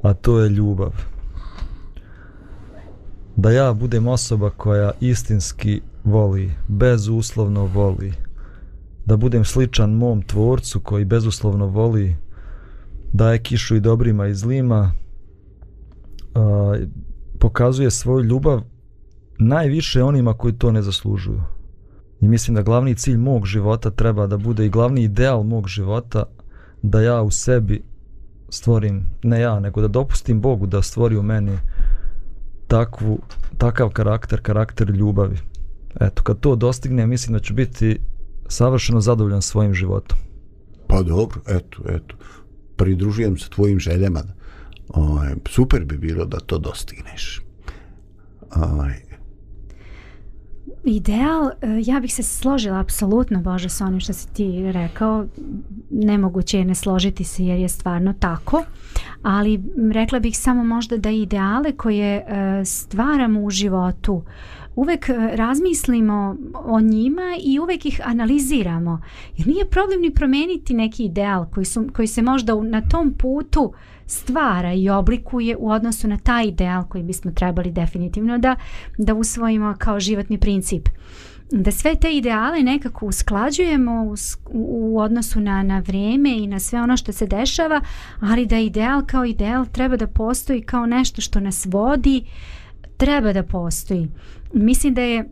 a 0.03 0.13
to 0.13 0.39
je 0.39 0.49
ljubav. 0.49 0.91
Da 3.42 3.52
ja 3.52 3.74
budem 3.74 4.08
osoba 4.08 4.50
koja 4.50 4.92
istinski 5.00 5.82
voli, 6.04 6.52
bezuslovno 6.68 7.66
voli, 7.66 8.14
da 9.06 9.18
budem 9.18 9.46
sličan 9.46 9.92
mom 9.92 10.22
tvorcu 10.22 10.80
koji 10.80 11.06
bezuslovno 11.06 11.66
voli, 11.66 12.16
daje 13.14 13.40
kišu 13.40 13.76
i 13.76 13.80
dobrima 13.80 14.28
i 14.28 14.34
zlima, 14.34 14.92
a, 16.36 16.76
pokazuje 17.40 17.92
svoju 17.92 18.24
ljubav 18.24 18.62
najviše 19.38 20.04
onima 20.04 20.34
koji 20.34 20.54
to 20.54 20.72
ne 20.72 20.82
zaslužuju. 20.82 21.42
I 22.22 22.28
mislim 22.28 22.56
da 22.56 22.62
glavni 22.62 22.96
cilj 22.96 23.18
mog 23.18 23.46
života 23.46 23.90
treba 23.90 24.28
da 24.28 24.38
bude 24.38 24.66
i 24.66 24.70
glavni 24.70 25.04
ideal 25.04 25.44
mog 25.44 25.68
života 25.68 26.24
da 26.82 27.02
ja 27.02 27.22
u 27.22 27.32
sebi 27.32 27.84
stvorim, 28.50 29.06
ne 29.24 29.40
ja, 29.42 29.60
nego 29.60 29.82
da 29.82 29.88
dopustim 29.88 30.42
Bogu 30.42 30.68
da 30.68 30.82
stvori 30.82 31.18
u 31.18 31.24
meni 31.24 31.58
takvu, 32.70 33.20
takav 33.57 33.89
karakter, 33.89 34.41
karakter 34.41 34.89
ljubavi. 34.89 35.38
Eto, 35.99 36.24
kad 36.24 36.39
to 36.39 36.55
dostigne, 36.55 37.07
mislim 37.07 37.34
da 37.34 37.39
ću 37.39 37.53
biti 37.53 37.99
savršeno 38.47 39.01
zadovoljan 39.01 39.41
svojim 39.41 39.74
životom. 39.74 40.17
Pa 40.88 41.01
dobro, 41.01 41.41
eto, 41.47 41.78
eto. 41.89 42.15
Pridružujem 42.76 43.38
se 43.38 43.49
tvojim 43.49 43.80
željama. 43.80 44.24
O, 44.89 45.20
super 45.49 45.86
bi 45.86 45.97
bilo 45.97 46.26
da 46.26 46.39
to 46.39 46.57
dostigneš. 46.57 47.41
Aj, 48.49 49.09
Ideal, 50.84 51.52
e, 51.62 51.68
ja 51.86 52.00
bih 52.00 52.14
se 52.14 52.24
složila 52.24 52.80
apsolutno, 52.80 53.42
Bože, 53.42 53.70
sa 53.70 53.86
onim 53.86 54.00
što 54.00 54.14
si 54.14 54.34
ti 54.34 54.72
rekao. 54.72 55.26
Nemoguće 55.90 56.58
je 56.58 56.66
ne 56.66 56.76
složiti 56.76 57.24
se 57.24 57.46
jer 57.46 57.60
je 57.60 57.70
stvarno 57.70 58.14
tako. 58.20 58.64
Ali 59.24 59.62
rekla 59.92 60.20
bih 60.20 60.38
samo 60.38 60.64
možda 60.64 60.98
da 60.98 61.10
ideale 61.10 61.72
koje 61.72 62.18
e, 62.18 62.66
stvaramo 62.66 63.42
u 63.42 63.50
životu 63.50 64.24
uvek 64.80 65.10
e, 65.10 65.14
razmislimo 65.34 66.36
o 66.56 66.82
njima 66.82 67.22
i 67.44 67.60
uvek 67.60 67.86
ih 67.86 68.02
analiziramo. 68.06 69.02
Jer 69.38 69.48
nije 69.48 69.66
problem 69.66 70.02
ni 70.02 70.12
promeniti 70.12 70.74
neki 70.74 71.06
ideal 71.06 71.46
koji, 71.46 71.66
su, 71.66 71.88
koji 71.94 72.08
se 72.08 72.22
možda 72.22 72.56
u- 72.56 72.64
na 72.64 72.82
tom 72.82 73.14
putu 73.14 73.74
stvara 74.06 74.74
i 74.74 74.90
oblikuje 74.90 75.56
u 75.58 75.70
odnosu 75.70 76.08
na 76.08 76.18
taj 76.18 76.46
ideal 76.46 76.84
koji 76.84 77.04
bismo 77.04 77.32
trebali 77.32 77.72
definitivno 77.72 78.38
da, 78.38 78.56
da 78.98 79.14
usvojimo 79.14 79.76
kao 79.78 80.00
životni 80.00 80.38
princip. 80.38 80.90
Da 81.52 81.72
sve 81.72 81.96
te 81.96 82.12
ideale 82.12 82.64
nekako 82.64 83.06
usklađujemo 83.06 84.04
u, 84.04 84.14
u 84.52 84.80
u 84.90 85.00
odnosu 85.00 85.40
na, 85.40 85.64
na 85.64 85.80
vrijeme 85.80 86.38
i 86.38 86.48
na 86.48 86.60
sve 86.60 86.82
ono 86.82 86.98
što 86.98 87.12
se 87.12 87.28
dešava, 87.28 87.82
ali 88.20 88.46
da 88.46 88.58
ideal 88.58 89.06
kao 89.06 89.26
ideal 89.26 89.66
treba 89.66 89.98
da 89.98 90.08
postoji 90.08 90.62
kao 90.62 90.86
nešto 90.86 91.22
što 91.22 91.40
nas 91.40 91.66
vodi, 91.66 92.24
treba 92.98 93.34
da 93.34 93.44
postoji. 93.44 94.08
Mislim 94.54 94.93
da 94.93 95.02
je 95.02 95.30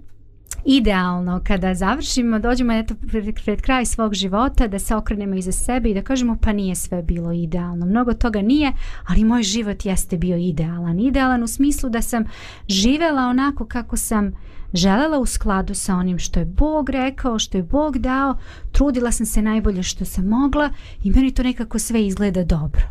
idealno 0.65 1.41
kada 1.43 1.73
završimo, 1.73 2.39
dođemo 2.39 2.73
eto 2.73 2.95
pred, 3.07 3.35
pred 3.45 3.61
kraj 3.61 3.85
svog 3.85 4.13
života, 4.13 4.67
da 4.67 4.79
se 4.79 4.95
okrenemo 4.95 5.35
iza 5.35 5.51
sebe 5.51 5.89
i 5.89 5.93
da 5.93 6.01
kažemo 6.01 6.37
pa 6.41 6.53
nije 6.53 6.75
sve 6.75 7.01
bilo 7.03 7.31
idealno. 7.31 7.85
Mnogo 7.85 8.13
toga 8.13 8.41
nije, 8.41 8.73
ali 9.07 9.23
moj 9.23 9.43
život 9.43 9.85
jeste 9.85 10.17
bio 10.17 10.37
idealan. 10.37 10.99
Idealan 10.99 11.43
u 11.43 11.47
smislu 11.47 11.89
da 11.89 12.01
sam 12.01 12.23
živela 12.67 13.21
onako 13.21 13.65
kako 13.65 13.97
sam 13.97 14.31
želela 14.73 15.19
u 15.19 15.25
skladu 15.25 15.73
sa 15.73 15.95
onim 15.95 16.19
što 16.19 16.39
je 16.39 16.45
Bog 16.45 16.89
rekao, 16.89 17.39
što 17.39 17.57
je 17.57 17.63
Bog 17.63 17.97
dao, 17.97 18.37
trudila 18.71 19.11
sam 19.11 19.25
se 19.25 19.41
najbolje 19.41 19.83
što 19.83 20.05
sam 20.05 20.25
mogla 20.25 20.69
i 21.03 21.11
meni 21.11 21.33
to 21.33 21.43
nekako 21.43 21.79
sve 21.79 22.05
izgleda 22.05 22.43
dobro. 22.43 22.81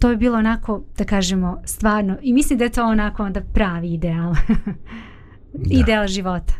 To 0.00 0.10
je 0.10 0.16
bilo 0.16 0.38
onako, 0.38 0.82
da 0.98 1.04
kažemo, 1.04 1.60
stvarno, 1.64 2.16
i 2.22 2.32
mislim 2.32 2.58
da 2.58 2.64
je 2.64 2.70
to 2.70 2.84
onako 2.84 3.22
onda 3.22 3.40
pravi 3.54 3.92
ideal. 3.92 4.34
ideal 5.64 6.06
života. 6.06 6.54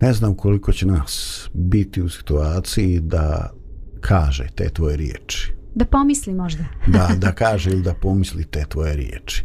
ne 0.00 0.12
znam 0.12 0.34
koliko 0.34 0.72
će 0.72 0.86
nas 0.86 1.44
biti 1.52 2.02
u 2.02 2.08
situaciji 2.08 3.00
da 3.00 3.52
kaže 4.00 4.46
te 4.54 4.68
tvoje 4.68 4.96
riječi. 4.96 5.52
Da 5.74 5.84
pomisli 5.84 6.34
možda. 6.34 6.64
Da, 6.92 7.08
da 7.18 7.32
kaže 7.44 7.70
ili 7.70 7.82
da 7.82 7.94
pomisli 7.94 8.44
te 8.44 8.64
tvoje 8.68 8.96
riječi. 8.96 9.44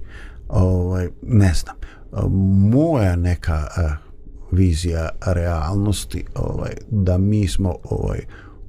Ovaj, 0.49 1.09
ne 1.21 1.53
znam. 1.53 1.75
Moja 2.71 3.15
neka 3.15 3.67
eh, 3.77 3.95
vizija 4.51 5.09
realnosti 5.25 6.25
ovaj, 6.35 6.71
da 6.91 7.17
mi 7.17 7.47
smo 7.47 7.75
ovaj, 7.83 8.19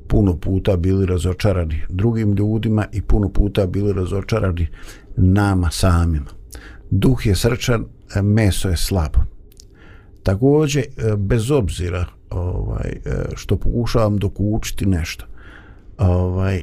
puno 0.08 0.36
puta 0.36 0.76
bili 0.76 1.06
razočarani 1.06 1.82
drugim 1.88 2.32
ljudima 2.32 2.86
i 2.92 3.02
puno 3.02 3.28
puta 3.28 3.66
bili 3.66 3.92
razočarani 3.92 4.68
nama 5.16 5.70
samima. 5.70 6.30
Duh 6.90 7.26
je 7.26 7.36
srčan, 7.36 7.84
meso 8.22 8.68
je 8.68 8.76
slabo. 8.76 9.33
Takođe, 10.24 10.80
e, 10.80 11.16
bez 11.16 11.50
obzira 11.50 12.06
ovaj, 12.30 12.90
e, 13.04 13.24
što 13.34 13.56
pokušavam 13.56 14.16
dokučiti 14.16 14.86
nešto, 14.86 15.24
ovaj, 15.98 16.56
e, 16.56 16.62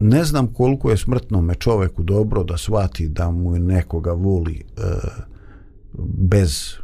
ne 0.00 0.24
znam 0.24 0.46
koliko 0.46 0.90
je 0.90 0.96
smrtnome 0.96 1.54
čoveku 1.54 2.02
dobro 2.02 2.44
da 2.44 2.56
shvati 2.56 3.08
da 3.08 3.30
mu 3.30 3.54
je 3.54 3.60
nekoga 3.60 4.12
voli 4.12 4.64
e, 4.76 4.82
bez, 6.04 6.74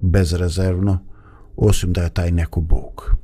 bezrezervno, 0.00 0.98
osim 1.56 1.92
da 1.92 2.02
je 2.02 2.10
taj 2.10 2.30
neko 2.30 2.60
Bog. 2.60 3.16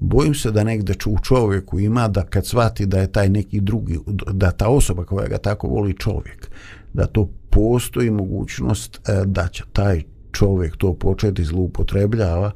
Bojim 0.00 0.34
se 0.34 0.50
da 0.50 0.64
negde 0.64 0.94
u 1.06 1.18
čovjeku 1.18 1.80
ima 1.80 2.08
da 2.08 2.22
kad 2.22 2.46
shvati 2.46 2.86
da 2.86 2.98
je 2.98 3.12
taj 3.12 3.28
neki 3.28 3.60
drugi, 3.60 3.98
da 4.32 4.50
ta 4.50 4.68
osoba 4.68 5.04
koja 5.04 5.28
ga 5.28 5.38
tako 5.38 5.68
voli 5.68 5.94
čovjek, 5.98 6.50
da 6.92 7.06
to 7.06 7.28
postoji 7.50 8.10
mogućnost 8.10 9.00
da 9.26 9.48
će 9.48 9.64
taj 9.72 10.02
čovjek 10.34 10.76
to 10.76 10.94
početi 10.94 11.44
zloupotrebljava 11.44 12.50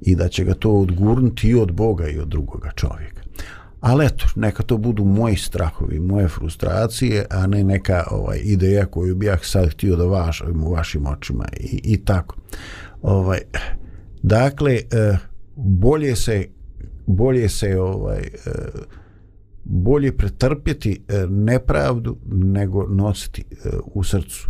i 0.00 0.16
da 0.16 0.28
će 0.28 0.44
ga 0.44 0.54
to 0.54 0.70
odgurnuti 0.70 1.48
i 1.48 1.54
od 1.54 1.72
Boga 1.72 2.08
i 2.08 2.18
od 2.18 2.28
drugoga 2.28 2.70
čovjeka. 2.76 3.22
Ali 3.80 4.06
eto, 4.06 4.26
neka 4.36 4.62
to 4.62 4.76
budu 4.76 5.04
moji 5.04 5.36
strahovi, 5.36 6.00
moje 6.00 6.28
frustracije, 6.28 7.26
a 7.30 7.46
ne 7.46 7.64
neka 7.64 8.04
ovaj 8.10 8.38
ideja 8.42 8.86
koju 8.86 9.14
bih 9.14 9.26
ja 9.26 9.38
sad 9.42 9.70
htio 9.70 9.96
da 9.96 10.04
vašim 10.04 10.64
u 10.64 10.70
vašim 10.70 11.06
očima 11.06 11.44
i, 11.60 11.80
i 11.84 12.04
tako. 12.04 12.36
Ovaj, 13.02 13.38
dakle, 14.22 14.72
e, 14.72 15.16
bolje 15.56 16.16
se 16.16 16.46
bolje 17.06 17.48
se 17.48 17.80
ovaj 17.80 18.20
e, 18.20 18.50
bolje 19.64 20.16
pretrpjeti 20.16 21.00
e, 21.08 21.26
nepravdu 21.26 22.16
nego 22.26 22.86
nositi 22.86 23.44
u 23.94 24.04
srcu 24.04 24.48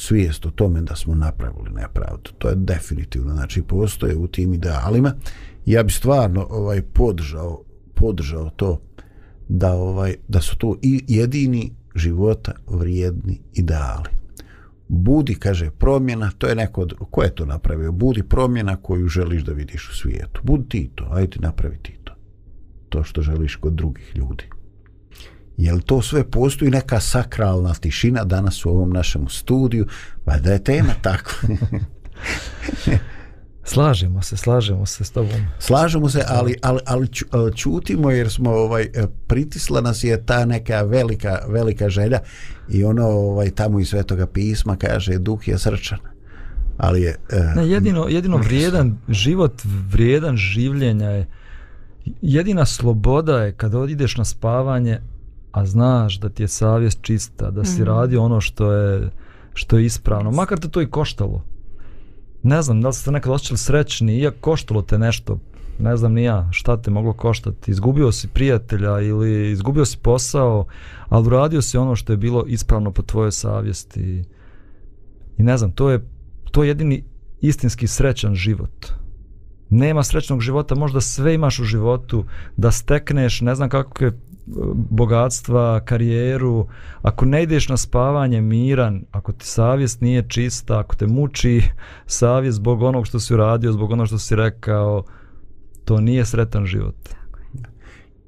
svijest 0.00 0.46
o 0.46 0.50
tome 0.50 0.80
da 0.80 0.96
smo 0.96 1.14
napravili 1.14 1.70
nepravdu. 1.70 2.30
To 2.38 2.48
je 2.48 2.54
definitivno, 2.56 3.32
znači 3.34 3.62
postoje 3.62 4.16
u 4.16 4.26
tim 4.26 4.54
idealima. 4.54 5.14
Ja 5.66 5.82
bi 5.82 5.92
stvarno 5.92 6.46
ovaj 6.50 6.82
podržao 6.82 7.64
podržao 7.94 8.50
to 8.50 8.80
da 9.48 9.72
ovaj 9.72 10.14
da 10.28 10.40
su 10.40 10.56
to 10.56 10.76
i 10.82 11.04
jedini 11.08 11.72
života 11.94 12.52
vrijedni 12.66 13.40
ideali. 13.52 14.08
Budi, 14.88 15.34
kaže, 15.34 15.70
promjena, 15.70 16.30
to 16.38 16.46
je 16.46 16.54
neko, 16.54 16.80
od, 16.80 16.94
ko 17.10 17.22
je 17.22 17.34
to 17.34 17.46
napravio? 17.46 17.92
Budi 17.92 18.22
promjena 18.22 18.76
koju 18.76 19.08
želiš 19.08 19.42
da 19.42 19.52
vidiš 19.52 19.88
u 19.90 19.94
svijetu. 19.94 20.40
Budi 20.44 20.68
ti 20.68 20.90
to, 20.94 21.08
ajde 21.10 21.36
napravi 21.40 21.78
ti 21.82 21.98
to. 22.04 22.12
To 22.88 23.04
što 23.04 23.22
želiš 23.22 23.56
kod 23.56 23.72
drugih 23.72 24.12
ljudi. 24.16 24.44
Jel 25.60 25.80
to 25.80 26.02
sve 26.02 26.30
postoji 26.30 26.70
neka 26.70 27.00
sakralna 27.00 27.74
tišina 27.74 28.24
danas 28.24 28.64
u 28.64 28.68
ovom 28.68 28.90
našem 28.90 29.28
studiju? 29.28 29.86
Pa 30.24 30.38
da 30.38 30.52
je 30.52 30.64
tema 30.64 30.92
tako. 31.02 31.30
Slažemo 33.64 34.22
se, 34.22 34.36
slažemo 34.36 34.86
se 34.86 35.04
s 35.04 35.10
tobom. 35.10 35.46
Slažemo 35.58 36.08
se, 36.08 36.24
ali, 36.28 36.54
ali, 36.62 36.80
ali 37.30 37.56
čutimo 37.56 38.10
jer 38.10 38.30
smo 38.30 38.50
ovaj 38.50 38.82
e, 38.82 39.06
pritisla 39.26 39.80
nas 39.80 40.04
je 40.04 40.26
ta 40.26 40.44
neka 40.44 40.82
velika 40.82 41.38
velika 41.48 41.88
želja 41.88 42.18
i 42.68 42.84
ono 42.84 43.06
ovaj 43.06 43.50
tamo 43.50 43.80
iz 43.80 43.88
svetoga 43.88 44.26
pisma 44.26 44.76
kaže 44.76 45.18
duh 45.18 45.48
je 45.48 45.58
srčan. 45.58 45.98
Ali 46.78 47.02
je 47.02 47.16
e, 47.30 47.52
Ne, 47.56 47.68
jedino, 47.68 48.06
jedino 48.08 48.36
vrijedan 48.46 48.98
život, 49.08 49.62
vrijedan 49.64 50.36
življenja 50.36 51.08
je 51.10 51.26
jedina 52.22 52.66
sloboda 52.66 53.42
je 53.42 53.52
kada 53.52 53.78
odideš 53.78 54.16
na 54.16 54.24
spavanje 54.24 55.00
a 55.52 55.66
znaš 55.66 56.18
da 56.20 56.28
ti 56.28 56.42
je 56.42 56.48
savjest 56.48 57.02
čista, 57.02 57.50
da 57.50 57.64
si 57.64 57.80
Mhm. 57.80 57.84
radio 57.90 58.22
ono 58.22 58.40
što 58.40 58.72
je 58.72 59.10
što 59.54 59.78
je 59.78 59.84
ispravno, 59.84 60.30
makar 60.30 60.58
te 60.58 60.68
to 60.68 60.82
i 60.82 60.90
koštalo. 60.90 61.42
Ne 62.42 62.62
znam, 62.62 62.80
da 62.80 62.88
li 62.88 62.94
ste 62.94 63.10
nekad 63.10 63.32
osjećali 63.32 63.58
srećni, 63.58 64.18
iako 64.18 64.36
koštalo 64.40 64.82
te 64.82 64.98
nešto, 64.98 65.38
ne 65.78 65.96
znam 65.96 66.12
ni 66.12 66.22
ja 66.22 66.48
šta 66.52 66.82
te 66.82 66.90
moglo 66.90 67.12
koštati, 67.12 67.70
izgubio 67.70 68.12
si 68.12 68.28
prijatelja 68.28 69.00
ili 69.00 69.50
izgubio 69.50 69.84
si 69.84 69.98
posao, 69.98 70.66
ali 71.08 71.26
uradio 71.26 71.62
si 71.62 71.78
ono 71.78 71.96
što 71.96 72.12
je 72.12 72.16
bilo 72.16 72.44
ispravno 72.46 72.90
po 72.90 73.02
tvojoj 73.02 73.32
savjesti. 73.32 74.24
I 75.38 75.42
ne 75.42 75.56
znam, 75.58 75.72
to 75.72 75.90
je, 75.90 76.06
to 76.50 76.62
je 76.62 76.68
jedini 76.68 77.04
istinski 77.40 77.86
srećan 77.86 78.34
život. 78.34 78.86
Nema 79.70 80.02
srećnog 80.02 80.40
života, 80.40 80.74
možda 80.74 81.00
sve 81.00 81.34
imaš 81.34 81.58
u 81.58 81.64
životu, 81.64 82.24
da 82.56 82.70
stekneš, 82.70 83.40
ne 83.40 83.54
znam 83.54 83.68
kako 83.68 84.04
je 84.04 84.18
bogatstva, 84.74 85.80
karijeru, 85.84 86.66
ako 87.02 87.24
ne 87.24 87.42
ideš 87.42 87.68
na 87.68 87.76
spavanje 87.76 88.40
miran, 88.40 89.04
ako 89.10 89.32
ti 89.32 89.46
savjest 89.46 90.00
nije 90.00 90.28
čista, 90.28 90.78
ako 90.78 90.96
te 90.96 91.06
muči 91.06 91.62
savjest 92.06 92.56
zbog 92.56 92.82
onog 92.82 93.06
što 93.06 93.20
si 93.20 93.34
uradio, 93.34 93.72
zbog 93.72 93.90
onog 93.90 94.06
što 94.06 94.18
si 94.18 94.36
rekao, 94.36 95.04
to 95.84 96.00
nije 96.00 96.24
sretan 96.24 96.66
život. 96.66 96.96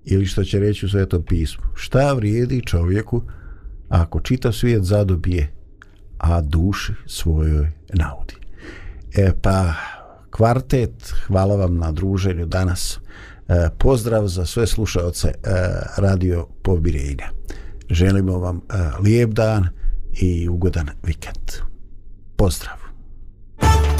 ili 0.05 0.27
što 0.27 0.45
će 0.45 0.59
reći 0.59 0.87
u 0.87 0.89
svetom 0.89 1.23
pismu. 1.23 1.65
Šta 1.75 2.13
vrijedi 2.13 2.63
čovjeku 2.67 3.23
ako 3.89 4.21
čitav 4.21 4.53
svijet 4.53 4.83
zadobije, 4.83 5.53
a 6.19 6.41
duši 6.41 6.93
svojoj 7.07 7.71
naudi. 7.93 8.35
E 9.15 9.33
pa, 9.43 9.75
kvartet, 10.31 11.15
hvala 11.27 11.57
vam 11.57 11.77
na 11.77 11.93
druženju 11.93 12.47
danas. 12.47 13.01
E, 13.53 13.71
pozdrav 13.79 14.27
za 14.27 14.47
sve 14.47 14.67
slušaoce 14.67 15.29
e, 15.29 15.35
Radio 15.97 16.47
Pobirejna. 16.63 17.29
Želimo 17.91 18.39
vam 18.39 18.57
e, 18.57 18.61
lijep 19.03 19.31
dan 19.31 19.69
i 20.13 20.49
ugodan 20.49 20.89
vikend. 21.03 21.53
Pozdrav! 22.37 22.77
Thank 23.61 23.87
you. 23.87 23.92